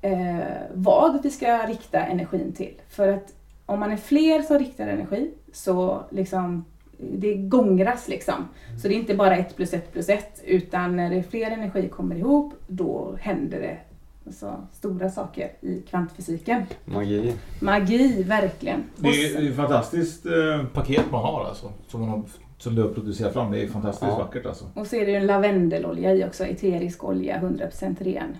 eh, 0.00 0.38
vad 0.74 1.22
vi 1.22 1.30
ska 1.30 1.66
rikta 1.66 2.00
energin 2.00 2.52
till. 2.52 2.80
För 2.88 3.08
att 3.08 3.34
om 3.66 3.80
man 3.80 3.92
är 3.92 3.96
fler 3.96 4.42
som 4.42 4.58
riktar 4.58 4.86
energi 4.86 5.30
så 5.52 6.02
liksom 6.10 6.64
det 7.10 7.34
gångras 7.34 8.08
liksom. 8.08 8.34
Så 8.82 8.88
det 8.88 8.94
är 8.94 8.98
inte 8.98 9.14
bara 9.14 9.36
ett 9.36 9.56
plus 9.56 9.74
ett 9.74 9.92
plus 9.92 10.08
ett 10.08 10.42
utan 10.44 10.96
när 10.96 11.10
det 11.10 11.16
är 11.16 11.22
fler 11.22 11.50
energi 11.50 11.88
kommer 11.88 12.16
ihop 12.16 12.54
då 12.66 13.16
händer 13.20 13.60
det 13.60 13.78
alltså, 14.26 14.66
stora 14.72 15.10
saker 15.10 15.52
i 15.60 15.80
kvantfysiken. 15.80 16.62
Magi. 16.84 17.34
Magi, 17.60 18.22
verkligen. 18.22 18.84
Det 18.96 19.08
är, 19.08 19.40
det 19.40 19.46
är 19.46 19.50
ett 19.50 19.56
fantastiskt 19.56 20.26
eh, 20.26 20.64
paket 20.72 21.10
man 21.10 21.22
har 21.22 21.44
alltså. 21.44 21.72
Som, 21.88 22.00
man 22.00 22.08
har, 22.08 22.22
som 22.58 22.74
du 22.74 22.82
har 22.82 22.88
producerat 22.88 23.32
fram. 23.32 23.52
Det 23.52 23.62
är 23.62 23.68
fantastiskt 23.68 24.12
ja. 24.12 24.18
vackert 24.18 24.46
alltså. 24.46 24.64
Och 24.74 24.86
så 24.86 24.96
är 24.96 25.06
det 25.06 25.10
ju 25.10 25.16
en 25.16 25.26
lavendelolja 25.26 26.14
i 26.14 26.24
också. 26.24 26.44
Eterisk 26.44 27.04
olja, 27.04 27.40
100% 27.40 28.04
ren 28.04 28.36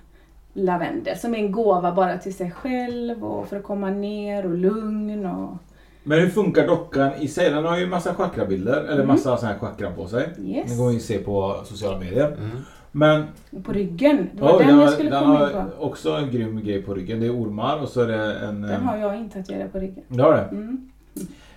lavendel. 0.53 1.19
Som 1.19 1.35
är 1.35 1.39
en 1.39 1.53
gåva 1.53 1.93
bara 1.93 2.19
till 2.19 2.35
sig 2.35 2.51
själv 2.51 3.25
och 3.25 3.49
för 3.49 3.57
att 3.57 3.63
komma 3.63 3.91
ner 3.91 4.47
och 4.47 4.59
lugn 4.59 5.27
och 5.27 5.57
men 6.03 6.21
hur 6.21 6.29
funkar 6.29 6.67
dockan 6.67 7.11
i 7.21 7.29
sig? 7.29 7.51
Den 7.51 7.65
har 7.65 7.79
ju 7.79 7.87
massa 7.87 8.15
chakrabilder, 8.15 8.81
eller 8.81 8.95
mm. 8.95 9.07
massa 9.07 9.37
sådana 9.37 9.55
här 9.55 9.61
chakran 9.61 9.95
på 9.95 10.07
sig. 10.07 10.29
Yes. 10.39 10.71
Den 10.71 10.79
går 10.79 10.91
ju 10.91 10.97
att 10.97 11.03
se 11.03 11.19
på 11.19 11.61
sociala 11.65 11.99
medier. 11.99 12.27
Mm. 12.27 12.51
Men... 12.93 13.25
På 13.63 13.73
ryggen, 13.73 14.31
det 14.35 14.43
var 14.43 14.53
oh, 14.53 14.59
den, 14.59 14.67
den 14.67 14.79
jag 14.79 14.91
skulle 14.91 15.11
den 15.11 15.23
komma 15.23 15.47
in 15.47 15.53
på. 15.53 15.85
också 15.85 16.11
en 16.11 16.31
grym 16.31 16.65
grej 16.65 16.83
på 16.83 16.95
ryggen. 16.95 17.21
Det 17.21 17.27
är 17.27 17.43
ormar 17.43 17.79
och 17.83 17.89
så 17.89 18.01
är 18.01 18.07
det 18.07 18.35
en... 18.35 18.63
Den 18.63 18.83
har 18.83 18.97
jag 18.97 19.17
inte 19.17 19.43
tatuerad 19.43 19.73
på 19.73 19.79
ryggen. 19.79 20.05
Du 20.09 20.23
har 20.23 20.33
det? 20.33 20.49
Mm. 20.57 20.91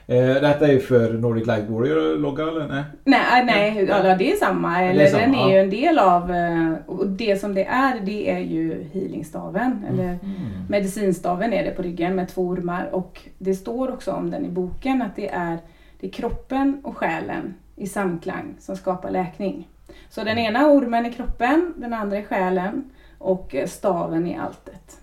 Eh, 0.08 0.42
detta 0.42 0.68
är 0.68 0.80
för 0.80 1.14
Nordic 1.14 1.48
Light 1.48 1.70
Warrior-logga 1.70 2.44
eller? 2.44 2.68
Nej, 2.68 2.84
nej, 3.04 3.46
nej 3.46 3.86
ja, 3.90 4.16
det 4.16 4.32
är 4.32 4.36
samma. 4.36 4.84
Eller, 4.84 5.04
är 5.04 5.08
samma, 5.08 5.22
den 5.22 5.36
är 5.36 5.50
ju 5.50 5.60
en 5.60 5.70
del 5.70 6.00
av, 6.00 6.32
eh, 6.32 6.74
och 6.86 7.08
det 7.08 7.40
som 7.42 7.54
det 7.54 7.66
är, 7.66 8.00
det 8.00 8.32
är 8.32 8.40
ju 8.40 8.84
healingstaven. 8.94 9.72
Mm. 9.72 9.94
Eller 9.94 10.10
mm. 10.10 10.20
medicinstaven 10.70 11.54
är 11.54 11.64
det 11.64 11.72
på 11.72 11.82
ryggen 11.82 12.16
med 12.16 12.30
två 12.30 12.42
ormar. 12.42 12.90
Och 12.92 13.22
det 13.38 13.56
står 13.56 13.92
också 13.94 14.12
om 14.12 14.32
den 14.32 14.46
i 14.46 14.50
boken 14.50 15.02
att 15.02 15.16
det 15.16 15.30
är, 15.30 15.58
det 16.00 16.08
är 16.08 16.12
kroppen 16.12 16.82
och 16.84 16.98
själen 16.98 17.54
i 17.76 17.88
samklang 17.88 18.56
som 18.60 18.76
skapar 18.76 19.12
läkning. 19.12 19.68
Så 20.10 20.24
den 20.24 20.38
ena 20.38 20.68
ormen 20.68 21.06
i 21.06 21.14
kroppen, 21.14 21.74
den 21.78 21.94
andra 21.94 22.18
i 22.18 22.24
själen 22.24 22.90
och 23.18 23.56
staven 23.66 24.28
i 24.28 24.38
alltet. 24.38 25.00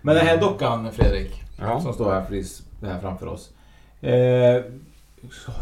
Men 0.00 0.14
den 0.14 0.26
här 0.26 0.36
dockan 0.36 0.92
Fredrik, 0.92 1.42
ja. 1.60 1.80
som 1.80 1.92
står 1.92 2.12
här, 2.12 2.20
här 2.86 3.00
framför 3.00 3.26
oss. 3.26 3.52
Eh, 4.00 4.62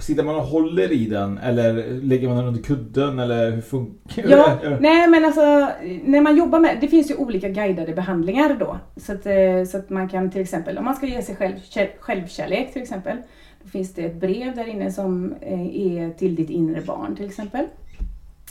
sitter 0.01 0.25
man 0.25 0.37
och 0.37 0.43
håller 0.43 0.93
i 0.93 1.07
den 1.07 1.39
eller 1.39 2.01
lägger 2.03 2.29
man 2.29 2.37
den 2.37 2.47
under 2.47 2.63
kudden 2.63 3.19
eller 3.19 3.51
hur 3.51 3.61
funkar 3.61 4.23
det? 4.23 4.31
Ja, 4.31 4.59
nej 4.81 5.09
men 5.09 5.25
alltså 5.25 5.71
när 6.05 6.21
man 6.21 6.37
jobbar 6.37 6.59
med, 6.61 6.79
det 6.81 6.89
finns 6.89 7.11
ju 7.11 7.15
olika 7.15 7.49
guidade 7.49 7.93
behandlingar 7.93 8.57
då. 8.61 8.79
Så 8.97 9.13
att, 9.13 9.27
eh, 9.27 9.65
så 9.69 9.79
att 9.79 9.91
man 9.91 10.09
kan 10.09 10.31
till 10.31 10.41
exempel, 10.41 10.79
om 10.79 10.85
man 10.85 10.97
ska 10.97 11.07
ge 11.07 11.23
sig 11.23 11.37
själv 11.37 11.55
självkärlek 12.01 12.73
till 12.73 12.83
exempel. 12.83 13.17
Då 13.63 13.69
finns 13.69 13.95
det 13.95 14.05
ett 14.05 14.21
brev 14.21 14.57
där 14.57 14.69
inne 14.69 14.93
som 14.93 15.35
eh, 15.41 15.77
är 15.77 16.11
till 16.11 16.35
ditt 16.35 16.51
inre 16.51 16.81
barn 16.81 17.17
till 17.17 17.27
exempel. 17.27 17.65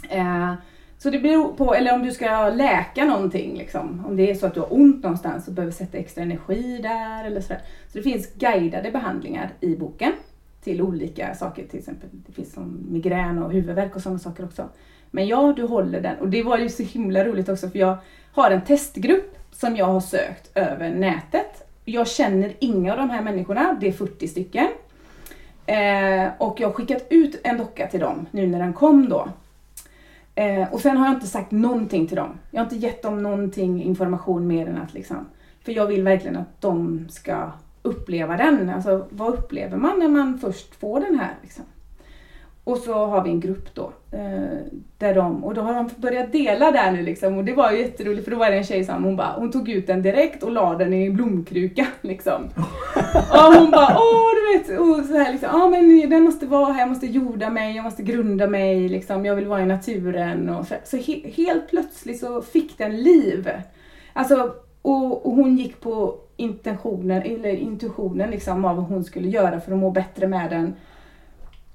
Eh, 0.10 0.54
så 1.06 1.12
det 1.12 1.20
beror 1.20 1.54
på, 1.54 1.76
eller 1.76 1.94
om 1.94 2.04
du 2.04 2.12
ska 2.12 2.50
läka 2.50 3.06
någonting, 3.06 3.58
liksom. 3.58 4.06
om 4.08 4.15
det 4.15 4.32
är 4.32 4.36
så 4.36 4.46
att 4.46 4.54
du 4.54 4.60
har 4.60 4.74
ont 4.74 5.04
någonstans 5.04 5.48
och 5.48 5.54
behöver 5.54 5.74
sätta 5.74 5.98
extra 5.98 6.24
energi 6.24 6.80
där 6.84 7.26
eller 7.26 7.41
sådär. 7.41 7.62
Så 7.88 7.98
det 7.98 8.04
finns 8.04 8.34
guidade 8.34 8.91
behandlingar 8.91 9.50
i 9.60 9.76
boken 9.76 10.12
till 10.63 10.82
olika 10.82 11.36
saker, 11.36 11.68
till 11.68 11.80
exempel 11.80 12.10
det 12.12 12.32
finns 12.32 12.54
som 12.54 12.86
migrän 12.89 13.44
och 13.44 13.52
huvudvärk 13.52 13.96
och 13.96 14.02
sådana 14.02 14.20
saker 14.20 14.46
också. 14.46 14.70
Men 15.12 15.28
ja, 15.28 15.54
du 15.56 15.63
håller 15.63 16.02
den 16.02 16.18
och 16.18 16.30
det 16.30 16.44
var 16.44 16.58
ju 16.58 16.70
så 16.70 16.84
himla 16.84 17.26
roligt 17.26 17.50
också 17.50 17.70
för 17.70 17.80
jag 17.80 17.98
har 18.32 18.52
en 18.52 18.62
testgrupp 18.62 19.38
som 19.52 19.76
jag 19.76 19.86
har 19.86 20.02
sökt 20.02 20.58
över 20.58 20.89
nätet. 20.89 21.68
Jag 21.86 22.08
känner 22.08 22.54
inga 22.60 22.91
av 22.91 22.98
de 22.98 23.10
här 23.10 23.22
människorna, 23.22 23.78
det 23.82 23.88
är 23.88 23.91
40 23.91 24.28
stycken. 24.28 24.68
Eh, 25.65 26.28
och 26.38 26.60
jag 26.60 26.68
har 26.68 26.74
skickat 26.74 27.08
ut 27.10 27.41
en 27.44 27.58
docka 27.58 27.88
till 27.88 28.00
dem 28.00 28.25
nu 28.32 28.48
när 28.48 28.60
den 28.60 28.73
kom 28.73 29.10
då. 29.10 29.29
Eh, 30.36 30.73
och 30.73 30.79
sen 30.79 30.98
har 30.98 31.06
jag 31.06 31.15
inte 31.15 31.27
sagt 31.27 31.52
någonting 31.52 32.08
till 32.08 32.17
dem. 32.17 32.29
Jag 32.52 32.60
har 32.60 32.65
inte 32.65 32.75
gett 32.75 33.02
dem 33.02 33.23
någonting 33.23 33.83
information 33.83 34.48
mer 34.48 34.67
än 34.67 34.77
att 34.77 34.94
liksom, 34.94 35.25
för 35.65 35.71
jag 35.71 35.88
vill 35.88 36.04
verkligen 36.04 36.36
att 36.38 36.62
de 36.62 37.06
ska 37.10 37.52
uppleva 37.81 38.38
den. 38.38 38.69
Alltså 38.69 39.08
vad 39.10 39.33
upplever 39.33 39.77
man 39.77 40.00
när 40.00 40.08
man 40.08 40.40
först 40.40 40.75
får 40.75 41.00
den 41.00 41.19
här? 41.19 41.33
Liksom? 41.42 41.65
Och 42.66 42.78
så 42.78 42.94
har 42.94 43.24
vi 43.24 43.30
en 43.30 43.40
grupp 43.40 43.76
då. 43.76 43.92
Eh, 44.12 44.58
där 44.98 45.16
de, 45.16 45.44
och 45.44 45.54
då 45.54 45.62
har 45.62 45.74
de 45.74 45.90
börjat 45.98 46.32
dela 46.32 46.72
där 46.72 46.92
nu 46.92 47.02
liksom. 47.02 47.38
Och 47.38 47.46
det 47.46 47.54
var 47.54 47.72
ju 47.72 47.80
jätteroligt 47.80 48.24
för 48.24 48.32
då 48.32 48.38
var 48.38 48.50
det 48.50 48.58
en 48.58 48.63
tjej 48.63 48.84
som 48.84 49.04
hon 49.04 49.16
bara, 49.16 49.34
hon 49.38 49.52
tog 49.52 49.70
ut 49.70 49.88
den 49.88 50.02
direkt 50.02 50.44
och 50.44 50.52
la 50.52 50.76
den 50.76 50.94
i 50.94 51.06
en 51.06 51.16
blomkruka 51.16 51.88
liksom. 52.02 52.44
och 53.32 53.54
hon 53.54 53.72
bara, 53.72 53.98
åh 53.98 54.30
du 54.36 54.58
vet, 54.58 54.80
och 54.80 55.06
så 55.06 55.18
här 55.18 55.32
liksom, 55.32 55.50
ja 55.54 55.70
men 55.70 56.10
den 56.10 56.24
måste 56.24 56.46
vara 56.46 56.74
här, 56.74 56.80
jag 56.80 56.90
måste 56.90 57.08
jorda 57.08 57.50
mig, 57.50 57.76
jag 57.76 57.84
måste 57.84 58.04
grunda 58.04 58.48
mig 58.48 58.90
liksom, 58.90 59.26
jag 59.26 59.36
vill 59.36 59.48
vara 59.48 59.62
i 59.62 59.66
naturen. 59.66 60.50
Och 60.50 60.68
så 60.68 60.76
så 60.84 60.98
he 60.98 61.30
helt 61.36 61.70
plötsligt 61.70 62.20
så 62.20 62.42
fick 62.42 62.78
den 62.78 63.04
liv. 63.04 63.52
Alltså, 64.13 64.54
och, 64.82 65.26
och 65.26 65.32
hon 65.32 65.58
gick 65.58 65.82
på 65.82 66.16
intentionen, 66.38 67.22
eller 67.22 67.56
intuitionen 67.56 68.30
liksom 68.30 68.66
av 68.66 68.76
vad 68.76 68.86
hon 68.86 69.04
skulle 69.04 69.28
göra 69.28 69.60
för 69.60 69.72
att 69.72 69.78
må 69.78 69.92
bättre 69.92 70.28
med 70.28 70.50
den. 70.50 70.76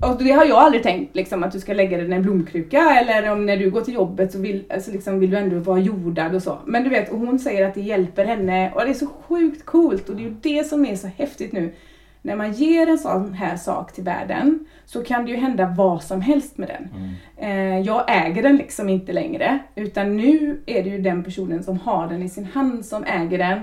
Och 0.00 0.24
det 0.24 0.30
har 0.30 0.44
jag 0.44 0.58
aldrig 0.58 0.82
tänkt 0.82 1.16
liksom, 1.16 1.42
att 1.42 1.52
du 1.52 1.60
ska 1.60 1.72
lägga 1.72 1.98
den 1.98 2.12
i 2.12 2.16
en 2.16 2.22
blomkruka 2.22 2.78
eller 2.78 3.32
om 3.32 3.46
när 3.46 3.56
du 3.56 3.70
går 3.70 3.80
till 3.80 3.94
jobbet 3.94 4.32
så 4.32 4.38
vill, 4.38 4.64
alltså, 4.70 4.90
liksom, 4.90 5.18
vill 5.18 5.30
du 5.30 5.36
ändå 5.36 5.58
vara 5.58 5.78
jordad 5.78 6.34
och 6.34 6.42
så. 6.42 6.58
Men 6.66 6.84
du 6.84 6.90
vet, 6.90 7.12
och 7.12 7.18
hon 7.18 7.38
säger 7.38 7.68
att 7.68 7.74
det 7.74 7.80
hjälper 7.80 8.24
henne 8.24 8.72
och 8.74 8.80
det 8.80 8.90
är 8.90 8.94
så 8.94 9.06
sjukt 9.06 9.64
coolt 9.64 10.08
och 10.08 10.16
det 10.16 10.22
är 10.22 10.24
ju 10.24 10.34
det 10.40 10.64
som 10.64 10.86
är 10.86 10.96
så 10.96 11.06
häftigt 11.06 11.52
nu. 11.52 11.74
När 12.22 12.36
man 12.36 12.52
ger 12.52 12.86
en 12.86 12.98
sån 12.98 13.34
här 13.34 13.56
sak 13.56 13.92
till 13.92 14.04
världen 14.04 14.66
så 14.84 15.02
kan 15.04 15.24
det 15.24 15.30
ju 15.30 15.36
hända 15.36 15.74
vad 15.76 16.02
som 16.02 16.20
helst 16.20 16.58
med 16.58 16.68
den. 16.68 16.88
Mm. 16.96 17.78
Eh, 17.78 17.86
jag 17.86 18.04
äger 18.08 18.42
den 18.42 18.56
liksom 18.56 18.88
inte 18.88 19.12
längre 19.12 19.58
utan 19.74 20.16
nu 20.16 20.60
är 20.66 20.82
det 20.82 20.90
ju 20.90 20.98
den 20.98 21.24
personen 21.24 21.62
som 21.62 21.78
har 21.78 22.08
den 22.08 22.22
i 22.22 22.28
sin 22.28 22.44
hand 22.44 22.86
som 22.86 23.04
äger 23.04 23.38
den 23.38 23.60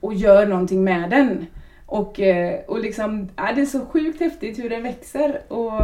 och 0.00 0.14
gör 0.14 0.46
någonting 0.46 0.84
med 0.84 1.10
den. 1.10 1.46
Och, 1.90 2.20
eh, 2.20 2.60
och 2.66 2.80
liksom, 2.80 3.28
ja, 3.36 3.52
det 3.54 3.60
är 3.60 3.66
så 3.66 3.80
sjukt 3.80 4.20
häftigt 4.20 4.58
hur 4.58 4.70
den 4.70 4.82
växer 4.82 5.40
och 5.48 5.82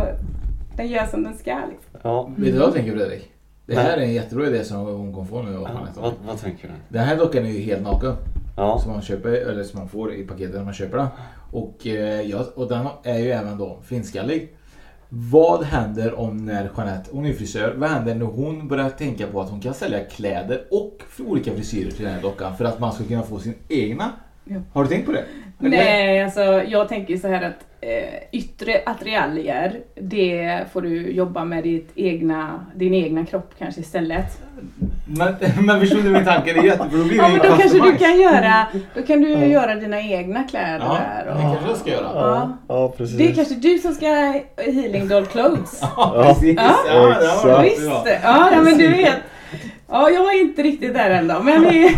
den 0.76 0.88
gör 0.88 1.06
som 1.06 1.22
den 1.22 1.38
ska. 1.38 1.54
Liksom. 1.54 2.00
Ja. 2.02 2.30
Vet 2.36 2.52
du 2.52 2.58
vad 2.58 2.68
jag 2.68 2.74
tänker 2.74 2.92
Fredrik? 2.92 3.30
Det 3.66 3.74
här 3.74 3.96
är 3.96 4.02
en 4.02 4.14
jättebra 4.14 4.46
idé 4.46 4.64
som 4.64 4.76
hon 4.76 5.12
kommer 5.12 5.26
få 5.26 5.42
nu. 5.42 5.52
Ja, 5.52 5.68
vad, 5.96 6.12
vad 6.26 6.40
tänker 6.40 6.68
du? 6.68 6.74
Den 6.88 7.04
här 7.04 7.16
dockan 7.16 7.46
är 7.46 7.50
ju 7.50 7.60
helt 7.60 7.82
naken. 7.82 8.12
Ja. 8.56 8.78
Som 8.78 8.92
man 8.92 9.02
köper, 9.02 9.32
eller 9.32 9.64
som 9.64 9.78
man 9.80 9.88
får 9.88 10.14
i 10.14 10.26
paketet 10.26 10.54
när 10.54 10.64
man 10.64 10.72
köper 10.72 10.96
den. 10.96 11.06
Och, 11.50 11.86
eh, 11.86 12.20
ja, 12.20 12.46
och 12.54 12.68
den 12.68 12.86
är 13.02 13.18
ju 13.18 13.30
även 13.30 13.58
då 13.58 13.78
finskallig. 13.84 14.56
Vad 15.08 15.64
händer 15.64 16.18
om 16.18 16.46
när 16.46 16.70
Jeanette, 16.76 17.10
hon 17.12 17.26
är 17.26 17.32
frisör, 17.32 17.74
vad 17.76 17.90
händer 17.90 18.14
när 18.14 18.26
hon 18.26 18.68
börjar 18.68 18.90
tänka 18.90 19.26
på 19.26 19.40
att 19.40 19.50
hon 19.50 19.60
kan 19.60 19.74
sälja 19.74 20.04
kläder 20.04 20.64
och 20.70 21.02
olika 21.26 21.52
frisyrer 21.52 21.90
till 21.90 22.04
den 22.04 22.14
här 22.14 22.22
dockan 22.22 22.56
för 22.56 22.64
att 22.64 22.80
man 22.80 22.92
ska 22.92 23.04
kunna 23.04 23.22
få 23.22 23.38
sin 23.38 23.54
egna? 23.68 24.12
Ja. 24.44 24.60
Har 24.72 24.82
du 24.82 24.88
tänkt 24.88 25.06
på 25.06 25.12
det? 25.12 25.24
Nej, 25.58 26.22
alltså 26.22 26.40
jag 26.42 26.88
tänker 26.88 27.16
så 27.16 27.28
här 27.28 27.42
att 27.42 27.66
eh, 27.80 28.14
yttre 28.32 28.82
attiraljer, 28.86 29.80
det 29.94 30.64
får 30.72 30.82
du 30.82 31.10
jobba 31.10 31.44
med 31.44 31.64
ditt 31.64 31.90
egna, 31.94 32.66
din 32.74 32.94
egna 32.94 33.26
kropp 33.26 33.54
kanske 33.58 33.80
istället. 33.80 34.42
Men, 35.06 35.34
men 35.66 35.80
förstår 35.80 36.02
du 36.02 36.10
min 36.10 36.24
tanke? 36.24 36.52
Det 36.52 36.58
är 36.58 36.64
jättebra. 36.64 36.98
Då 36.98 37.04
blir 37.04 37.16
ja, 37.16 37.28
men 37.28 37.38
då 37.38 37.56
kanske 37.56 37.80
du 37.80 37.96
kan 37.96 38.20
göra, 38.20 38.66
då 38.94 39.02
kan 39.02 39.20
du 39.20 39.30
ja. 39.30 39.46
göra 39.46 39.74
dina 39.74 40.00
egna 40.00 40.42
kläder 40.42 40.78
ja, 40.86 40.98
där. 40.98 41.30
Och, 41.30 41.36
det 41.36 41.42
kanske 41.42 41.68
jag 41.68 41.76
ska 41.76 41.90
göra. 41.90 42.10
Ja. 42.14 42.58
ja, 42.68 42.88
precis. 42.96 43.16
Det 43.16 43.30
är 43.30 43.34
kanske 43.34 43.54
du 43.54 43.78
som 43.78 43.94
ska 43.94 44.06
healing 44.56 45.08
doll 45.08 45.26
clothes. 45.26 45.82
Ja, 45.96 46.24
precis. 46.26 46.56
Ja, 46.56 46.76
ja, 46.88 47.16
ja, 47.44 47.60
visst. 47.60 47.82
Ja, 48.22 48.50
ja, 48.52 48.62
men 48.62 48.78
du 48.78 48.88
vet. 48.88 49.16
Ja, 49.88 50.10
jag 50.10 50.34
är 50.34 50.40
inte 50.40 50.62
riktigt 50.62 50.94
där 50.94 51.10
än 51.10 51.28
då, 51.28 51.40
men 51.42 51.64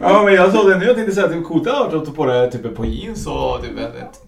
ja, 0.00 0.22
men 0.24 0.34
jag 0.34 0.52
såg 0.52 0.70
det 0.70 0.78
nu. 0.78 0.84
Jag 0.84 0.94
tänkte 0.96 1.14
säga 1.14 1.26
att 1.26 1.32
det 1.32 1.38
var 1.38 1.44
coolt 1.44 1.68
att 1.68 2.04
ta 2.06 2.12
på 2.12 2.26
det 2.26 2.50
typ 2.50 2.76
på 2.76 2.86
jeans 2.86 3.26
och 3.26 3.62
typ... 3.62 3.76
typ 3.76 3.84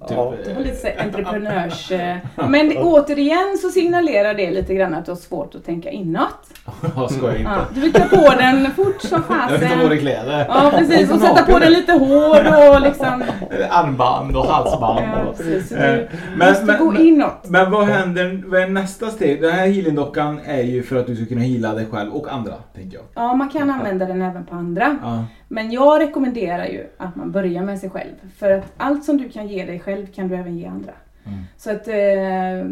ja. 0.09 0.35
Det 0.45 0.55
var 0.55 0.63
lite 0.63 0.77
så 0.77 0.89
entreprenörs... 0.99 1.91
Eh, 2.01 2.49
men 2.49 2.69
det, 2.69 2.79
återigen 2.79 3.59
så 3.63 3.69
signalerar 3.69 4.35
det 4.35 4.51
lite 4.51 4.75
grann 4.75 4.95
att 4.95 5.05
du 5.05 5.11
har 5.11 5.17
svårt 5.17 5.55
att 5.55 5.65
tänka 5.65 5.91
inåt. 5.91 6.29
Ja, 6.97 7.09
ska 7.09 7.27
jag 7.27 7.37
inte. 7.37 7.51
Ja, 7.51 7.67
du 7.75 7.81
vill 7.81 7.93
ta 7.93 8.01
på 8.01 8.35
den 8.39 8.71
fort 8.71 9.03
som 9.03 9.23
fasen. 9.23 9.53
Jag 9.53 9.59
vill 9.59 9.69
ta 9.69 9.83
på 9.83 9.89
dig 9.89 9.99
kläder. 9.99 10.47
Ja, 10.49 10.73
precis. 10.79 11.11
Och 11.11 11.21
sätta 11.21 11.43
på 11.43 11.59
den 11.59 11.73
lite 11.73 11.93
hår 11.93 12.75
och 12.75 12.81
liksom... 12.81 13.25
Armband 13.71 14.37
och 14.37 14.47
halsband. 14.47 15.01
Ja, 15.01 15.33
precis. 15.37 15.69
Så 15.69 15.75
du 15.75 15.81
eh, 15.81 16.09
men, 16.37 16.49
måste 16.49 16.65
men, 16.65 16.79
gå 16.79 16.97
inåt. 16.97 17.45
Men 17.49 17.71
vad 17.71 17.87
händer, 17.87 18.43
vad 18.47 18.61
är 18.61 18.69
nästa 18.69 19.11
steg? 19.11 19.43
Den 19.43 19.53
här 19.53 19.67
healingdockan 19.67 20.41
är 20.45 20.63
ju 20.63 20.83
för 20.83 20.97
att 20.97 21.07
du 21.07 21.17
ska 21.17 21.27
kunna 21.27 21.41
heala 21.41 21.75
dig 21.75 21.87
själv 21.91 22.15
och 22.21 22.33
andra, 22.33 22.55
tänker 22.75 22.97
jag. 22.97 23.05
Ja, 23.15 23.35
man 23.35 23.49
kan 23.49 23.71
använda 23.71 24.07
den 24.07 24.23
även 24.23 24.47
på 24.47 24.55
andra. 24.55 24.99
Ja. 25.03 25.25
Men 25.49 25.71
jag 25.71 26.01
rekommenderar 26.01 26.67
ju 26.67 26.87
att 26.97 27.17
man 27.17 27.33
börjar 27.33 27.63
med 27.63 27.79
sig 27.79 27.91
själv. 27.91 28.15
För 28.37 28.51
att 28.51 28.73
allt 28.77 29.05
som 29.05 29.17
du 29.17 29.29
kan 29.29 29.49
ge 29.49 29.65
dig 29.65 29.81
själv 29.81 30.07
kan 30.07 30.29
du 30.29 30.37
även 30.37 30.59
ge 30.59 30.67
andra. 30.67 30.93
Mm. 31.25 31.39
Så 31.57 31.71
att 31.71 31.89
eh, 31.89 32.65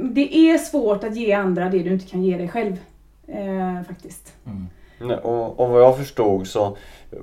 det 0.00 0.36
är 0.36 0.58
svårt 0.58 1.04
att 1.04 1.16
ge 1.16 1.32
andra 1.32 1.68
det 1.68 1.78
du 1.78 1.92
inte 1.92 2.06
kan 2.06 2.22
ge 2.22 2.36
dig 2.36 2.48
själv. 2.48 2.76
Eh, 3.26 3.82
faktiskt. 3.86 4.34
Mm. 4.46 5.18
Och, 5.22 5.60
och 5.60 5.68
vad 5.68 5.82
jag 5.82 5.98
förstod 5.98 6.46
så 6.46 6.76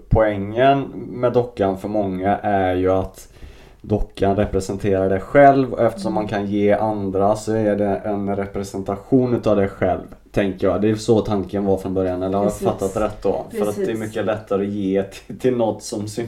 poängen 0.09 0.82
med 1.07 1.34
dockan 1.34 1.78
för 1.78 1.88
många 1.88 2.38
är 2.38 2.76
ju 2.76 2.91
att 2.91 3.34
dockan 3.82 4.36
representerar 4.36 5.09
dig 5.09 5.20
själv 5.20 5.74
och 5.74 5.84
eftersom 5.84 6.13
man 6.13 6.28
kan 6.28 6.45
ge 6.45 6.74
andra 6.74 7.36
så 7.36 7.53
är 7.53 7.76
det 7.76 7.95
en 7.95 8.36
representation 8.36 9.36
utav 9.36 9.55
dig 9.55 9.68
själv. 9.68 10.15
Tänker 10.38 10.68
jag. 10.68 10.82
Det 10.82 10.90
är 10.90 10.96
så 10.96 11.22
tanken 11.22 11.66
var 11.66 11.78
från 11.78 11.94
början, 11.94 12.24
eller 12.24 12.38
har 12.38 12.46
jag 12.46 12.58
fattat 12.58 12.98
rätt 12.98 13.24
då? 13.24 13.46
Precis. 13.50 13.60
För 13.60 13.70
att 13.70 13.88
det 13.88 13.92
är 13.92 13.98
mycket 13.98 14.26
lättare 14.26 14.68
att 14.68 14.74
ge 14.74 15.04
till, 15.04 15.40
till 15.40 15.56
något 15.56 15.84
som 15.84 16.08
Som, 16.08 16.28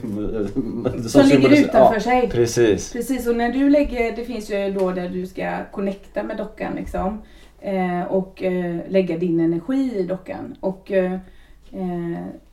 som 1.08 1.26
ligger 1.26 1.60
utanför 1.60 1.94
ja, 1.94 2.00
sig. 2.00 2.28
Precis. 2.28 2.92
Precis, 2.92 3.26
och 3.26 3.36
när 3.36 3.52
du 3.52 3.70
lägger, 3.70 4.16
det 4.16 4.24
finns 4.24 4.50
ju 4.50 4.72
då 4.72 4.90
där 4.90 5.08
du 5.08 5.26
ska 5.26 5.64
connecta 5.72 6.22
med 6.22 6.36
dockan 6.36 6.72
liksom. 6.76 7.22
Eh, 7.60 8.02
och 8.02 8.42
eh, 8.42 8.76
lägga 8.88 9.18
din 9.18 9.40
energi 9.40 9.98
i 9.98 10.02
dockan. 10.02 10.56
Och, 10.60 10.92
eh, 10.92 11.18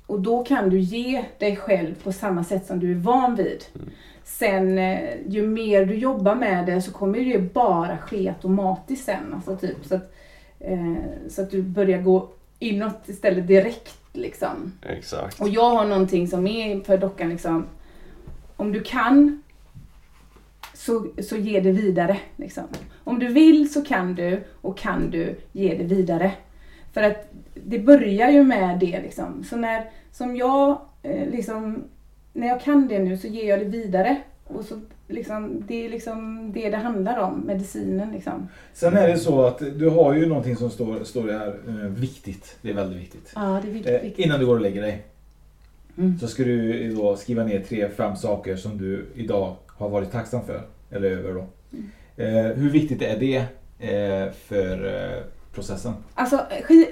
och 0.07 0.21
då 0.21 0.43
kan 0.43 0.69
du 0.69 0.79
ge 0.79 1.23
dig 1.39 1.55
själv 1.55 1.95
på 2.03 2.11
samma 2.11 2.43
sätt 2.43 2.65
som 2.65 2.79
du 2.79 2.91
är 2.91 2.95
van 2.95 3.35
vid. 3.35 3.63
Mm. 3.75 3.89
Sen 4.23 4.77
eh, 4.77 4.99
ju 5.27 5.47
mer 5.47 5.85
du 5.85 5.95
jobbar 5.95 6.35
med 6.35 6.65
det 6.65 6.81
så 6.81 6.91
kommer 6.91 7.19
det 7.19 7.53
bara 7.53 7.97
ske 7.97 8.29
automatiskt 8.29 9.05
sen. 9.05 9.33
Alltså 9.33 9.55
typ, 9.55 9.85
så, 9.85 9.95
att, 9.95 10.13
så 11.29 11.41
att 11.41 11.51
du 11.51 11.61
börjar 11.61 12.01
gå 12.01 12.29
inåt 12.59 13.09
istället 13.09 13.47
direkt. 13.47 13.97
Liksom. 14.13 14.73
Exakt. 14.81 15.41
Och 15.41 15.49
jag 15.49 15.69
har 15.69 15.85
någonting 15.85 16.27
som 16.27 16.47
är 16.47 16.79
för 16.79 16.97
dockan 16.97 17.29
liksom, 17.29 17.65
om 18.55 18.71
du 18.71 18.83
kan 18.83 19.41
så, 20.73 21.07
så 21.21 21.37
ge 21.37 21.59
det 21.59 21.71
vidare. 21.71 22.17
Liksom. 22.35 22.63
Om 23.03 23.19
du 23.19 23.27
vill 23.27 23.73
så 23.73 23.83
kan 23.83 24.15
du 24.15 24.43
och 24.61 24.77
kan 24.77 25.09
du 25.09 25.39
ge 25.51 25.77
det 25.77 25.83
vidare. 25.83 26.31
För 26.93 27.03
att 27.03 27.31
det 27.53 27.79
börjar 27.79 28.29
ju 28.29 28.43
med 28.43 28.79
det 28.79 29.01
liksom. 29.01 29.43
Så 29.43 29.57
när, 29.57 29.89
som 30.11 30.35
jag 30.35 30.81
eh, 31.03 31.29
liksom 31.29 31.83
när 32.33 32.47
jag 32.47 32.61
kan 32.61 32.87
det 32.87 32.99
nu 32.99 33.17
så 33.17 33.27
ger 33.27 33.49
jag 33.49 33.59
det 33.59 33.65
vidare. 33.65 34.21
Och 34.43 34.65
så 34.65 34.79
liksom, 35.07 35.63
det 35.67 35.85
är 35.85 35.89
liksom 35.89 36.51
det 36.53 36.69
det 36.69 36.77
handlar 36.77 37.17
om, 37.17 37.39
medicinen 37.39 38.11
liksom. 38.11 38.47
Sen 38.73 38.97
är 38.97 39.07
det 39.07 39.17
så 39.17 39.45
att 39.45 39.59
du 39.59 39.89
har 39.89 40.13
ju 40.13 40.25
någonting 40.25 40.55
som 40.55 40.69
står, 40.69 41.03
står 41.03 41.31
här, 41.31 41.59
eh, 41.67 41.89
viktigt. 41.89 42.57
Det 42.61 42.69
är 42.69 42.73
väldigt 42.73 43.01
viktigt. 43.01 43.31
Ja, 43.35 43.59
det 43.63 43.69
är 43.69 43.73
viktigt. 43.73 44.19
Eh, 44.19 44.25
innan 44.25 44.39
du 44.39 44.45
går 44.45 44.55
och 44.55 44.61
lägger 44.61 44.81
dig. 44.81 45.05
Mm. 45.97 46.19
Så 46.19 46.27
ska 46.27 46.43
du 46.43 46.93
då 46.95 47.15
skriva 47.15 47.43
ner 47.43 47.59
tre, 47.59 47.89
fem 47.89 48.15
saker 48.15 48.55
som 48.55 48.77
du 48.77 49.05
idag 49.15 49.55
har 49.67 49.89
varit 49.89 50.11
tacksam 50.11 50.45
för. 50.45 50.61
Eller 50.91 51.11
över 51.11 51.33
då. 51.33 51.45
Mm. 51.73 51.89
Eh, 52.17 52.55
hur 52.55 52.69
viktigt 52.69 53.01
är 53.01 53.19
det 53.19 53.37
eh, 53.79 54.31
för 54.33 54.85
eh, 54.85 55.23
processen? 55.53 55.93
Alltså, 56.13 56.45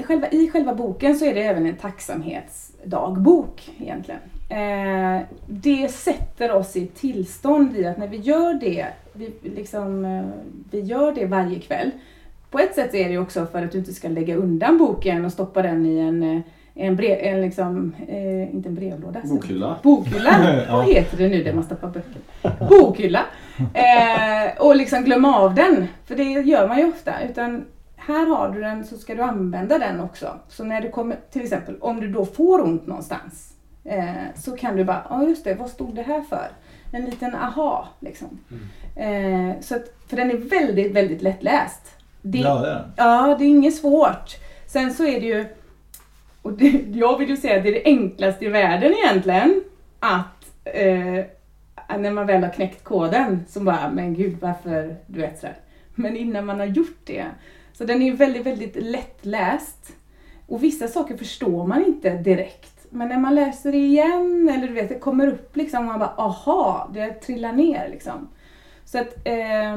själva, 0.03 0.29
i 0.29 0.49
själva 0.49 0.75
boken 0.75 1.15
så 1.15 1.25
är 1.25 1.33
det 1.33 1.43
även 1.43 1.65
en 1.65 1.75
tacksamhetsdagbok 1.75 3.69
egentligen. 3.79 4.19
Eh, 4.49 5.21
det 5.47 5.91
sätter 5.91 6.51
oss 6.51 6.75
i 6.75 6.83
ett 6.83 6.95
tillstånd 6.95 7.77
i 7.77 7.85
att 7.85 7.97
när 7.97 8.07
vi 8.07 8.17
gör 8.17 8.53
det, 8.53 8.87
vi, 9.13 9.33
liksom, 9.41 10.05
eh, 10.05 10.25
vi 10.71 10.79
gör 10.79 11.11
det 11.11 11.25
varje 11.25 11.59
kväll. 11.59 11.91
På 12.49 12.59
ett 12.59 12.75
sätt 12.75 12.93
är 12.93 13.09
det 13.09 13.17
också 13.17 13.45
för 13.45 13.63
att 13.63 13.71
du 13.71 13.77
inte 13.77 13.93
ska 13.93 14.07
lägga 14.07 14.35
undan 14.35 14.77
boken 14.77 15.25
och 15.25 15.31
stoppa 15.31 15.61
den 15.61 15.85
i 15.85 15.99
en 15.99 16.23
eh, 16.23 16.41
en, 16.77 16.95
brev, 16.95 17.17
en 17.21 17.41
liksom, 17.41 17.95
eh, 18.07 18.55
inte 18.55 18.69
en 18.69 18.75
brevlåda. 18.75 19.21
Bokhylla. 19.23 19.79
Bokhylla. 19.83 20.65
Vad 20.71 20.85
heter 20.85 21.17
det 21.17 21.29
nu 21.29 21.43
där 21.43 21.53
man 21.53 21.63
stoppar 21.63 21.89
böcker? 21.89 22.21
Bokhylla. 22.69 23.25
Eh, 23.57 24.61
och 24.61 24.75
liksom 24.75 25.03
glömma 25.03 25.37
av 25.37 25.55
den. 25.55 25.87
För 26.05 26.15
det 26.15 26.23
gör 26.23 26.67
man 26.67 26.77
ju 26.77 26.87
ofta. 26.87 27.13
Utan 27.29 27.65
här 27.95 28.25
har 28.25 28.49
du 28.49 28.61
den 28.61 28.83
så 28.83 28.97
ska 28.97 29.15
du 29.15 29.21
använda 29.21 29.79
den 29.79 29.99
också. 29.99 30.27
Så 30.49 30.63
när 30.63 30.81
du 30.81 30.89
kommer, 30.89 31.17
till 31.31 31.41
exempel 31.41 31.75
om 31.79 31.99
du 31.99 32.07
då 32.07 32.25
får 32.25 32.63
ont 32.63 32.87
någonstans 32.87 33.54
eh, 33.85 34.13
så 34.35 34.57
kan 34.57 34.75
du 34.75 34.83
bara, 34.83 35.05
ja 35.09 35.15
ah, 35.15 35.23
just 35.23 35.43
det, 35.43 35.53
vad 35.53 35.69
stod 35.69 35.95
det 35.95 36.01
här 36.01 36.21
för? 36.21 36.47
En 36.91 37.05
liten 37.05 37.35
aha 37.35 37.87
liksom. 37.99 38.39
Mm. 38.51 39.51
Eh, 39.51 39.61
så 39.61 39.75
att, 39.75 39.93
för 40.07 40.17
den 40.17 40.31
är 40.31 40.37
väldigt, 40.37 40.91
väldigt 40.91 41.21
lättläst. 41.21 41.91
Det, 42.21 42.37
ja, 42.37 42.59
det 42.59 42.67
är 42.69 42.91
Ja, 42.97 43.35
det 43.39 43.45
är 43.45 43.49
inget 43.49 43.75
svårt. 43.75 44.35
Sen 44.67 44.93
så 44.93 45.05
är 45.05 45.21
det 45.21 45.27
ju, 45.27 45.45
och 46.41 46.53
det, 46.53 46.83
jag 46.93 47.17
vill 47.17 47.29
ju 47.29 47.37
säga 47.37 47.57
att 47.57 47.63
det 47.63 47.69
är 47.69 47.73
det 47.73 47.85
enklaste 47.85 48.45
i 48.45 48.49
världen 48.49 48.93
egentligen, 48.93 49.63
att 49.99 50.45
eh, 50.63 51.25
när 51.99 52.11
man 52.11 52.27
väl 52.27 52.43
har 52.43 52.53
knäckt 52.53 52.83
koden 52.83 53.45
så 53.47 53.59
bara, 53.59 53.91
men 53.91 54.13
gud 54.13 54.37
varför, 54.41 54.95
du 55.07 55.21
vet 55.21 55.39
sådär. 55.39 55.57
Men 55.95 56.17
innan 56.17 56.45
man 56.45 56.59
har 56.59 56.67
gjort 56.67 56.99
det. 57.03 57.25
Så 57.73 57.85
den 57.85 58.01
är 58.01 58.05
ju 58.05 58.15
väldigt, 58.15 58.45
väldigt 58.45 58.75
lättläst. 58.75 59.93
Och 60.47 60.63
vissa 60.63 60.87
saker 60.87 61.17
förstår 61.17 61.67
man 61.67 61.85
inte 61.85 62.17
direkt. 62.17 62.74
Men 62.89 63.07
när 63.07 63.19
man 63.19 63.35
läser 63.35 63.71
det 63.71 63.77
igen, 63.77 64.49
eller 64.55 64.67
du 64.67 64.73
vet, 64.73 64.89
det 64.89 64.99
kommer 64.99 65.27
upp 65.27 65.55
liksom, 65.55 65.79
och 65.79 65.85
man 65.85 65.99
bara 65.99 66.13
aha, 66.17 66.89
det 66.93 67.13
trillar 67.13 67.53
ner 67.53 67.89
liksom. 67.91 68.27
Så 68.85 68.99
att 68.99 69.15
eh, 69.23 69.75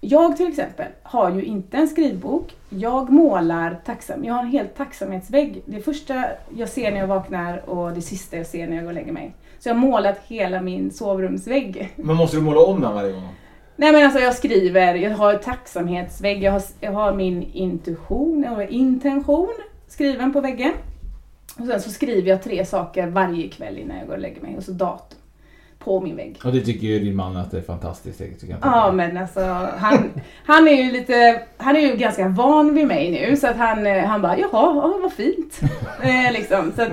jag 0.00 0.36
till 0.36 0.48
exempel 0.48 0.86
har 1.02 1.30
ju 1.30 1.44
inte 1.44 1.76
en 1.76 1.88
skrivbok. 1.88 2.56
Jag 2.68 3.10
målar 3.10 3.80
tacksam. 3.84 4.24
Jag 4.24 4.34
har 4.34 4.42
en 4.42 4.50
helt 4.50 4.76
tacksamhetsvägg. 4.76 5.62
Det 5.66 5.80
första 5.80 6.24
jag 6.56 6.68
ser 6.68 6.92
när 6.92 6.98
jag 6.98 7.06
vaknar 7.06 7.70
och 7.70 7.92
det 7.92 8.02
sista 8.02 8.36
jag 8.36 8.46
ser 8.46 8.66
när 8.66 8.76
jag 8.76 8.84
går 8.84 8.90
och 8.90 8.94
lägger 8.94 9.12
mig. 9.12 9.34
Så 9.58 9.68
jag 9.68 9.74
har 9.74 9.80
målat 9.80 10.20
hela 10.26 10.62
min 10.62 10.90
sovrumsvägg. 10.90 11.92
Men 11.96 12.16
måste 12.16 12.36
du 12.36 12.42
måla 12.42 12.60
om 12.60 12.80
den 12.80 12.94
varje 12.94 13.12
gång? 13.12 13.28
Nej 13.76 13.92
men 13.92 14.04
alltså 14.04 14.20
jag 14.20 14.34
skriver, 14.34 14.94
jag 14.94 15.10
har 15.10 15.34
tacksamhetsvägg, 15.34 16.42
jag 16.42 16.52
har, 16.52 16.62
jag 16.80 16.92
har 16.92 17.12
min 17.12 17.42
intuition, 17.42 18.44
har 18.44 18.72
intention 18.72 19.54
skriven 19.88 20.32
på 20.32 20.40
väggen. 20.40 20.72
Och 21.58 21.66
sen 21.66 21.80
så 21.80 21.90
skriver 21.90 22.28
jag 22.28 22.42
tre 22.42 22.64
saker 22.66 23.06
varje 23.06 23.48
kväll 23.48 23.78
innan 23.78 23.98
jag 23.98 24.06
går 24.06 24.14
och 24.14 24.20
lägger 24.20 24.40
mig 24.40 24.56
och 24.56 24.62
så 24.62 24.72
datum 24.72 25.18
på 25.84 26.00
min 26.00 26.16
vägg. 26.16 26.40
Och 26.44 26.52
det 26.52 26.60
tycker 26.60 26.86
ju 26.86 26.98
din 26.98 27.16
man 27.16 27.36
att 27.36 27.50
det 27.50 27.58
är 27.58 27.62
fantastiskt. 27.62 28.18
Tycker 28.18 28.48
jag 28.48 28.58
ja 28.62 28.92
men 28.92 29.16
alltså 29.16 29.40
han, 29.78 30.10
han 30.46 30.68
är 30.68 30.82
ju 30.82 30.92
lite, 30.92 31.42
han 31.56 31.76
är 31.76 31.80
ju 31.80 31.96
ganska 31.96 32.28
van 32.28 32.74
vid 32.74 32.86
mig 32.86 33.10
nu 33.10 33.36
så 33.36 33.46
att 33.46 33.56
han, 33.56 33.86
eh, 33.86 34.04
han 34.04 34.22
bara 34.22 34.38
jaha, 34.38 34.48
ja, 34.52 34.98
vad 35.02 35.12
fint. 35.12 35.60
eh, 36.02 36.32
liksom. 36.32 36.72
Så 36.76 36.82
att, 36.82 36.92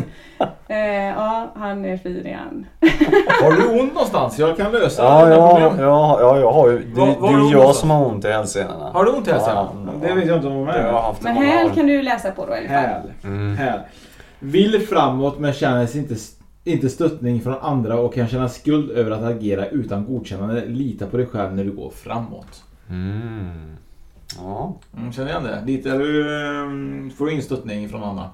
eh, 0.68 0.78
ja, 1.08 1.52
han 1.56 1.86
är 1.86 1.98
fin 1.98 2.26
igen. 2.26 2.66
har 3.42 3.52
du 3.52 3.80
ont 3.80 3.94
någonstans? 3.94 4.40
Jag 4.40 4.58
kan 4.58 4.72
lösa 4.72 5.04
ja, 5.04 5.30
ja, 5.30 5.60
ja, 5.80 6.18
ja, 6.22 6.40
jag 6.40 6.52
har 6.52 6.70
ju, 6.70 6.80
det, 6.80 7.02
det 7.02 7.28
är 7.28 7.50
ju 7.50 7.52
jag 7.52 7.76
som 7.76 7.90
har 7.90 8.06
ont 8.06 8.26
i 8.26 8.28
hälsenorna. 8.28 8.92
Har 8.94 9.06
du 9.06 9.12
ont 9.12 9.28
i 9.28 9.32
hälsenorna? 9.32 9.92
Ja, 10.02 10.08
det 10.08 10.14
vet 10.14 10.28
jag 10.28 10.38
inte 10.38 10.48
om 10.48 10.68
jag 10.68 10.94
har 10.94 11.02
haft 11.02 11.22
Men 11.22 11.36
häl 11.36 11.72
kan 11.76 11.88
du 11.88 12.02
läsa 12.02 12.32
på 12.32 12.46
då 12.46 12.56
i 12.56 12.58
alla 12.58 12.68
fall. 12.68 12.78
Häl. 12.78 13.14
Mm. 13.24 13.58
häl. 13.58 13.80
Vill 14.40 14.88
framåt 14.88 15.40
men 15.40 15.54
känner 15.54 15.86
sig 15.86 16.02
inte 16.02 16.16
inte 16.64 16.90
stöttning 16.90 17.42
från 17.42 17.56
andra 17.62 18.00
och 18.00 18.14
kan 18.14 18.28
känna 18.28 18.50
skuld 18.50 18.92
över 18.92 19.12
att 19.12 19.24
agera 19.24 19.66
utan 19.66 20.06
godkännande. 20.06 20.66
Lita 20.66 21.08
på 21.08 21.18
dig 21.18 21.26
själv 21.26 21.56
när 21.56 21.64
du 21.64 21.72
går 21.72 21.90
framåt. 21.90 22.64
Mm. 22.90 23.76
Ja. 24.38 24.76
Mm, 24.98 25.14
känner 25.14 25.30
igen 25.30 25.44
det? 25.44 25.64
Lite, 25.66 25.98
du, 25.98 26.28
um, 26.62 27.12
får 27.18 27.26
du 27.26 27.32
ingen 27.32 27.44
stöttning 27.44 27.90
från 27.90 28.04
Anna? 28.04 28.30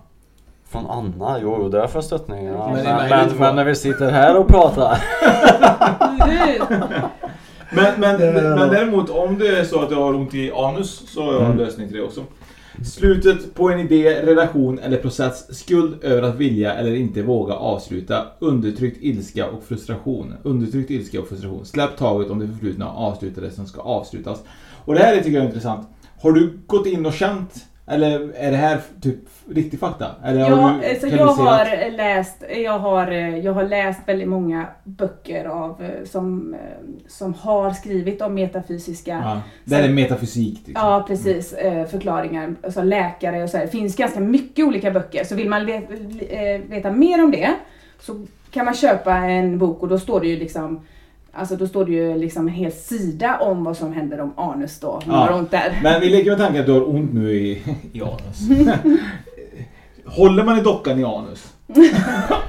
Från 0.68 0.86
Anna? 0.88 1.40
Jo, 1.42 1.70
där 1.70 1.88
får 1.88 1.98
jag 1.98 2.04
stöttning. 2.04 2.46
Ja. 2.46 2.72
Men, 2.74 2.84
men, 2.84 3.10
men, 3.10 3.38
men, 3.38 3.56
när 3.56 3.66
vi 3.66 3.76
sitter 3.76 4.12
här 4.12 4.38
och 4.38 4.48
pratar. 4.48 4.98
men, 7.76 8.00
men, 8.00 8.34
men 8.34 8.70
däremot 8.70 9.10
om 9.10 9.38
det 9.40 9.48
är 9.48 9.64
så 9.64 9.82
att 9.82 9.90
du 9.90 9.96
har 9.96 10.14
ont 10.14 10.34
i 10.34 10.52
anus 10.52 11.04
så 11.08 11.24
har 11.24 11.34
jag 11.34 11.44
en 11.44 11.58
lösning 11.58 11.88
till 11.88 11.98
det 11.98 12.04
också. 12.04 12.22
Slutet 12.84 13.54
på 13.54 13.70
en 13.70 13.80
idé, 13.80 14.22
relation 14.22 14.80
eller 14.80 14.98
process. 14.98 15.56
Skuld 15.58 16.04
över 16.04 16.22
att 16.22 16.36
vilja 16.36 16.74
eller 16.74 16.96
inte 16.96 17.22
våga 17.22 17.54
avsluta. 17.54 18.26
Undertryckt 18.40 19.04
ilska 19.04 19.50
och 19.50 19.64
frustration. 19.64 20.34
Undertryckt 20.44 20.92
ilska 20.92 21.22
och 21.22 21.28
frustration. 21.28 21.66
Släpp 21.66 21.98
taget 21.98 22.32
om 22.32 22.40
det 22.40 22.48
förflutna 22.48 22.92
och 22.92 23.08
avsluta 23.08 23.42
det 23.42 23.52
som 23.52 23.66
ska 23.66 23.82
avslutas. 23.82 24.44
Och 24.86 24.94
det 24.94 25.00
här 25.00 25.18
tycker 25.18 25.32
jag 25.32 25.44
är 25.44 25.48
intressant. 25.48 25.88
Har 26.22 26.32
du 26.32 26.60
gått 26.68 26.88
in 26.88 27.06
och 27.06 27.14
känt 27.14 27.66
eller 27.88 28.34
är 28.36 28.52
det 28.52 28.58
här 28.58 28.82
typ 29.02 29.20
riktig 29.50 29.80
fakta? 29.80 30.16
Eller 30.24 30.40
ja, 30.40 30.56
har 30.56 30.80
du, 30.80 30.90
alltså 30.90 31.08
jag, 31.08 31.28
har 31.28 31.92
läst, 31.92 32.44
jag, 32.64 32.80
har, 32.80 33.12
jag 33.12 33.54
har 33.54 33.64
läst 33.64 34.00
väldigt 34.06 34.28
många 34.28 34.68
böcker 34.84 35.46
av, 35.46 35.84
eh, 35.84 36.06
som, 36.06 36.54
eh, 36.54 36.60
som 37.08 37.34
har 37.34 37.72
skrivit 37.72 38.22
om 38.22 38.34
metafysiska... 38.34 39.12
Ja, 39.12 39.42
det 39.64 39.76
är 39.76 39.90
metafysik. 39.90 40.68
Liksom. 40.68 40.88
Ja, 40.88 41.06
precis. 41.08 41.54
Mm. 41.54 41.88
Förklaringar. 41.88 42.56
Alltså 42.64 42.84
läkare 42.84 43.44
och 43.44 43.50
så 43.50 43.58
här. 43.58 43.66
Det 43.66 43.72
finns 43.72 43.96
ganska 43.96 44.20
mycket 44.20 44.66
olika 44.66 44.92
böcker. 44.92 45.24
Så 45.24 45.36
vill 45.36 45.50
man 45.50 45.66
veta, 45.66 45.94
veta 46.70 46.92
mer 46.92 47.24
om 47.24 47.32
det 47.32 47.56
så 48.00 48.26
kan 48.52 48.66
man 48.66 48.74
köpa 48.74 49.16
en 49.16 49.58
bok 49.58 49.82
och 49.82 49.88
då 49.88 50.00
står 50.00 50.22
det 50.22 50.28
ju 50.28 50.40
liksom 50.40 50.82
Alltså 51.38 51.56
då 51.56 51.68
står 51.68 51.86
det 51.86 51.92
ju 51.92 52.18
liksom 52.18 52.48
en 52.48 52.54
hel 52.54 52.72
sida 52.72 53.40
om 53.40 53.64
vad 53.64 53.78
som 53.78 53.94
händer 53.94 54.20
om 54.20 54.34
anus 54.38 54.80
då. 54.80 55.02
Ja. 55.08 55.36
Ont 55.36 55.52
där. 55.52 55.80
Men 55.84 56.02
vi 56.02 56.10
leker 56.10 56.30
med 56.30 56.40
tanken 56.40 56.60
att 56.60 56.66
du 56.66 56.72
har 56.72 56.90
ont 56.90 57.14
nu 57.14 57.32
i, 57.34 57.64
i 57.94 58.02
anus. 58.02 58.40
Håller 60.06 60.44
man 60.44 60.60
i 60.60 60.62
dockan 60.62 61.00
i 61.00 61.04
anus? 61.04 61.54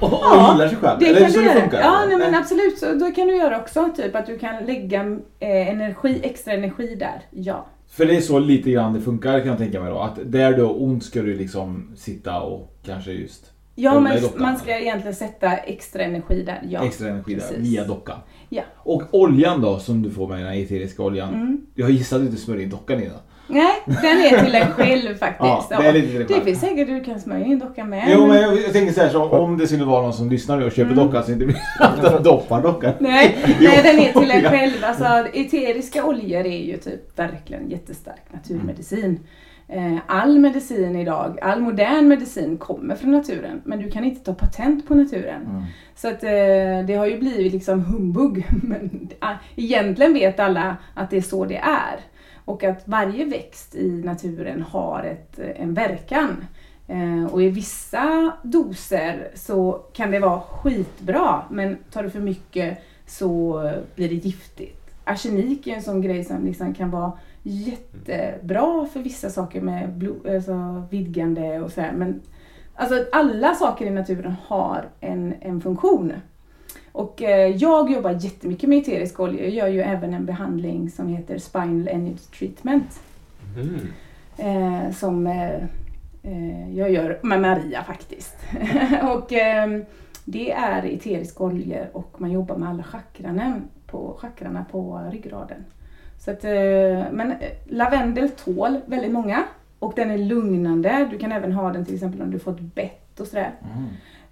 och, 0.00 0.12
och 0.12 0.18
ja, 0.22 0.52
gillar 0.52 0.68
sig 0.68 0.78
själv? 0.78 0.98
Det 1.00 1.06
eller 1.08 1.20
kan 1.20 1.30
så 1.30 1.40
det 1.40 1.60
funkar? 1.60 1.80
Ja, 1.80 2.04
nej, 2.08 2.16
men 2.18 2.34
absolut. 2.34 2.78
Så 2.78 2.94
då 2.94 3.10
kan 3.10 3.26
du 3.26 3.36
göra 3.36 3.60
också. 3.60 3.88
Typ 3.96 4.16
att 4.16 4.26
du 4.26 4.38
kan 4.38 4.64
lägga 4.64 5.02
eh, 5.40 5.68
energi, 5.68 6.20
extra 6.22 6.52
energi 6.52 6.94
där. 6.94 7.22
Ja. 7.30 7.66
För 7.88 8.06
det 8.06 8.16
är 8.16 8.20
så 8.20 8.38
lite 8.38 8.70
grann 8.70 8.92
det 8.92 9.00
funkar 9.00 9.38
kan 9.38 9.48
jag 9.48 9.58
tänka 9.58 9.80
mig 9.80 9.90
då. 9.90 9.98
Att 9.98 10.18
där 10.24 10.52
du 10.52 10.62
har 10.62 10.82
ont 10.82 11.04
ska 11.04 11.22
du 11.22 11.34
liksom 11.34 11.92
sitta 11.96 12.40
och 12.40 12.74
kanske 12.84 13.10
just 13.12 13.52
Ja, 13.78 14.00
men 14.00 14.22
man 14.36 14.56
ska 14.56 14.78
egentligen 14.78 15.14
sätta 15.14 15.56
extra 15.56 16.02
energi 16.02 16.42
där. 16.42 16.62
Ja, 16.68 16.84
extra 16.84 17.08
energi 17.08 17.34
precis. 17.34 17.50
där, 17.50 17.58
via 17.58 17.84
dockan. 17.84 18.18
Ja. 18.48 18.62
Och 18.78 19.02
oljan 19.10 19.60
då 19.60 19.78
som 19.78 20.02
du 20.02 20.10
får 20.10 20.28
med 20.28 20.38
den 20.38 20.46
här 20.46 20.56
eteriska 20.56 21.02
oljan. 21.02 21.34
Mm. 21.34 21.60
Jag 21.74 21.90
gissar 21.90 22.16
att 22.16 22.30
du 22.30 22.36
smörjer 22.36 22.62
in 22.62 22.70
dockan 22.70 23.00
i 23.00 23.04
den. 23.04 23.18
Nej, 23.48 23.82
den 23.86 24.18
är 24.18 24.44
till 24.44 24.54
en 24.54 24.72
själv 24.72 25.16
faktiskt. 25.16 25.70
ja, 25.70 25.78
det, 25.78 25.88
är 25.88 25.92
lite 25.92 26.24
till 26.24 26.36
det 26.36 26.44
finns 26.44 26.60
säkert 26.60 26.88
du 26.88 27.04
kan 27.04 27.20
smörja 27.20 27.44
in 27.44 27.58
dockan 27.58 27.88
med. 27.88 28.08
Jo, 28.10 28.26
men 28.26 28.42
jag, 28.42 28.62
jag 28.62 28.72
tänker 28.72 28.92
så 28.92 29.00
här, 29.00 29.08
så 29.08 29.22
om 29.22 29.58
det 29.58 29.66
skulle 29.66 29.84
vara 29.84 30.02
någon 30.02 30.12
som 30.12 30.30
lyssnar 30.30 30.60
och 30.60 30.72
köper 30.72 30.92
mm. 30.92 31.06
dockan 31.06 31.24
så 31.24 31.32
inte 31.32 31.46
blir 31.46 31.58
att 31.80 32.24
doppar 32.24 32.62
dockan. 32.62 32.92
Nej, 32.98 33.38
nej, 33.60 33.80
den 33.82 33.98
är 33.98 34.20
till 34.20 34.30
en 34.30 34.42
själv. 34.50 34.84
Alltså, 34.84 35.04
eteriska 35.32 36.04
oljor 36.04 36.46
är 36.46 36.64
ju 36.64 36.76
typ 36.76 37.18
verkligen 37.18 37.70
jättestark 37.70 38.22
naturmedicin. 38.32 39.20
Eh, 39.68 39.98
all 40.06 40.38
medicin 40.38 40.96
idag, 40.96 41.38
all 41.42 41.60
modern 41.60 42.08
medicin 42.08 42.58
kommer 42.58 42.94
från 42.94 43.10
naturen. 43.10 43.62
Men 43.64 43.78
du 43.78 43.90
kan 43.90 44.04
inte 44.04 44.24
ta 44.24 44.34
patent 44.34 44.88
på 44.88 44.94
naturen. 44.94 45.46
Mm. 45.46 45.62
Så 45.94 46.08
att 46.08 46.24
eh, 46.24 46.86
det 46.86 46.94
har 46.98 47.06
ju 47.06 47.18
blivit 47.18 47.52
liksom 47.52 47.84
humbug. 47.84 48.46
Men 48.62 49.08
ah, 49.18 49.34
egentligen 49.56 50.14
vet 50.14 50.40
alla 50.40 50.76
att 50.94 51.10
det 51.10 51.16
är 51.16 51.22
så 51.22 51.44
det 51.44 51.56
är. 51.56 52.00
Och 52.44 52.64
att 52.64 52.88
varje 52.88 53.24
växt 53.24 53.74
i 53.74 54.02
naturen 54.04 54.62
har 54.62 55.02
ett, 55.02 55.38
en 55.38 55.74
verkan. 55.74 56.44
Eh, 56.88 57.24
och 57.32 57.42
i 57.42 57.48
vissa 57.48 58.32
doser 58.42 59.30
så 59.34 59.72
kan 59.92 60.10
det 60.10 60.18
vara 60.18 60.40
skitbra. 60.40 61.42
Men 61.50 61.76
tar 61.90 62.02
du 62.02 62.10
för 62.10 62.20
mycket 62.20 62.78
så 63.06 63.60
blir 63.94 64.08
det 64.08 64.14
giftigt. 64.14 64.82
Arsenik 65.04 65.66
är 65.66 65.74
en 65.74 65.82
sån 65.82 66.00
grej 66.00 66.24
som 66.24 66.44
liksom 66.44 66.74
kan 66.74 66.90
vara 66.90 67.12
jättebra 67.48 68.86
för 68.92 69.00
vissa 69.00 69.30
saker 69.30 69.60
med 69.60 69.92
blod, 69.92 70.26
alltså 70.26 70.86
vidgande 70.90 71.60
och 71.60 71.72
sådär. 71.72 71.92
Men 71.92 72.20
alltså, 72.74 73.04
alla 73.12 73.54
saker 73.54 73.86
i 73.86 73.90
naturen 73.90 74.34
har 74.46 74.88
en, 75.00 75.34
en 75.40 75.60
funktion. 75.60 76.12
Och 76.92 77.22
eh, 77.22 77.56
jag 77.56 77.90
jobbar 77.90 78.10
jättemycket 78.10 78.68
med 78.68 78.78
eterisk 78.78 79.20
olja. 79.20 79.42
Jag 79.42 79.50
gör 79.50 79.68
ju 79.68 79.80
även 79.80 80.14
en 80.14 80.26
behandling 80.26 80.90
som 80.90 81.08
heter 81.08 81.38
Spinal 81.38 81.88
Energy 81.88 82.16
Treatment. 82.38 83.00
Mm. 83.56 83.80
Eh, 84.38 84.92
som 84.92 85.26
eh, 85.26 85.54
eh 86.22 86.76
jag 86.76 86.90
gör 86.90 87.18
med 87.22 87.40
Maria 87.40 87.84
faktiskt. 87.84 88.36
och 89.02 89.32
ehm, 89.32 89.84
det 90.24 90.52
är 90.52 90.84
eterisk 90.84 91.40
olja 91.40 91.86
och 91.92 92.20
man 92.20 92.32
jobbar 92.32 92.56
med 92.56 92.68
alla 92.68 92.82
chakranen 92.82 93.68
på, 93.86 94.18
chakrarna 94.20 94.64
på 94.70 95.00
ryggraden. 95.12 95.64
Så 96.18 96.30
att, 96.30 96.44
eh, 96.44 96.50
men 97.12 97.32
eh, 97.32 97.36
lavendel 97.66 98.28
tål 98.30 98.80
väldigt 98.86 99.12
många 99.12 99.44
och 99.78 99.92
den 99.96 100.10
är 100.10 100.18
lugnande. 100.18 101.08
Du 101.10 101.18
kan 101.18 101.32
även 101.32 101.52
ha 101.52 101.72
den 101.72 101.84
till 101.84 101.94
exempel 101.94 102.22
om 102.22 102.30
du 102.30 102.38
fått 102.38 102.60
bett 102.60 103.20
och 103.20 103.26
sådär. 103.26 103.50
Mm. 103.74 103.86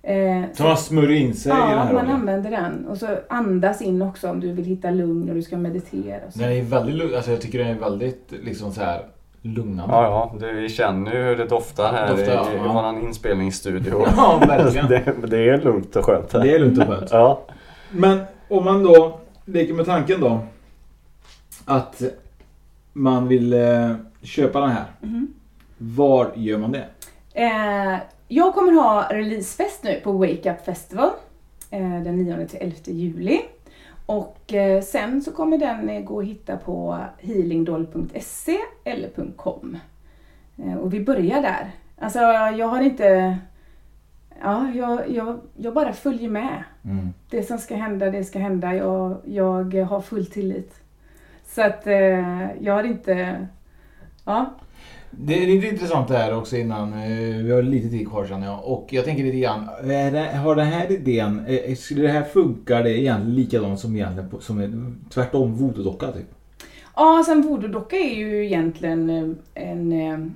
Eh, 0.07 0.49
så 0.53 0.63
man 0.63 0.77
smörjer 0.77 1.21
in 1.21 1.35
sig 1.35 1.53
ja, 1.53 1.67
i 1.67 1.71
den 1.71 1.79
här 1.79 1.87
Ja, 1.87 1.93
man 1.93 2.11
använder 2.11 2.51
den. 2.51 2.87
Och 2.87 2.97
så 2.97 3.07
andas 3.29 3.83
in 3.83 4.03
också 4.03 4.31
om 4.31 4.41
du 4.41 4.53
vill 4.53 4.65
hitta 4.65 4.91
lugn 4.91 5.29
och 5.29 5.35
du 5.35 5.43
ska 5.43 5.57
meditera. 5.57 6.31
Så. 6.31 6.39
Den 6.39 6.53
är 6.53 6.63
väldigt, 6.63 7.15
alltså 7.15 7.31
jag 7.31 7.41
tycker 7.41 7.59
den 7.59 7.69
är 7.69 7.81
väldigt 7.81 8.33
liksom 8.43 8.73
så 8.73 8.81
här 8.81 9.03
lugnande. 9.43 9.95
Ja, 9.95 10.33
ja. 10.41 10.49
vi 10.53 10.69
känner 10.69 11.13
ju 11.13 11.23
hur 11.23 11.37
det 11.37 11.47
doftar 11.47 11.93
här 11.93 12.09
doftar, 12.09 12.33
i, 12.33 12.57
ja. 12.57 12.65
i 12.65 12.69
våran 12.69 13.03
inspelningsstudio. 13.03 14.07
ja, 14.17 14.43
verkligen. 14.49 14.89
det, 15.21 15.27
det 15.27 15.49
är 15.49 15.61
lugnt 15.61 15.97
och 15.97 16.05
skönt 16.05 16.33
här. 16.33 16.41
Det 16.41 16.55
är 16.55 16.59
lugnt 16.59 16.79
och 16.79 16.87
skönt. 16.87 17.11
ja. 17.13 17.41
Men 17.91 18.21
om 18.49 18.65
man 18.65 18.83
då 18.83 19.21
leker 19.45 19.75
med 19.75 19.87
tanken 19.87 20.21
då 20.21 20.41
att 21.65 22.03
man 22.93 23.29
vill 23.29 23.53
eh, 23.53 23.95
köpa 24.23 24.61
den 24.61 24.71
här. 24.71 24.87
Mm. 25.03 25.35
Var 25.79 26.33
gör 26.35 26.59
man 26.59 26.73
det? 26.73 26.87
Eh, 27.33 27.99
jag 28.29 28.55
kommer 28.55 28.73
ha 28.73 29.09
releasefest 29.11 29.85
nu 29.85 30.01
på 30.05 30.13
Wake 30.13 30.53
Up 30.53 30.65
Festival 30.65 31.11
eh, 31.71 32.03
den 32.03 32.17
9 32.17 32.47
till 32.47 32.59
11 32.61 32.77
juli. 32.85 33.41
Och 34.07 34.53
eh, 34.53 34.83
sen 34.83 35.23
så 35.23 35.33
kommer 35.33 35.59
den 35.59 35.89
eh, 35.89 36.03
gå 36.03 36.21
att 36.21 36.27
hitta 36.27 36.57
på 36.57 36.99
healingdoll.se 37.19 38.59
eller 38.85 39.11
.com. 39.37 39.79
Och 40.81 40.95
vi 40.95 41.01
börjar 41.01 41.43
där. 41.43 41.71
Alltså 41.99 42.19
jag 42.59 42.69
har 42.69 42.81
inte... 42.81 43.39
Ja, 44.43 44.71
jag, 44.75 45.11
jag, 45.11 45.41
jag 45.57 45.75
bara 45.75 45.93
följer 45.93 46.31
med. 46.31 46.65
Mm. 46.85 47.09
Det 47.31 47.43
som 47.43 47.59
ska 47.59 47.77
hända, 47.77 48.11
det 48.11 48.25
ska 48.25 48.39
hända. 48.39 48.75
Jag, 48.75 49.19
jag 49.25 49.85
har 49.85 50.01
full 50.01 50.27
tillit. 50.27 50.84
Så 51.55 51.63
att 51.63 51.87
eh, 51.87 52.53
jag 52.61 52.75
har 52.75 52.85
inte... 52.85 53.47
Ja. 54.25 54.55
Det 55.11 55.43
är 55.43 55.47
lite 55.47 55.67
intressant 55.67 56.09
det 56.09 56.19
här 56.19 56.37
också 56.37 56.57
innan. 56.57 56.93
Eh, 56.93 57.37
vi 57.45 57.53
har 57.53 57.63
lite 57.63 57.89
tid 57.89 58.09
kvar 58.09 58.27
känner 58.27 58.47
jag. 58.47 58.65
Och 58.65 58.89
jag 58.91 59.05
tänker 59.05 59.25
lite 59.25 59.39
grann. 59.39 59.69
Har 60.45 60.57
den 60.57 60.67
här 60.67 60.93
idén, 60.93 61.47
eh, 61.47 61.75
skulle 61.75 62.03
det 62.03 62.09
här 62.09 62.23
funka 62.23 62.83
det 62.83 63.01
egentligen 63.01 63.35
likadant 63.35 63.81
som 63.81 63.97
egentligen 63.97 64.31
som 64.41 64.61
en 64.61 65.05
tvärtom 65.11 65.55
voodoo-docka 65.57 66.13
typ? 66.13 66.31
Ja, 66.97 67.19
alltså 67.19 67.33
en 67.33 67.43
voodoo-docka 67.43 67.97
är 67.97 68.15
ju 68.15 68.45
egentligen 68.45 69.37
en... 69.55 70.35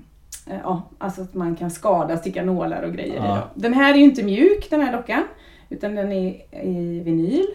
Ja, 0.62 0.82
alltså 0.98 1.22
att 1.22 1.34
man 1.34 1.56
kan 1.56 1.70
skada, 1.70 2.16
sticka 2.16 2.44
nålar 2.44 2.82
och 2.82 2.92
grejer 2.92 3.16
ja. 3.16 3.38
i. 3.38 3.60
Den 3.60 3.74
här 3.74 3.94
är 3.94 3.98
ju 3.98 4.04
inte 4.04 4.22
mjuk 4.22 4.70
den 4.70 4.80
här 4.80 4.92
dockan. 4.92 5.22
Utan 5.68 5.94
den 5.94 6.12
är 6.12 6.28
i 6.64 7.00
vinyl. 7.04 7.46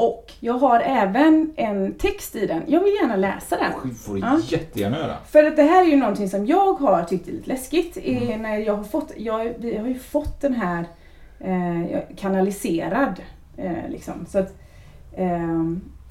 Och 0.00 0.32
jag 0.40 0.54
har 0.54 0.80
även 0.80 1.52
en 1.56 1.94
text 1.94 2.36
i 2.36 2.46
den. 2.46 2.62
Jag 2.66 2.80
vill 2.80 2.94
gärna 2.94 3.16
läsa 3.16 3.56
den. 3.56 3.72
Det 3.90 3.94
får 3.94 4.14
du 4.14 4.20
ja. 4.20 4.38
jättegärna 4.48 4.98
göra. 4.98 5.16
För 5.26 5.44
att 5.44 5.56
det 5.56 5.62
här 5.62 5.84
är 5.84 5.88
ju 5.88 5.96
någonting 5.96 6.28
som 6.28 6.46
jag 6.46 6.72
har 6.72 7.04
tyckt 7.04 7.28
är 7.28 7.32
lite 7.32 7.48
läskigt. 7.48 7.98
Mm. 8.04 8.42
När 8.42 8.58
jag 8.58 8.76
har 8.76 8.84
fått, 8.84 9.12
jag, 9.16 9.52
vi 9.58 9.76
har 9.76 9.88
ju 9.88 9.98
fått 9.98 10.40
den 10.40 10.54
här 10.54 10.84
eh, 11.38 11.98
kanaliserad. 12.16 13.20
Eh, 13.56 13.88
liksom. 13.88 14.26
Så 14.28 14.38
att, 14.38 14.54
eh, 15.16 15.62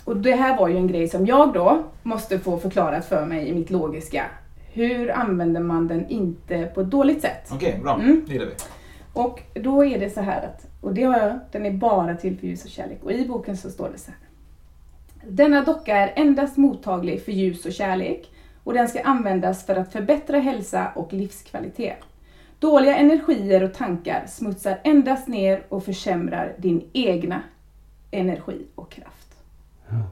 och 0.03 0.17
det 0.17 0.35
här 0.35 0.57
var 0.57 0.67
ju 0.67 0.77
en 0.77 0.87
grej 0.87 1.07
som 1.07 1.25
jag 1.25 1.53
då 1.53 1.83
måste 2.03 2.39
få 2.39 2.57
förklarat 2.57 3.05
för 3.05 3.25
mig 3.25 3.47
i 3.47 3.53
mitt 3.53 3.69
logiska. 3.69 4.25
Hur 4.73 5.11
använder 5.11 5.61
man 5.61 5.87
den 5.87 6.09
inte 6.09 6.71
på 6.75 6.81
ett 6.81 6.91
dåligt 6.91 7.21
sätt? 7.21 7.49
Okej, 7.51 7.69
okay, 7.69 7.81
bra. 7.81 7.93
Mm. 7.95 8.23
Det 8.27 8.33
gillar 8.33 8.45
vi. 8.45 8.53
Och 9.13 9.41
då 9.53 9.85
är 9.85 9.99
det 9.99 10.09
så 10.09 10.21
här 10.21 10.45
att 10.45 10.69
och 10.81 10.93
det 10.93 11.03
har 11.03 11.17
jag, 11.17 11.39
den 11.51 11.65
är 11.65 11.71
bara 11.71 12.15
till 12.15 12.37
för 12.37 12.47
ljus 12.47 12.65
och 12.65 12.71
kärlek. 12.71 13.03
Och 13.03 13.11
i 13.11 13.27
boken 13.27 13.57
så 13.57 13.69
står 13.69 13.89
det 13.89 13.97
så 13.97 14.11
här. 14.11 14.19
Denna 15.27 15.63
docka 15.63 15.97
är 15.97 16.13
endast 16.15 16.57
mottaglig 16.57 17.25
för 17.25 17.31
ljus 17.31 17.65
och 17.65 17.73
kärlek 17.73 18.31
och 18.63 18.73
den 18.73 18.89
ska 18.89 19.01
användas 19.01 19.65
för 19.65 19.75
att 19.75 19.91
förbättra 19.91 20.39
hälsa 20.39 20.91
och 20.95 21.13
livskvalitet. 21.13 21.97
Dåliga 22.59 22.95
energier 22.95 23.63
och 23.63 23.73
tankar 23.73 24.25
smutsar 24.27 24.79
endast 24.83 25.27
ner 25.27 25.63
och 25.69 25.85
försämrar 25.85 26.55
din 26.57 26.89
egna 26.93 27.41
energi 28.11 28.65
och 28.75 28.91
kraft. 28.91 29.37
Ja. 29.89 30.11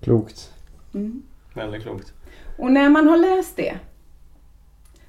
Klokt. 0.00 0.54
Mm. 0.94 1.22
Väldigt 1.54 1.82
klokt. 1.82 2.12
Och 2.58 2.72
när 2.72 2.88
man 2.88 3.08
har 3.08 3.16
läst 3.16 3.56
det 3.56 3.78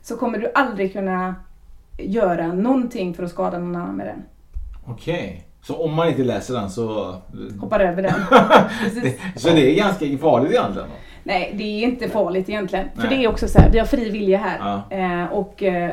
så 0.02 0.18
kommer 0.18 0.38
du 0.38 0.52
aldrig 0.56 0.94
kunna 0.94 1.36
göra 2.04 2.54
någonting 2.54 3.14
för 3.14 3.24
att 3.24 3.32
skada 3.32 3.60
någon 3.60 3.76
annan 3.76 3.96
med 3.96 4.08
den. 4.08 4.24
Okej. 4.86 5.14
Okay. 5.14 5.42
Så 5.64 5.76
om 5.76 5.94
man 5.94 6.08
inte 6.08 6.24
läser 6.24 6.54
den 6.54 6.70
så... 6.70 7.16
Hoppar 7.60 7.80
över 7.80 8.04
den. 8.04 8.14
så 9.36 9.50
det 9.50 9.72
är 9.72 9.76
ganska 9.76 10.18
farligt 10.18 10.52
egentligen? 10.52 10.88
Då? 10.90 10.96
Nej, 11.24 11.54
det 11.58 11.64
är 11.64 11.84
inte 11.84 12.10
farligt 12.10 12.50
egentligen. 12.50 12.86
Nej. 12.96 13.02
För 13.02 13.16
det 13.16 13.24
är 13.24 13.28
också 13.28 13.48
så 13.48 13.60
här, 13.60 13.72
vi 13.72 13.80
har 13.80 13.86
fri 13.86 14.10
vilja 14.10 14.38
här. 14.38 14.84
Ja. 14.90 14.98
Eh, 14.98 15.34
och 15.34 15.64
eh, 15.64 15.92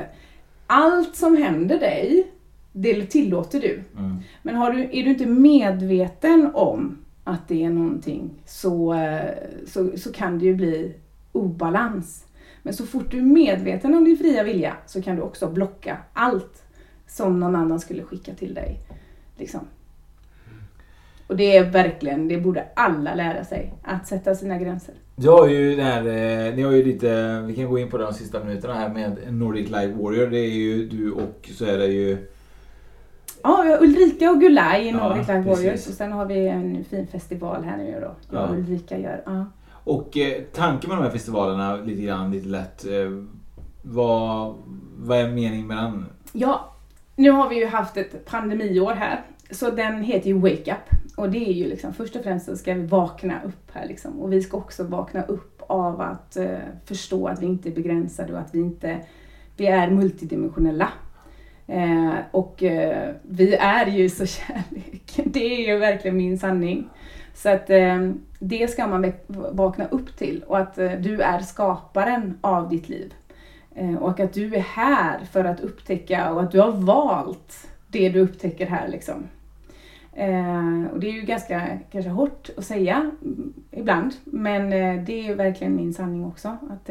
allt 0.67 1.17
som 1.17 1.37
händer 1.37 1.79
dig, 1.79 2.27
det 2.73 3.07
tillåter 3.07 3.61
du. 3.61 3.85
Mm. 3.99 4.17
Men 4.43 4.55
har 4.55 4.71
du, 4.71 4.83
är 4.83 5.05
du 5.05 5.11
inte 5.11 5.27
medveten 5.27 6.51
om 6.55 6.99
att 7.25 7.49
det 7.49 7.65
är 7.65 7.71
någonting 7.71 8.31
så, 8.47 8.95
eh, 8.95 9.31
så, 9.67 9.91
så 9.97 10.13
kan 10.13 10.39
det 10.39 10.45
ju 10.45 10.55
bli 10.55 10.95
obalans. 11.33 12.25
Men 12.63 12.75
så 12.75 12.87
fort 12.87 13.11
du 13.11 13.19
är 13.19 13.23
medveten 13.23 13.95
om 13.95 14.05
din 14.05 14.17
fria 14.17 14.43
vilja 14.43 14.77
så 14.87 15.03
kan 15.03 15.17
du 15.17 15.23
också 15.23 15.49
blocka 15.49 15.97
allt 16.13 16.63
som 17.07 17.41
någon 17.41 17.57
annan 17.57 17.81
skulle 17.81 18.03
skicka 18.03 18.35
till 18.35 18.55
dig. 18.55 18.81
Liksom. 19.37 19.61
Och 21.27 21.37
det 21.37 21.57
är 21.57 21.65
verkligen, 21.65 22.29
det 22.29 22.39
borde 22.39 22.65
alla 22.77 23.15
lära 23.15 23.45
sig, 23.45 23.75
att 23.83 24.07
sätta 24.07 24.35
sina 24.35 24.59
gränser. 24.59 24.95
Du 25.17 25.29
har 25.29 25.49
ju 25.49 25.81
här, 25.81 26.01
eh, 26.01 26.55
ni 26.55 26.63
har 26.63 26.73
ju 26.73 26.85
lite, 26.85 27.41
vi 27.47 27.55
kan 27.55 27.69
gå 27.69 27.79
in 27.79 27.91
på 27.91 27.99
de 27.99 28.15
sista 28.15 28.45
minuterna 28.45 28.75
här 28.75 28.89
med 28.89 29.17
Nordic 29.33 29.71
Life 29.71 29.93
Warrior. 29.93 30.27
Det 30.27 30.39
är 30.39 30.51
ju 30.51 30.89
du 30.89 31.13
och 31.13 31.51
så 31.59 31.65
är 31.65 31.79
det 31.79 31.87
ju 31.87 32.29
Ja, 33.43 33.79
Ulrika 33.81 34.31
och 34.31 34.41
Gulaj 34.41 34.89
i 34.89 34.93
Nordic 34.93 35.29
ja, 35.29 35.35
Life 35.35 35.51
Warriors 35.51 35.87
och 35.87 35.95
sen 35.95 36.13
har 36.13 36.27
vi 36.27 36.49
en 36.49 36.85
fin 36.85 37.07
festival 37.07 37.65
här 37.65 37.77
nu 37.77 38.01
då. 38.01 38.37
Jag 38.37 38.51
och 38.51 38.57
Ulrika 38.57 38.99
gör. 38.99 39.23
Ja. 39.27 39.47
Och 39.89 40.17
eh, 40.17 40.43
tanken 40.53 40.91
med 40.91 40.99
de 40.99 41.05
här 41.05 41.11
festivalerna, 41.11 41.77
lite 41.77 42.03
grann, 42.03 42.31
lite 42.31 42.49
lätt. 42.49 42.85
Eh, 42.85 43.25
vad, 43.83 44.55
vad 44.97 45.19
är 45.19 45.29
meningen 45.29 45.67
med 45.67 45.77
den? 45.77 46.07
Ja, 46.33 46.75
nu 47.17 47.31
har 47.31 47.49
vi 47.49 47.57
ju 47.57 47.67
haft 47.67 47.97
ett 47.97 48.25
pandemiår 48.25 48.93
här. 48.93 49.23
Så 49.51 49.71
den 49.71 50.03
heter 50.03 50.29
ju 50.29 50.39
Wake 50.39 50.73
Up. 50.73 51.17
Och 51.17 51.31
det 51.31 51.49
är 51.49 51.53
ju 51.53 51.69
liksom, 51.69 51.95
först 51.95 52.17
och 52.17 52.23
främst 52.23 52.47
så 52.47 52.57
ska 52.57 52.75
vi 52.75 52.87
vakna 52.87 53.43
upp 53.43 53.71
här 53.73 53.89
liksom. 53.89 54.21
Och 54.21 54.33
vi 54.33 54.43
ska 54.43 54.57
också 54.57 54.85
vakna 54.85 55.23
upp 55.23 55.63
av 55.67 56.01
att 56.01 56.37
eh, 56.37 56.59
förstå 56.85 57.29
att 57.29 57.43
vi 57.43 57.47
inte 57.47 57.69
är 57.69 57.75
begränsade 57.75 58.33
och 58.33 58.39
att 58.39 58.55
vi 58.55 58.59
inte, 58.59 59.01
vi 59.57 59.67
är 59.67 59.91
multidimensionella. 59.91 60.89
Eh, 61.67 62.15
och 62.31 62.63
eh, 62.63 63.15
vi 63.23 63.55
är 63.55 63.87
ju 63.87 64.09
så 64.09 64.27
kärlek. 64.27 65.21
Det 65.25 65.67
är 65.67 65.73
ju 65.73 65.79
verkligen 65.79 66.17
min 66.17 66.39
sanning. 66.39 66.89
Så 67.35 67.49
att 67.49 67.71
eh, 67.71 68.11
det 68.39 68.71
ska 68.71 68.87
man 68.87 69.13
vakna 69.51 69.89
upp 69.89 70.17
till 70.17 70.43
och 70.43 70.59
att 70.59 70.79
eh, 70.79 70.93
du 70.93 71.21
är 71.23 71.41
skaparen 71.41 72.39
av 72.41 72.69
ditt 72.69 72.89
liv. 72.89 73.15
Eh, 73.75 73.95
och 73.95 74.21
att 74.21 74.33
du 74.33 74.55
är 74.55 74.61
här 74.61 75.19
för 75.33 75.45
att 75.45 75.61
upptäcka 75.61 76.31
och 76.33 76.43
att 76.43 76.51
du 76.51 76.61
har 76.61 76.73
valt 76.73 77.69
det 77.89 78.09
du 78.09 78.21
upptäcker 78.21 78.67
här 78.67 78.89
liksom. 78.89 79.27
Eh, 80.13 80.85
och 80.93 81.01
det 81.01 81.09
är 81.09 81.13
ju 81.13 81.23
ganska 81.23 81.79
kanske 81.93 82.11
hårt 82.11 82.51
att 82.57 82.65
säga 82.65 83.11
mm, 83.23 83.53
ibland, 83.71 84.15
men 84.25 84.71
det 85.05 85.29
är 85.29 85.35
verkligen 85.35 85.77
min 85.77 85.95
sanning 85.95 86.25
också. 86.25 86.49
Att, 86.49 86.91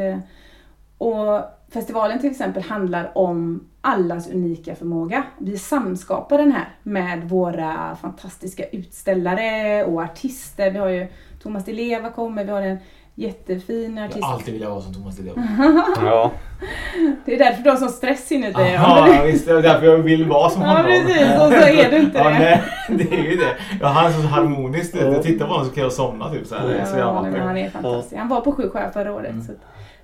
och 0.98 1.41
festivalen 1.70 2.20
till 2.20 2.32
exempel 2.32 2.64
handlar 2.64 3.18
om 3.18 3.68
allas 3.82 4.30
unika 4.30 4.76
förmåga. 4.76 5.24
Vi 5.38 5.58
samskapar 5.58 6.38
den 6.38 6.52
här 6.52 6.70
med 6.84 7.30
våra 7.30 7.95
fantastiska 7.95 8.66
utställare 8.66 9.84
och 9.84 10.02
artister. 10.02 10.72
Vi 10.72 10.80
har 10.80 10.89
ju 10.89 11.08
Thomas 11.44 11.66
Di 11.66 11.74
Leva 11.74 12.10
kommer, 12.10 12.46
vi 12.46 12.52
har 12.52 12.62
en 12.62 12.78
jättefin 13.18 13.98
artist. 13.98 14.18
Jag 14.20 14.26
har 14.26 14.34
alltid 14.34 14.54
velat 14.54 14.70
vara 14.70 14.82
som 14.82 14.94
Thomas 14.94 15.18
Di 15.18 15.24
Leva. 15.24 15.48
ja. 15.96 16.32
Det 17.26 17.34
är 17.34 17.40
därför 17.40 17.64
du 17.64 17.70
har 17.70 17.78
sån 17.78 17.90
stress 17.90 18.32
inuti 18.32 18.54
dig. 18.54 18.74
Ja, 18.74 19.22
visst. 19.26 19.46
Det 19.46 19.52
är 19.52 19.62
därför 19.62 19.86
jag 19.86 19.98
vill 19.98 20.26
vara 20.26 20.50
som 20.50 20.62
honom. 20.62 20.78
Ja, 20.78 20.84
precis. 20.84 21.22
Och 21.22 21.48
så 21.48 21.68
är 21.68 21.92
du 21.92 21.98
inte 21.98 22.18
ja, 22.18 22.24
det. 22.24 22.40
Nej, 22.40 22.64
det 22.90 23.16
är 23.18 23.24
ju 23.24 23.36
det. 23.36 23.56
Ja, 23.82 23.88
han 23.88 24.06
är 24.06 24.12
så 24.12 24.28
harmonisk. 24.28 24.96
Jag 24.96 25.24
tittar 25.24 25.46
på 25.46 25.52
honom 25.52 25.68
så 25.68 25.74
kan 25.74 25.84
jag 25.84 25.94
somna 25.94 26.30
typ 26.30 26.48
så 26.48 26.56
här. 26.56 26.76
Ja, 26.80 26.86
så 26.86 26.98
jag 26.98 27.14
han 27.14 27.58
är 27.58 27.70
fantastisk. 27.70 28.18
Han 28.18 28.28
var 28.28 28.42
på 28.42 28.52
Sjusjö 28.52 28.92
förra 28.92 29.14
året. 29.14 29.32
Mm. 29.32 29.44
Så. 29.44 29.54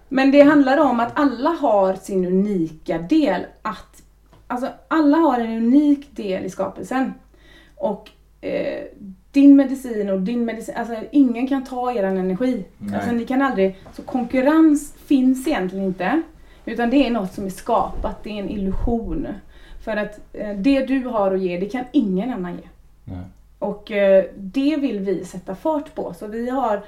Men 0.10 0.32
det 0.32 0.42
handlar 0.42 0.78
om 0.78 1.00
att 1.00 1.20
alla 1.20 1.50
har 1.50 1.94
sin 1.94 2.26
unika 2.26 2.98
del. 2.98 3.46
Att, 3.62 4.02
alltså 4.48 4.68
alla 4.88 5.18
har 5.18 5.40
en 5.40 5.58
unik 5.58 6.16
del 6.16 6.46
i 6.46 6.50
skapelsen. 6.50 7.14
Och 7.76 8.10
eh, 8.42 8.84
din 9.34 9.56
medicin 9.56 10.10
och 10.10 10.22
din 10.22 10.46
medicin, 10.46 10.76
alltså 10.78 10.96
ingen 11.12 11.48
kan 11.48 11.64
ta 11.64 11.92
er 11.92 12.04
energi. 12.04 12.66
Alltså 12.96 13.12
ni 13.12 13.26
kan 13.26 13.42
aldrig, 13.42 13.78
så 13.94 14.02
konkurrens 14.02 14.94
finns 15.06 15.48
egentligen 15.48 15.86
inte. 15.86 16.22
Utan 16.66 16.90
det 16.90 17.08
är 17.08 17.12
något 17.12 17.34
som 17.34 17.46
är 17.46 17.50
skapat, 17.50 18.24
det 18.24 18.30
är 18.30 18.44
en 18.44 18.50
illusion. 18.50 19.28
För 19.84 19.98
att 19.98 20.20
eh, 20.34 20.56
det 20.58 20.86
du 20.86 21.06
har 21.06 21.34
att 21.34 21.42
ge, 21.42 21.60
det 21.60 21.66
kan 21.66 21.84
ingen 21.92 22.34
annan 22.34 22.54
ge. 22.54 22.68
Nej. 23.04 23.24
Och 23.60 23.92
eh, 23.92 24.26
det 24.36 24.78
vill 24.78 25.00
vi 25.00 25.26
sätta 25.26 25.56
fart 25.56 25.96
på. 25.96 26.14
Så 26.14 26.28
vi 26.28 26.50
har 26.50 26.84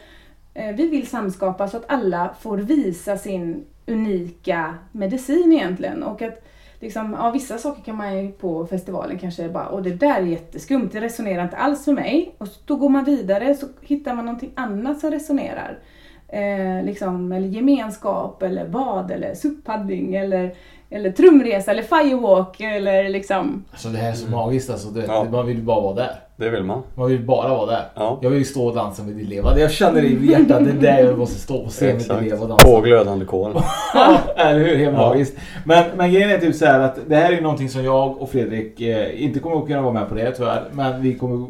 Eh, 0.55 0.75
vi 0.75 0.87
vill 0.87 1.07
samskapa 1.07 1.67
så 1.67 1.77
att 1.77 1.85
alla 1.87 2.35
får 2.39 2.57
visa 2.57 3.17
sin 3.17 3.65
unika 3.85 4.75
medicin 4.91 5.53
egentligen. 5.53 6.03
Och 6.03 6.21
att 6.21 6.45
liksom, 6.85 7.15
ja, 7.19 7.31
vissa 7.31 7.57
saker 7.57 7.81
kan 7.81 7.95
man 7.95 8.17
ju 8.17 8.31
på 8.31 8.65
festivalen 8.65 9.19
kanske 9.19 9.49
bara, 9.49 9.67
och 9.67 9.83
det 9.83 9.93
där 9.93 10.21
är 10.21 10.25
jätteskumt, 10.25 10.89
det 10.91 11.01
resonerar 11.01 11.43
inte 11.43 11.57
alls 11.57 11.85
för 11.85 11.93
mig. 11.93 12.35
Och 12.37 12.47
då 12.65 12.75
går 12.75 12.89
man 12.89 13.03
vidare 13.03 13.55
så 13.55 13.67
hittar 13.81 14.15
man 14.15 14.25
någonting 14.25 14.51
annat 14.55 14.99
som 14.99 15.11
resonerar. 15.11 15.79
Eh, 16.27 16.85
liksom, 16.85 17.31
eller 17.31 17.47
gemenskap, 17.47 18.43
eller 18.43 18.67
bad, 18.67 19.11
eller 19.11 19.33
suppaddling, 19.33 20.15
eller 20.15 20.55
eller 20.89 21.11
trumresa 21.11 21.71
eller 21.71 21.83
firewalk 21.83 22.61
eller 22.61 23.09
liksom. 23.09 23.65
Alltså 23.71 23.89
det 23.89 23.97
här 23.97 24.09
är 24.09 24.15
så 24.15 24.29
magiskt 24.29 24.69
alltså. 24.69 24.89
Det, 24.89 25.05
ja. 25.05 25.27
Man 25.31 25.47
vill 25.47 25.61
bara 25.61 25.81
vara 25.81 25.95
där. 25.95 26.11
Det 26.37 26.49
vill 26.49 26.63
man. 26.63 26.83
Man 26.95 27.07
vill 27.07 27.25
bara 27.25 27.49
vara 27.49 27.65
där. 27.65 27.83
Ja. 27.95 28.19
Jag 28.21 28.29
vill 28.29 28.39
ju 28.39 28.45
stå 28.45 28.67
och 28.67 28.75
dansa 28.75 29.03
med 29.03 29.13
Dileva. 29.13 29.59
Jag 29.59 29.71
känner 29.71 30.01
det 30.01 30.07
i 30.07 30.31
hjärtat. 30.31 30.65
Det 30.65 30.71
är 30.71 30.73
där 30.73 31.03
jag 31.03 31.17
måste 31.17 31.39
stå 31.39 31.63
på 31.63 31.69
scen 31.69 31.97
med 32.07 32.19
Dileva 32.19 32.41
och 32.41 32.49
dansa. 32.49 32.67
På 32.67 32.81
glödande 32.81 33.25
kol. 33.25 33.51
ja, 33.93 34.17
eller 34.35 34.59
hur? 34.59 34.75
Helt 34.75 34.97
ja. 34.97 35.09
magiskt. 35.09 35.37
Men, 35.65 35.85
men 35.97 36.11
grejen 36.11 36.29
är 36.29 36.37
typ 36.37 36.55
så 36.55 36.65
här 36.65 36.79
att 36.79 36.99
det 37.07 37.15
här 37.15 37.31
är 37.31 37.41
någonting 37.41 37.69
som 37.69 37.83
jag 37.83 38.21
och 38.21 38.29
Fredrik 38.29 38.81
eh, 38.81 39.23
inte 39.23 39.39
kommer 39.39 39.57
att 39.57 39.67
kunna 39.67 39.81
vara 39.81 39.93
med 39.93 40.09
på 40.09 40.15
det 40.15 40.31
tyvärr. 40.31 40.63
Men 40.71 41.01
vi 41.01 41.15
kommer 41.15 41.47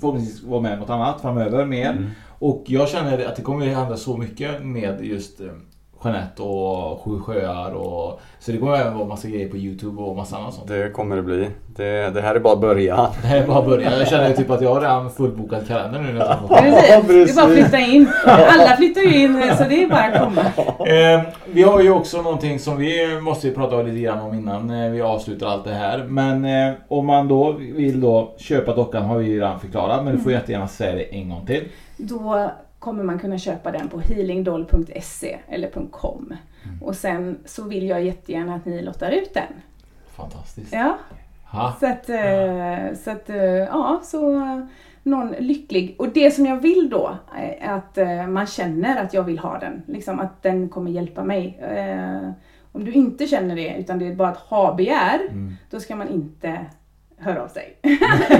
förhoppningsvis 0.00 0.42
vara 0.42 0.60
med 0.60 0.78
något 0.78 0.90
annat 0.90 1.20
framöver 1.20 1.64
mer. 1.64 1.90
Mm. 1.90 2.10
Och 2.38 2.64
jag 2.66 2.88
känner 2.88 3.26
att 3.26 3.36
det 3.36 3.42
kommer 3.42 3.68
att 3.70 3.76
hända 3.76 3.96
så 3.96 4.16
mycket 4.16 4.64
med 4.64 5.04
just 5.04 5.40
eh, 5.40 5.46
Jeanette 6.04 6.42
och 6.42 7.00
Sju 7.00 7.20
sjöar 7.20 7.72
och... 7.72 8.20
Så 8.38 8.52
det 8.52 8.58
kommer 8.58 8.76
även 8.76 8.94
vara 8.94 9.08
massa 9.08 9.28
grejer 9.28 9.48
på 9.48 9.56
Youtube 9.56 10.02
och 10.02 10.16
massa 10.16 10.36
annat 10.36 10.54
sånt. 10.54 10.68
Det 10.68 10.90
kommer 10.90 11.16
det 11.16 11.22
bli. 11.22 11.48
Det, 11.76 12.14
det 12.14 12.20
här 12.20 12.34
är 12.34 12.40
bara 12.40 12.56
början. 12.56 13.10
Det 13.22 13.28
här 13.28 13.42
är 13.42 13.46
bara 13.46 13.62
början. 13.62 13.92
Jag 13.98 14.08
känner 14.08 14.32
typ 14.32 14.50
att 14.50 14.60
jag 14.60 14.74
har 14.74 14.80
redan 14.80 15.10
fullbokad 15.10 15.68
kalender 15.68 16.00
nu 16.00 16.12
nästan. 16.12 16.48
Precis. 16.48 17.06
Det 17.06 17.32
är 17.32 17.34
bara 17.34 17.46
att 17.46 17.52
flytta 17.52 17.78
in. 17.78 18.08
Alla 18.26 18.76
flyttar 18.76 19.00
ju 19.00 19.22
in 19.22 19.42
så 19.58 19.64
det 19.64 19.82
är 19.82 19.88
bara 19.88 20.04
att 20.04 20.18
komma. 20.18 20.40
Eh, 20.86 21.20
vi 21.52 21.62
har 21.62 21.80
ju 21.80 21.90
också 21.90 22.22
någonting 22.22 22.58
som 22.58 22.76
vi 22.76 23.20
måste 23.20 23.50
prata 23.50 23.82
lite 23.82 23.98
grann 23.98 24.20
om 24.20 24.34
innan 24.34 24.70
eh, 24.70 24.90
vi 24.90 25.02
avslutar 25.02 25.46
allt 25.46 25.64
det 25.64 25.74
här. 25.74 26.04
Men 26.04 26.44
eh, 26.44 26.74
om 26.88 27.06
man 27.06 27.28
då 27.28 27.52
vill 27.52 28.00
då 28.00 28.34
köpa 28.38 28.74
dockan 28.74 29.02
har 29.02 29.18
vi 29.18 29.26
ju 29.26 29.40
redan 29.40 29.60
förklarat. 29.60 30.04
Men 30.04 30.12
du 30.16 30.18
får 30.18 30.30
mm. 30.30 30.40
jättegärna 30.40 30.68
säga 30.68 30.94
det 30.94 31.02
en 31.02 31.28
gång 31.28 31.46
till. 31.46 31.64
Då 31.96 32.50
kommer 32.86 33.04
man 33.04 33.18
kunna 33.18 33.38
köpa 33.38 33.70
den 33.70 33.88
på 33.88 34.00
healingdoll.se 34.00 35.38
eller 35.48 35.70
.com. 35.90 36.34
Mm. 36.64 36.82
Och 36.82 36.96
sen 36.96 37.38
så 37.44 37.64
vill 37.64 37.88
jag 37.88 38.04
jättegärna 38.04 38.54
att 38.54 38.64
ni 38.64 38.82
lottar 38.82 39.10
ut 39.10 39.34
den. 39.34 39.52
Fantastiskt. 40.16 40.72
Ja. 40.72 40.98
Ha. 41.44 41.76
Så 41.80 41.86
att, 41.86 42.08
ja. 42.08 42.94
så 42.94 43.10
att, 43.10 43.28
ja, 43.68 44.00
så 44.04 44.40
någon 45.02 45.34
lycklig. 45.38 45.96
Och 45.98 46.08
det 46.08 46.30
som 46.30 46.46
jag 46.46 46.56
vill 46.56 46.88
då 46.90 47.16
är 47.34 47.70
att 47.70 48.28
man 48.28 48.46
känner 48.46 49.02
att 49.02 49.14
jag 49.14 49.22
vill 49.22 49.38
ha 49.38 49.58
den. 49.58 49.82
Liksom 49.86 50.20
att 50.20 50.42
den 50.42 50.68
kommer 50.68 50.90
hjälpa 50.90 51.24
mig. 51.24 51.60
Om 52.72 52.84
du 52.84 52.92
inte 52.92 53.26
känner 53.26 53.56
det, 53.56 53.76
utan 53.78 53.98
det 53.98 54.06
är 54.06 54.14
bara 54.14 54.32
ett 54.32 54.38
ha-begär, 54.38 55.20
mm. 55.30 55.56
då 55.70 55.80
ska 55.80 55.96
man 55.96 56.08
inte 56.08 56.66
höra 57.18 57.42
av 57.42 57.48
sig. 57.48 57.78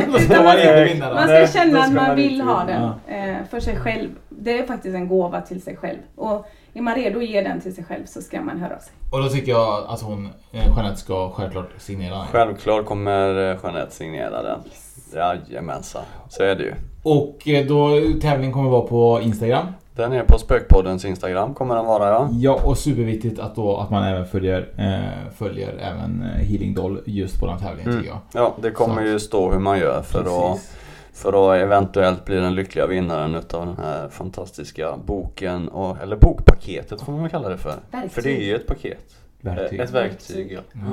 man, 0.08 0.20
ska, 0.20 0.42
man 0.42 1.28
ska 1.28 1.46
känna 1.58 1.80
att 1.80 1.92
man 1.92 2.16
vill 2.16 2.40
ha 2.40 2.64
den 2.64 2.82
ja. 2.82 3.44
för 3.50 3.60
sig 3.60 3.76
själv. 3.76 4.10
Det 4.28 4.58
är 4.58 4.66
faktiskt 4.66 4.94
en 4.94 5.08
gåva 5.08 5.40
till 5.40 5.62
sig 5.62 5.76
själv. 5.76 5.98
Och 6.14 6.46
är 6.74 6.80
man 6.80 6.94
redo 6.94 7.18
att 7.18 7.26
ge 7.26 7.40
den 7.40 7.60
till 7.60 7.74
sig 7.74 7.84
själv 7.84 8.06
så 8.06 8.22
ska 8.22 8.40
man 8.40 8.60
höra 8.60 8.74
av 8.74 8.80
sig. 8.80 8.92
Och 9.12 9.22
då 9.22 9.28
tycker 9.28 9.52
jag 9.52 9.84
att 9.88 10.02
hon, 10.02 10.26
eh, 10.52 10.66
Jeanette 10.76 10.96
ska 10.96 11.30
självklart 11.30 11.70
signera 11.78 12.14
den. 12.14 12.26
Självklart 12.26 12.86
kommer 12.86 13.50
eh, 13.50 13.58
Jeanette 13.62 13.94
signera 13.94 14.42
den. 14.42 14.60
Yes. 14.64 15.14
Jajamensan, 15.14 16.02
så 16.28 16.42
är 16.42 16.54
det 16.54 16.62
ju. 16.62 16.74
Och 17.02 17.48
eh, 17.48 17.66
då 17.66 18.00
tävlingen 18.20 18.52
kommer 18.52 18.70
vara 18.70 18.86
på 18.86 19.20
Instagram. 19.22 19.66
Den 19.96 20.12
är 20.12 20.22
på 20.22 20.38
Spökpoddens 20.38 21.04
Instagram 21.04 21.54
kommer 21.54 21.76
den 21.76 21.86
vara 21.86 22.08
ja. 22.08 22.28
Ja 22.32 22.60
och 22.64 22.78
superviktigt 22.78 23.38
att, 23.38 23.54
då, 23.54 23.76
att 23.76 23.90
man 23.90 24.04
även 24.04 24.26
följer, 24.26 24.68
eh, 24.76 25.32
följer 25.36 25.78
även 25.78 26.22
Healing 26.22 26.74
Doll 26.74 27.00
just 27.06 27.40
på 27.40 27.46
den 27.46 27.58
tävlingen 27.58 27.90
mm. 27.90 28.02
tycker 28.02 28.14
jag. 28.14 28.42
Ja 28.42 28.56
det 28.62 28.70
kommer 28.70 29.02
Så. 29.02 29.08
ju 29.08 29.18
stå 29.18 29.52
hur 29.52 29.58
man 29.58 29.78
gör 29.78 30.02
för 30.02 30.22
Precis. 30.22 30.72
att 30.72 30.76
för 31.16 31.52
att 31.52 31.62
eventuellt 31.62 32.24
bli 32.24 32.36
den 32.36 32.54
lyckliga 32.54 32.86
vinnaren 32.86 33.34
utav 33.34 33.66
den 33.66 33.76
här 33.76 34.08
fantastiska 34.08 34.96
boken, 35.04 35.68
och, 35.68 35.96
eller 36.02 36.16
bokpaketet 36.16 37.00
får 37.00 37.12
man 37.12 37.30
kalla 37.30 37.48
det 37.48 37.58
för. 37.58 37.74
Verktyg. 37.90 38.12
För 38.12 38.22
det 38.22 38.36
är 38.36 38.44
ju 38.44 38.56
ett 38.56 38.66
paket. 38.66 39.04
Verktyg. 39.40 39.80
Ett 39.80 39.90
verktyg, 39.90 40.52
ja. 40.52 40.80
Mm. 40.80 40.92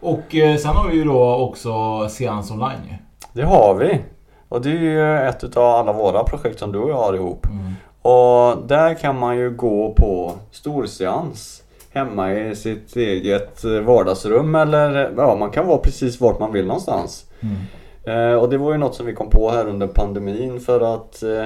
Och 0.00 0.34
eh, 0.34 0.56
sen 0.56 0.70
har 0.70 0.88
vi 0.88 0.96
ju 0.96 1.04
då 1.04 1.34
också 1.34 1.72
Seans 2.08 2.50
online 2.50 2.94
Det 3.32 3.42
har 3.42 3.74
vi. 3.74 4.00
Och 4.48 4.62
det 4.62 4.70
är 4.70 4.80
ju 4.80 5.18
ett 5.28 5.44
utav 5.44 5.64
alla 5.64 5.92
våra 5.92 6.24
projekt 6.24 6.58
som 6.58 6.72
du 6.72 6.78
och 6.78 6.90
jag 6.90 6.96
har 6.96 7.14
ihop. 7.14 7.46
Mm. 7.46 7.72
Och 8.04 8.66
där 8.66 8.94
kan 8.94 9.18
man 9.18 9.36
ju 9.36 9.50
gå 9.50 9.94
på 9.94 10.32
storseans 10.50 11.62
hemma 11.92 12.32
i 12.32 12.56
sitt 12.56 12.96
eget 12.96 13.64
vardagsrum 13.64 14.54
eller 14.54 15.12
ja, 15.16 15.36
man 15.36 15.50
kan 15.50 15.66
vara 15.66 15.78
precis 15.78 16.20
vart 16.20 16.40
man 16.40 16.52
vill 16.52 16.66
någonstans. 16.66 17.26
Mm. 17.40 17.56
Eh, 18.06 18.34
och 18.34 18.50
det 18.50 18.58
var 18.58 18.72
ju 18.72 18.78
något 18.78 18.94
som 18.94 19.06
vi 19.06 19.14
kom 19.14 19.30
på 19.30 19.50
här 19.50 19.68
under 19.68 19.86
pandemin 19.86 20.60
för 20.60 20.94
att 20.94 21.22
eh, 21.22 21.44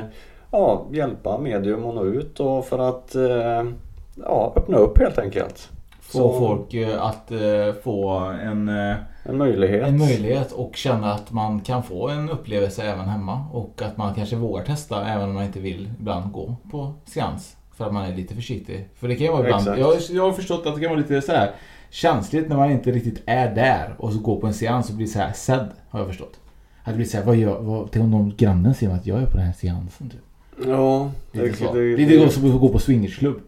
ja, 0.51 0.87
hjälpa 0.93 1.39
medium 1.39 1.87
att 1.87 1.95
nå 1.95 2.05
ut 2.05 2.41
och 2.41 2.67
för 2.67 2.79
att 2.79 3.15
eh, 3.15 3.65
ja, 4.25 4.53
öppna 4.57 4.77
upp 4.77 4.99
helt 4.99 5.19
enkelt. 5.19 5.69
Få 6.01 6.19
Så, 6.19 6.39
folk 6.39 6.75
att 6.99 7.33
få 7.85 8.11
en, 8.43 8.71
en, 9.29 9.37
möjlighet. 9.37 9.89
en 9.89 9.99
möjlighet 9.99 10.53
och 10.53 10.77
känna 10.77 11.13
att 11.13 11.33
man 11.33 11.61
kan 11.61 11.83
få 11.83 12.09
en 12.09 12.31
upplevelse 12.31 12.83
även 12.83 13.09
hemma 13.09 13.45
och 13.53 13.83
att 13.83 13.97
man 13.97 14.15
kanske 14.15 14.37
vågar 14.37 14.65
testa 14.65 15.09
även 15.09 15.29
om 15.29 15.35
man 15.35 15.45
inte 15.45 15.61
vill 15.61 15.91
ibland 16.01 16.33
gå 16.33 16.57
på 16.71 16.95
seans. 17.05 17.57
För 17.77 17.87
att 17.87 17.93
man 17.93 18.05
är 18.05 18.17
lite 18.17 18.35
försiktig. 18.35 18.89
För 18.95 19.09
det 19.09 19.17
kan 19.17 19.33
vara 19.33 19.45
ibland, 19.45 19.67
jag, 19.67 19.97
jag 20.11 20.23
har 20.23 20.33
förstått 20.33 20.67
att 20.67 20.75
det 20.75 20.81
kan 20.81 20.91
vara 20.91 21.01
lite 21.01 21.23
så 21.23 21.33
här 21.33 21.51
känsligt 21.91 22.49
när 22.49 22.57
man 22.57 22.71
inte 22.71 22.91
riktigt 22.91 23.23
är 23.27 23.55
där 23.55 23.95
och 23.99 24.13
så 24.13 24.19
går 24.19 24.41
på 24.41 24.47
en 24.47 24.55
seans 24.55 24.91
och 24.91 24.97
blir 24.97 25.07
så 25.07 25.19
här 25.19 25.33
sedd. 25.33 25.69
Har 25.91 26.01
jag 26.01 26.09
förstått 26.09 26.39
hade 26.89 26.97
blivit 26.97 27.11
såhär, 27.11 27.25
vad 27.25 27.37
gör, 27.37 27.61
vad, 27.61 27.91
tänk 27.91 28.05
om 28.05 28.11
någon 28.11 28.35
grannen 28.37 28.75
ser 28.75 28.91
att 28.91 29.07
jag 29.07 29.23
är 29.23 29.27
på 29.27 29.37
den 29.37 29.47
här 29.47 29.53
seansen 29.53 30.11
typ. 30.11 30.21
Ja, 30.67 31.11
lite 31.33 31.57
så. 31.57 31.75
Det, 31.75 31.97
det, 31.97 32.07
lite 32.07 32.29
som 32.29 32.55
att 32.55 32.61
gå 32.61 32.69
på 32.69 32.79
swingersklubb. 32.79 33.41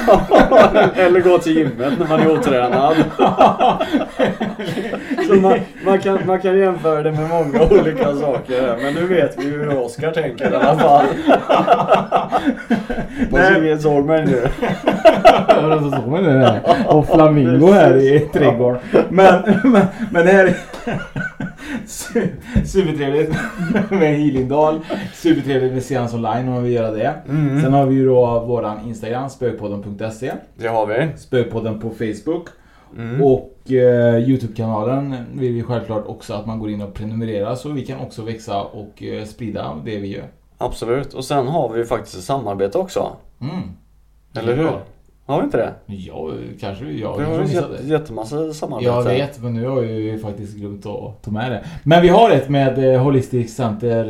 Eller 0.96 1.20
gå 1.20 1.38
till 1.38 1.56
gymmet 1.56 1.98
när 1.98 2.08
man 2.08 2.20
är 2.20 2.30
otränad. 2.30 2.94
så 5.26 5.34
man, 5.34 5.58
man, 5.84 6.00
kan, 6.00 6.18
man 6.26 6.40
kan 6.40 6.58
jämföra 6.58 7.02
det 7.02 7.12
med 7.12 7.28
många 7.28 7.62
olika 7.62 8.14
saker. 8.14 8.76
Men 8.82 8.94
nu 8.94 9.06
vet 9.06 9.38
vi 9.38 9.44
hur 9.44 9.78
Oskar 9.78 10.12
tänker 10.12 10.52
i 10.52 10.56
alla 10.56 10.78
fall. 10.78 11.06
På 13.30 13.36
Sigridsholmen 13.36 14.24
nu. 14.24 14.48
Och 16.86 17.06
flamingo 17.06 17.72
här 17.72 17.96
i 17.96 18.20
trädgården. 18.20 18.80
Men, 19.08 19.42
men, 19.64 19.82
men 20.10 20.26
det 20.26 20.32
här 20.32 20.44
är... 20.44 20.54
Supertrevligt 22.64 23.30
med 23.90 24.18
Healingdal. 24.18 24.80
Supertrevligt 25.14 25.72
med 25.72 25.82
Seans 25.82 26.14
online 26.14 26.48
om 26.48 26.54
man 26.54 26.62
vill 26.62 26.72
göra 26.72 26.90
det. 26.90 27.14
Mm. 27.28 27.62
Sen 27.62 27.72
har 27.72 27.86
vi 27.86 27.94
ju 27.94 28.06
då 28.06 28.40
våran 28.40 28.88
Instagram, 28.88 29.30
spökpodden.se. 29.30 30.32
Det 30.56 30.68
har 30.68 30.86
vi. 30.86 31.08
Spökpodden 31.18 31.80
på 31.80 31.90
Facebook. 31.90 32.48
Mm. 32.96 33.22
Och 33.22 33.72
eh, 33.72 34.28
Youtube-kanalen 34.28 35.14
vill 35.34 35.52
vi 35.52 35.62
självklart 35.62 36.06
också 36.06 36.34
att 36.34 36.46
man 36.46 36.58
går 36.58 36.70
in 36.70 36.82
och 36.82 36.94
prenumererar 36.94 37.54
så 37.54 37.68
vi 37.68 37.86
kan 37.86 38.00
också 38.00 38.22
växa 38.22 38.62
och 38.62 39.02
eh, 39.02 39.24
sprida 39.24 39.82
det 39.84 39.98
vi 39.98 40.08
gör. 40.08 40.28
Absolut. 40.58 41.14
Och 41.14 41.24
sen 41.24 41.48
har 41.48 41.68
vi 41.68 41.84
faktiskt 41.84 42.16
ett 42.16 42.24
samarbete 42.24 42.78
också. 42.78 43.16
Mm. 43.40 43.62
Eller 44.34 44.56
hur? 44.56 44.70
Har 45.30 45.38
vi 45.38 45.44
inte 45.44 45.56
det? 45.56 45.74
Ja, 45.86 46.30
kanske. 46.60 46.84
Ja, 46.84 47.16
vi 47.16 47.24
har 47.24 47.44
ju 47.44 47.88
jättemassa 47.88 48.52
samarbete. 48.52 48.90
Jag 48.90 49.04
vet, 49.04 49.42
men 49.42 49.54
nu 49.54 49.66
har 49.66 49.82
jag 49.82 50.00
ju 50.00 50.18
faktiskt 50.18 50.56
glömt 50.56 50.86
att 50.86 51.22
ta 51.22 51.30
med 51.30 51.52
det. 51.52 51.64
Men 51.82 52.02
vi 52.02 52.08
har 52.08 52.30
ett 52.30 52.48
med 52.48 52.94
eh, 52.94 53.02
Holistic 53.02 53.56
Center, 53.56 54.04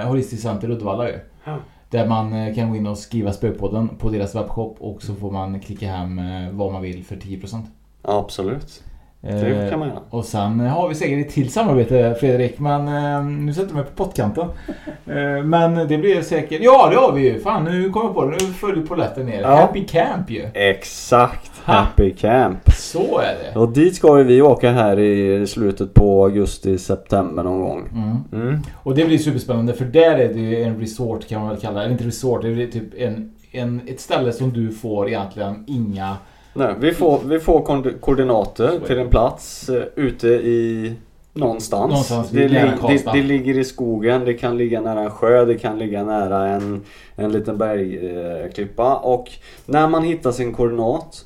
eh, 0.00 0.06
Holistic 0.08 0.42
Center 0.42 0.70
Uddevalla 0.70 1.08
ju. 1.08 1.18
Ja. 1.44 1.56
Där 1.90 2.06
man 2.06 2.32
eh, 2.32 2.54
kan 2.54 2.70
gå 2.70 2.76
in 2.76 2.86
och 2.86 2.98
skriva 2.98 3.32
spökpodden 3.32 3.88
på 3.88 4.08
deras 4.08 4.34
webbshop 4.34 4.76
och 4.80 5.02
så 5.02 5.14
får 5.14 5.30
man 5.30 5.60
klicka 5.60 5.88
hem 5.88 6.20
vad 6.56 6.72
man 6.72 6.82
vill 6.82 7.04
för 7.04 7.16
10%. 7.16 7.62
Ja, 8.02 8.18
absolut. 8.18 8.82
Det 9.24 9.70
kan 9.70 9.78
man 9.78 9.88
göra. 9.88 9.98
Och 10.10 10.24
sen 10.24 10.60
har 10.60 10.88
vi 10.88 10.94
säkert 10.94 11.26
ett 11.26 11.32
till 11.32 11.52
samarbete 11.52 12.16
Fredrik, 12.20 12.58
men 12.58 12.88
eh, 12.88 13.24
nu 13.24 13.54
sätter 13.54 13.68
jag 13.68 13.76
mig 13.76 13.84
på 13.84 14.04
pottkanten. 14.04 14.48
Eh, 15.06 15.44
men 15.44 15.88
det 15.88 15.98
blir 15.98 16.22
säkert... 16.22 16.62
Ja, 16.62 16.88
det 16.90 16.96
har 16.96 17.12
vi 17.12 17.22
ju! 17.22 17.40
Fan, 17.40 17.64
nu 17.64 17.90
kommer 17.90 18.06
jag 18.06 18.14
på 18.14 18.24
det. 18.24 18.30
Nu 18.30 18.52
följer 18.52 18.86
polletten 18.86 19.26
ner. 19.26 19.40
Ja. 19.40 19.56
Happy 19.56 19.84
Camp 19.84 20.30
ju! 20.30 20.46
Exakt! 20.54 21.50
Happy 21.64 22.10
Camp! 22.10 22.72
Så 22.72 23.18
är 23.18 23.34
det! 23.42 23.60
Och 23.60 23.68
dit 23.68 23.96
ska 23.96 24.12
vi 24.12 24.42
åka 24.42 24.70
här 24.70 24.98
i 24.98 25.46
slutet 25.46 25.94
på 25.94 26.24
augusti-september 26.24 27.42
någon 27.42 27.60
gång. 27.60 27.88
Mm. 27.92 28.46
Mm. 28.48 28.62
Och 28.82 28.94
det 28.94 29.04
blir 29.04 29.18
superspännande 29.18 29.72
för 29.72 29.84
där 29.84 30.18
är 30.18 30.34
det 30.34 30.40
ju 30.40 30.62
en 30.62 30.80
resort 30.80 31.28
kan 31.28 31.40
man 31.40 31.50
väl 31.50 31.58
kalla 31.58 31.78
det. 31.78 31.84
Eller 31.84 31.92
inte 31.92 32.06
resort, 32.06 32.42
det 32.42 32.48
är 32.48 32.66
typ 32.66 32.94
en, 32.98 33.32
en, 33.52 33.80
ett 33.86 34.00
ställe 34.00 34.32
som 34.32 34.52
du 34.52 34.72
får 34.72 35.08
egentligen 35.08 35.64
inga 35.66 36.16
Nej, 36.54 36.74
vi 36.78 36.92
får, 36.92 37.20
vi 37.24 37.40
får 37.40 37.62
koordinater 38.00 38.80
till 38.86 38.98
en 38.98 39.08
plats 39.08 39.68
uh, 39.68 39.82
ute 39.94 40.28
i 40.28 40.92
någonstans. 41.32 41.90
någonstans 41.90 42.30
det, 42.30 42.48
li 42.48 42.54
det, 42.88 43.12
det, 43.12 43.22
ligger 43.22 43.58
i 43.58 43.64
skogen, 43.64 44.24
det 44.24 44.34
kan 44.34 44.56
ligga 44.56 44.80
nära 44.80 45.00
en 45.00 45.10
sjö, 45.10 45.44
det 45.44 45.58
kan 45.58 45.78
ligga 45.78 46.04
nära 46.04 46.46
en, 46.46 46.82
en 47.16 47.32
liten 47.32 47.58
bergklippa. 47.58 48.86
Uh, 48.86 49.04
och 49.04 49.30
när 49.66 49.88
man 49.88 50.04
hittar 50.04 50.32
sin 50.32 50.52
koordinat 50.52 51.24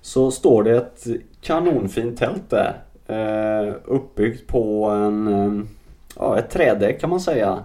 så 0.00 0.30
står 0.30 0.62
det 0.62 0.76
ett 0.76 1.06
kanonfint 1.40 2.18
tält 2.18 2.50
där. 2.50 2.76
Uh, 3.10 3.74
uppbyggt 3.84 4.46
på 4.46 4.84
en, 4.84 5.68
ja, 6.16 6.38
ett 6.38 6.50
trädäck 6.50 7.00
kan 7.00 7.10
man 7.10 7.20
säga. 7.20 7.58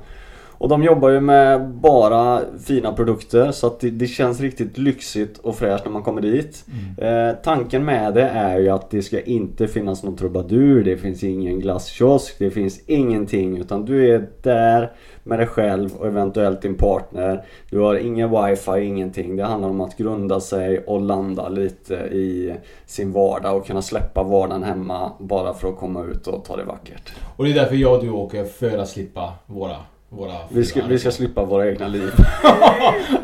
Och 0.63 0.69
de 0.69 0.83
jobbar 0.83 1.09
ju 1.09 1.19
med 1.19 1.69
bara 1.69 2.41
fina 2.65 2.93
produkter 2.93 3.51
så 3.51 3.67
att 3.67 3.79
det, 3.79 3.89
det 3.89 4.07
känns 4.07 4.39
riktigt 4.39 4.77
lyxigt 4.77 5.37
och 5.37 5.55
fräscht 5.55 5.85
när 5.85 5.91
man 5.91 6.03
kommer 6.03 6.21
dit. 6.21 6.65
Mm. 6.97 7.29
Eh, 7.29 7.35
tanken 7.43 7.85
med 7.85 8.13
det 8.13 8.23
är 8.23 8.59
ju 8.59 8.69
att 8.69 8.89
det 8.89 9.01
ska 9.01 9.21
inte 9.21 9.67
finnas 9.67 10.03
någon 10.03 10.15
trubadur, 10.15 10.83
det 10.83 10.97
finns 10.97 11.23
ingen 11.23 11.59
glasskiosk, 11.59 12.35
det 12.39 12.51
finns 12.51 12.79
ingenting 12.87 13.57
utan 13.57 13.85
du 13.85 14.13
är 14.13 14.27
där 14.41 14.91
med 15.23 15.39
dig 15.39 15.47
själv 15.47 15.95
och 15.95 16.07
eventuellt 16.07 16.61
din 16.61 16.75
partner. 16.75 17.45
Du 17.69 17.79
har 17.79 17.95
ingen 17.95 18.29
wifi, 18.29 18.79
ingenting. 18.79 19.35
Det 19.35 19.43
handlar 19.43 19.69
om 19.69 19.81
att 19.81 19.97
grunda 19.97 20.39
sig 20.39 20.79
och 20.79 21.01
landa 21.01 21.49
lite 21.49 21.95
i 21.95 22.55
sin 22.85 23.11
vardag 23.11 23.57
och 23.57 23.67
kunna 23.67 23.81
släppa 23.81 24.23
vardagen 24.23 24.63
hemma 24.63 25.11
bara 25.19 25.53
för 25.53 25.69
att 25.69 25.77
komma 25.77 26.03
ut 26.03 26.27
och 26.27 26.45
ta 26.45 26.55
det 26.55 26.63
vackert. 26.63 27.13
Och 27.35 27.43
det 27.43 27.51
är 27.51 27.55
därför 27.55 27.75
jag 27.75 27.93
och 27.93 28.03
du 28.03 28.09
åker 28.09 28.45
för 28.45 28.77
att 28.77 28.89
slippa 28.89 29.33
våra 29.45 29.75
våra 30.17 30.33
vi 30.49 30.65
ska, 30.65 30.81
vi 30.85 30.99
ska 30.99 31.11
slippa 31.11 31.43
våra 31.43 31.69
egna 31.69 31.87
liv. 31.87 32.11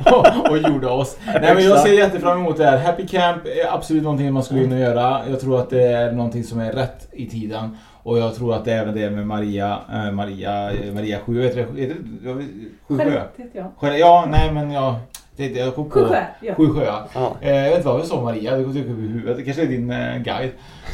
och 0.50 0.58
jorda 0.58 0.90
oss. 0.90 1.18
Nej 1.26 1.56
men 1.56 1.64
jag 1.64 1.80
ser 1.80 1.94
jättefram 1.94 2.40
emot 2.40 2.58
det 2.58 2.66
här. 2.66 2.78
Happy 2.78 3.08
Camp 3.08 3.46
är 3.46 3.74
absolut 3.74 4.04
någonting 4.04 4.34
man 4.34 4.44
skulle 4.44 4.64
in 4.64 4.72
och 4.72 4.80
göra. 4.80 5.22
Jag 5.30 5.40
tror 5.40 5.60
att 5.60 5.70
det 5.70 5.84
är 5.84 6.12
någonting 6.12 6.44
som 6.44 6.60
är 6.60 6.72
rätt 6.72 7.08
i 7.12 7.30
tiden. 7.30 7.78
Och 8.04 8.18
jag 8.18 8.36
tror 8.36 8.56
att 8.56 8.66
det 8.66 8.74
är 8.74 8.82
även 8.82 8.96
det 8.96 9.10
med 9.10 9.28
Maria, 9.28 9.80
äh, 9.94 10.12
Maria, 10.12 10.72
Maria 10.94 11.20
Sju, 11.20 11.44
heter 11.44 11.68
det? 11.74 11.82
Heter 11.82 11.96
det 12.22 12.46
Sjusjö? 12.88 13.22
Ja. 13.54 13.98
ja, 13.98 14.26
nej 14.30 14.52
men 14.52 14.72
jag... 14.72 14.96
Det, 15.36 15.48
jag 15.48 15.76
kom 15.76 15.90
på 15.90 16.00
Sjusjö, 16.00 16.24
ja. 16.42 16.56
Sjusjö, 16.56 16.86
ja. 17.14 17.36
Eh, 17.42 17.56
jag 17.56 17.64
vet 17.64 17.76
inte 17.76 17.88
vad 17.88 18.02
vi 18.02 18.08
sa 18.08 18.22
Maria, 18.22 18.56
det 18.56 18.64
går 18.64 18.70
över 18.70 18.90
huvudet. 18.90 19.38
Det 19.38 19.44
kanske 19.44 19.62
är 19.62 19.68
din 19.68 19.92
eh, 19.92 20.18
guide. 20.18 20.52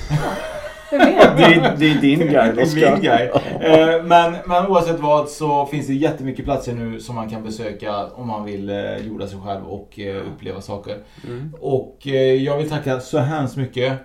det, 0.97 1.43
är, 1.43 1.75
det 1.77 1.91
är 1.91 2.01
din 2.01 2.19
guide, 2.19 2.59
Oskar. 2.59 2.91
Min 2.91 3.01
guide. 3.01 3.31
Eh, 3.61 4.03
men, 4.03 4.35
men 4.45 4.67
oavsett 4.67 4.99
vad 4.99 5.29
så 5.29 5.65
finns 5.65 5.87
det 5.87 5.93
jättemycket 5.93 6.45
platser 6.45 6.73
nu 6.73 6.99
som 6.99 7.15
man 7.15 7.29
kan 7.29 7.43
besöka 7.43 8.05
om 8.05 8.27
man 8.27 8.45
vill 8.45 8.69
eh, 8.69 8.97
jorda 8.97 9.27
sig 9.27 9.39
själv 9.45 9.65
och 9.65 9.99
eh, 9.99 10.23
uppleva 10.27 10.61
saker. 10.61 10.97
Mm. 11.27 11.53
Och 11.59 12.07
eh, 12.07 12.43
jag 12.43 12.57
vill 12.57 12.69
tacka 12.69 12.99
så 12.99 13.17
hemskt 13.17 13.57
mycket 13.57 13.99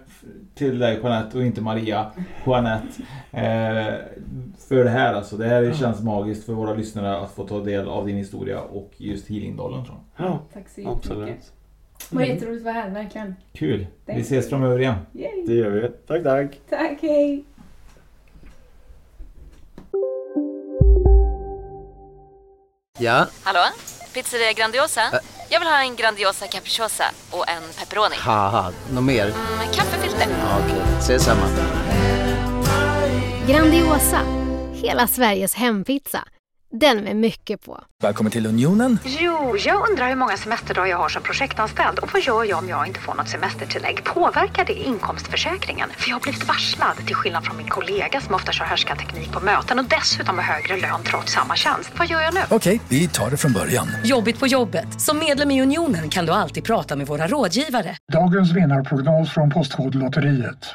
till 0.55 0.79
dig 0.79 1.01
Jeanette 1.03 1.39
och 1.39 1.45
inte 1.45 1.61
Maria. 1.61 2.11
Jeanette. 2.47 3.03
Eh, 3.33 3.95
för 4.69 4.85
det 4.85 4.91
här 4.91 5.15
alltså. 5.15 5.37
Det 5.37 5.47
här 5.47 5.73
känns 5.73 6.03
magiskt 6.03 6.47
för 6.47 6.53
våra 6.53 6.75
lyssnare 6.75 7.17
att 7.17 7.35
få 7.35 7.47
ta 7.47 7.61
del 7.61 7.89
av 7.89 8.07
din 8.07 8.17
historia 8.17 8.61
och 8.61 8.93
just 8.97 9.29
Healingdalen 9.29 9.85
tror 9.85 9.97
jag. 10.17 10.27
Ja, 10.27 10.39
Tack 10.53 10.69
så 10.69 10.81
jättemycket. 10.81 11.53
Det 12.09 12.17
var 12.17 12.23
jätteroligt 12.23 12.61
att 12.61 12.65
vara 12.65 12.75
här, 12.75 12.91
verkligen. 12.91 13.35
Kul. 13.53 13.87
Thank 14.07 14.19
vi 14.19 14.23
ses 14.23 14.49
framöver 14.49 14.79
igen. 14.79 14.95
Yay. 15.15 15.47
Det 15.47 15.55
gör 15.55 15.71
vi. 15.71 15.89
Tack, 16.07 16.23
tack. 16.23 16.61
Tack, 16.71 16.99
hej. 17.03 17.45
Ja? 22.99 23.27
Hallå? 23.43 23.61
Pizzeria 24.15 24.53
Grandiosa? 24.53 25.01
Ä 25.01 25.21
Jag 25.49 25.61
vill 25.61 25.69
ha 25.69 25.83
en 25.83 25.97
Grandiosa 25.97 26.47
capriciosa 26.47 27.05
och 27.31 27.49
en 27.49 27.63
pepperoni. 27.79 28.17
Haha, 28.19 28.73
något 28.93 29.05
mer? 29.05 29.25
Mm, 29.25 29.73
kaffefilter. 29.75 30.27
Ja, 30.31 30.59
Okej, 30.65 30.77
okay. 30.77 30.99
ses 30.99 31.25
samma. 31.25 31.47
Grandiosa, 33.49 34.21
hela 34.75 35.07
Sveriges 35.07 35.55
hempizza. 35.55 36.25
Den 36.73 37.05
med 37.05 37.17
mycket 37.17 37.65
på. 37.65 37.81
Välkommen 38.03 38.33
till 38.33 38.47
Unionen. 38.47 38.99
Jo, 39.05 39.57
jag 39.59 39.89
undrar 39.91 40.09
hur 40.09 40.17
många 40.17 40.37
semesterdagar 40.37 40.91
jag 40.91 40.99
har 40.99 41.09
som 41.09 41.23
projektanställd 41.23 41.99
och 41.99 42.13
vad 42.13 42.23
gör 42.23 42.45
jag 42.45 42.59
om 42.59 42.69
jag 42.69 42.87
inte 42.87 43.01
får 43.01 43.15
något 43.15 43.29
semestertillägg? 43.29 44.05
Påverkar 44.05 44.65
det 44.65 44.73
inkomstförsäkringen? 44.73 45.89
För 45.97 46.09
jag 46.09 46.17
har 46.17 46.21
blivit 46.21 46.49
varslad, 46.49 46.97
till 47.07 47.15
skillnad 47.15 47.45
från 47.45 47.57
min 47.57 47.69
kollega 47.69 48.21
som 48.21 48.35
ofta 48.35 48.53
kör 48.53 48.97
teknik 48.97 49.33
på 49.33 49.41
möten 49.41 49.79
och 49.79 49.85
dessutom 49.85 50.39
har 50.39 50.45
högre 50.45 50.77
lön 50.77 51.01
trots 51.05 51.33
samma 51.33 51.57
tjänst. 51.57 51.91
Vad 51.99 52.07
gör 52.07 52.21
jag 52.21 52.35
nu? 52.35 52.41
Okej, 52.51 52.81
vi 52.89 53.09
tar 53.09 53.31
det 53.31 53.37
från 53.37 53.53
början. 53.53 53.89
Jobbigt 54.05 54.41
på 54.41 54.47
jobbet. 54.47 55.01
Som 55.01 55.19
medlem 55.19 55.51
i 55.51 55.63
Unionen 55.63 56.09
kan 56.09 56.27
du 56.27 56.33
alltid 56.33 56.65
prata 56.65 56.97
med 56.97 57.07
våra 57.07 57.27
rådgivare. 57.27 57.97
Dagens 58.13 58.53
vinnarprognos 58.53 59.31
från 59.35 59.51
Postkodlotteriet. 59.51 60.75